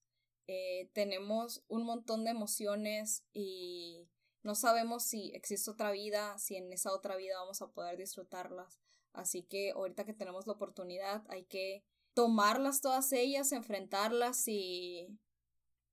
Eh, 0.46 0.90
tenemos 0.92 1.64
un 1.68 1.84
montón 1.84 2.24
de 2.24 2.30
emociones 2.30 3.24
y 3.32 4.08
no 4.42 4.54
sabemos 4.54 5.04
si 5.04 5.30
existe 5.34 5.70
otra 5.70 5.90
vida, 5.90 6.36
si 6.38 6.56
en 6.56 6.72
esa 6.72 6.92
otra 6.92 7.16
vida 7.16 7.38
vamos 7.38 7.62
a 7.62 7.68
poder 7.68 7.96
disfrutarlas. 7.96 8.80
Así 9.12 9.44
que 9.44 9.70
ahorita 9.70 10.04
que 10.04 10.12
tenemos 10.12 10.46
la 10.46 10.54
oportunidad 10.54 11.24
hay 11.28 11.44
que 11.44 11.84
tomarlas 12.14 12.80
todas 12.80 13.12
ellas, 13.12 13.52
enfrentarlas 13.52 14.46
y, 14.48 15.08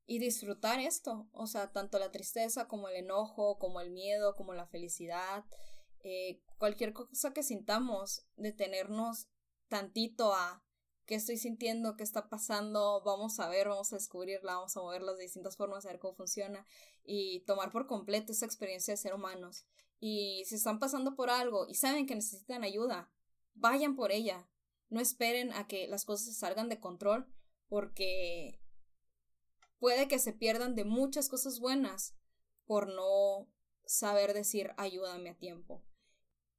y 0.06 0.20
disfrutar 0.20 0.80
esto. 0.80 1.30
O 1.32 1.48
sea, 1.48 1.72
tanto 1.72 2.00
la 2.00 2.12
tristeza 2.12 2.68
como 2.68 2.90
el 2.90 2.96
enojo, 2.96 3.58
como 3.60 3.82
el 3.82 3.92
miedo, 3.92 4.36
como 4.36 4.54
la 4.54 4.68
felicidad 4.68 5.46
eh, 6.04 6.42
cualquier 6.58 6.94
cosa 6.94 7.34
que 7.34 7.44
sintamos, 7.44 8.26
detenernos 8.36 9.28
tantito 9.68 10.34
a 10.34 10.64
qué 11.06 11.16
estoy 11.16 11.38
sintiendo, 11.38 11.96
qué 11.96 12.04
está 12.04 12.30
pasando, 12.30 13.02
vamos 13.04 13.40
a 13.40 13.50
ver, 13.50 13.68
vamos 13.68 13.92
a 13.94 13.98
descubrirla, 13.98 14.56
vamos 14.56 14.76
a 14.78 14.82
moverlas 14.82 15.18
de 15.18 15.24
distintas 15.24 15.58
formas, 15.58 15.86
a 15.86 15.90
ver 15.90 16.00
cómo 16.00 16.16
funciona 16.16 16.66
y 17.04 17.42
tomar 17.46 17.72
por 17.72 17.88
completo 17.88 18.32
esa 18.32 18.46
experiencia 18.46 18.94
de 18.94 18.98
ser 18.98 19.14
humanos. 19.14 19.66
Y 20.00 20.44
si 20.46 20.56
están 20.56 20.80
pasando 20.80 21.16
por 21.16 21.30
algo 21.30 21.68
y 21.68 21.76
saben 21.76 22.08
que 22.08 22.16
necesitan 22.16 22.64
ayuda, 22.64 23.12
vayan 23.54 23.96
por 23.96 24.12
ella. 24.12 24.50
No 24.90 25.00
esperen 25.00 25.54
a 25.54 25.68
que 25.68 25.88
las 25.88 26.06
cosas 26.06 26.36
salgan 26.36 26.70
de 26.70 26.80
control 26.80 27.32
porque 27.68 28.60
puede 29.82 30.08
que 30.08 30.20
se 30.20 30.32
pierdan 30.32 30.76
de 30.76 30.86
muchas 30.86 31.28
cosas 31.28 31.60
buenas 31.60 32.16
por 32.66 32.88
no 32.88 33.50
saber 33.84 34.34
decir 34.34 34.72
ayúdame 34.78 35.32
a 35.32 35.38
tiempo. 35.38 35.84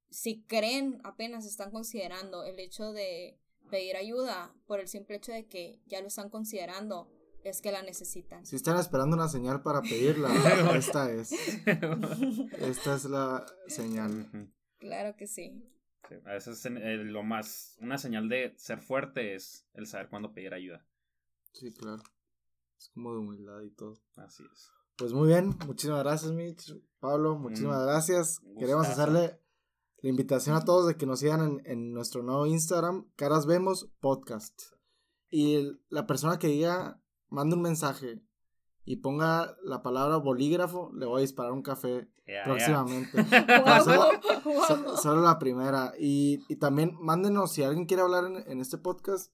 Si 0.09 0.43
creen, 0.43 0.99
apenas 1.05 1.45
están 1.45 1.71
considerando 1.71 2.43
el 2.43 2.59
hecho 2.59 2.91
de 2.91 3.39
pedir 3.71 3.95
ayuda 3.95 4.53
por 4.67 4.81
el 4.81 4.89
simple 4.89 5.15
hecho 5.15 5.31
de 5.31 5.47
que 5.47 5.81
ya 5.87 6.01
lo 6.01 6.07
están 6.07 6.29
considerando, 6.29 7.09
es 7.45 7.61
que 7.61 7.71
la 7.71 7.81
necesitan. 7.81 8.45
Si 8.45 8.57
están 8.57 8.77
esperando 8.77 9.15
una 9.15 9.29
señal 9.29 9.63
para 9.63 9.81
pedirla, 9.81 10.29
esta 10.75 11.09
es. 11.09 11.31
Esta 11.31 12.95
es 12.95 13.05
la 13.05 13.45
señal. 13.67 14.51
Claro 14.79 15.15
que 15.15 15.27
sí. 15.27 15.63
Sí, 16.09 16.15
A 16.25 16.33
veces 16.33 16.63
eh, 16.65 16.97
lo 16.97 17.23
más, 17.23 17.77
una 17.79 17.97
señal 17.97 18.27
de 18.27 18.53
ser 18.57 18.79
fuerte 18.79 19.33
es 19.33 19.65
el 19.73 19.87
saber 19.87 20.09
cuándo 20.09 20.33
pedir 20.33 20.53
ayuda. 20.53 20.85
Sí, 21.53 21.71
claro. 21.73 22.03
Es 22.83 22.89
como 22.93 23.13
de 23.13 23.19
humildad 23.19 23.61
y 23.61 23.69
todo. 23.71 23.93
Así 24.17 24.43
es. 24.51 24.69
Pues 24.97 25.13
muy 25.13 25.27
bien, 25.29 25.55
muchísimas 25.65 25.99
gracias, 26.03 26.31
Mitch. 26.33 26.75
Pablo, 26.99 27.35
muchísimas 27.37 27.79
Mm, 27.81 27.85
gracias. 27.85 28.41
Queremos 28.59 28.87
hacerle 28.87 29.39
la 30.01 30.09
invitación 30.09 30.55
a 30.55 30.65
todos 30.65 30.85
de 30.87 30.95
que 30.97 31.05
nos 31.05 31.19
sigan 31.19 31.41
en, 31.41 31.61
en 31.65 31.93
nuestro 31.93 32.23
nuevo 32.23 32.45
Instagram, 32.45 33.07
Caras 33.15 33.45
Vemos 33.45 33.89
Podcast. 34.01 34.53
Y 35.29 35.55
el- 35.55 35.81
la 35.89 36.05
persona 36.05 36.37
que 36.39 36.47
diga, 36.47 37.01
mande 37.29 37.55
un 37.55 37.61
mensaje 37.61 38.21
y 38.85 38.97
ponga 38.97 39.55
la 39.63 39.81
palabra 39.81 40.17
bolígrafo, 40.17 40.91
le 40.93 41.05
voy 41.05 41.19
a 41.19 41.21
disparar 41.21 41.53
un 41.53 41.63
café 41.63 42.09
próximamente. 42.43 43.23
Solo, 44.67 44.97
so- 44.97 45.15
la 45.21 45.39
primera. 45.39 45.93
Y, 45.97 46.43
y 46.49 46.57
también 46.57 46.97
mándenos, 46.99 47.51
si 47.53 47.63
alguien 47.63 47.85
quiere 47.85 48.03
hablar 48.03 48.25
en, 48.25 48.35
en 48.51 48.59
este 48.59 48.77
podcast, 48.77 49.33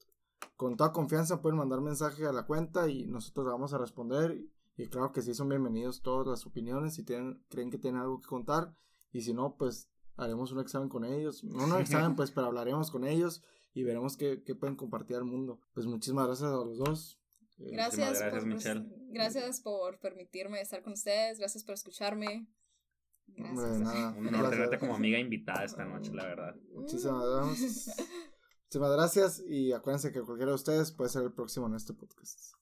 con 0.56 0.76
toda 0.76 0.92
confianza 0.92 1.42
pueden 1.42 1.58
mandar 1.58 1.82
mensaje 1.82 2.26
a 2.26 2.32
la 2.32 2.46
cuenta 2.46 2.90
y 2.90 3.06
nosotros 3.06 3.46
vamos 3.46 3.74
a 3.74 3.78
responder. 3.78 4.42
Y 4.78 4.88
claro 4.88 5.12
que 5.12 5.22
sí, 5.22 5.34
son 5.34 5.50
bienvenidos 5.50 6.02
todas 6.02 6.28
las 6.28 6.46
opiniones 6.46 6.96
si 6.96 7.04
tienen, 7.04 7.44
creen 7.50 7.70
que 7.70 7.78
tienen 7.78 8.02
algo 8.02 8.22
que 8.22 8.28
contar. 8.28 8.74
Y 9.12 9.22
si 9.22 9.34
no, 9.34 9.56
pues 9.58 9.90
haremos 10.16 10.52
un 10.52 10.60
examen 10.60 10.90
con 10.90 11.06
ellos. 11.06 11.44
No 11.44 11.66
un 11.66 11.82
examen, 11.82 12.16
pues, 12.16 12.32
pero 12.32 12.48
hablaremos 12.48 12.92
con 12.92 13.06
ellos 13.06 13.42
y 13.74 13.84
veremos 13.84 14.18
qué, 14.18 14.44
qué 14.44 14.56
pueden 14.56 14.76
compartir 14.76 15.18
al 15.18 15.26
mundo. 15.26 15.60
Pues 15.74 15.86
muchísimas 15.86 16.28
gracias 16.28 16.50
a 16.50 16.56
los 16.56 16.78
dos. 16.78 17.20
Eh, 17.60 17.72
Gracias, 17.72 18.20
gracias, 18.20 18.32
por, 18.32 18.46
Michelle. 18.46 18.86
gracias 19.10 19.60
por 19.60 20.00
permitirme 20.00 20.62
estar 20.62 20.82
con 20.82 20.94
ustedes, 20.94 21.40
gracias 21.40 21.66
por 21.66 21.74
escucharme. 21.74 22.48
hombre, 23.38 23.80
nada, 23.80 24.16
Un 24.18 24.28
honor 24.28 24.50
tenerte 24.50 24.80
como 24.80 24.96
amiga 24.96 25.20
invitada 25.20 25.66
esta 25.66 25.84
noche, 25.84 26.14
la 26.14 26.26
verdad. 26.26 26.56
Muchísimas 26.74 27.24
gracias. 27.28 27.98
Muchísimas 28.70 28.92
gracias 28.92 29.44
y 29.48 29.74
acuérdense 29.74 30.12
que 30.12 30.22
cualquiera 30.22 30.52
de 30.52 30.56
ustedes 30.56 30.92
puede 30.92 31.10
ser 31.10 31.24
el 31.24 31.32
próximo 31.32 31.66
en 31.66 31.74
este 31.74 31.92
podcast. 31.92 32.59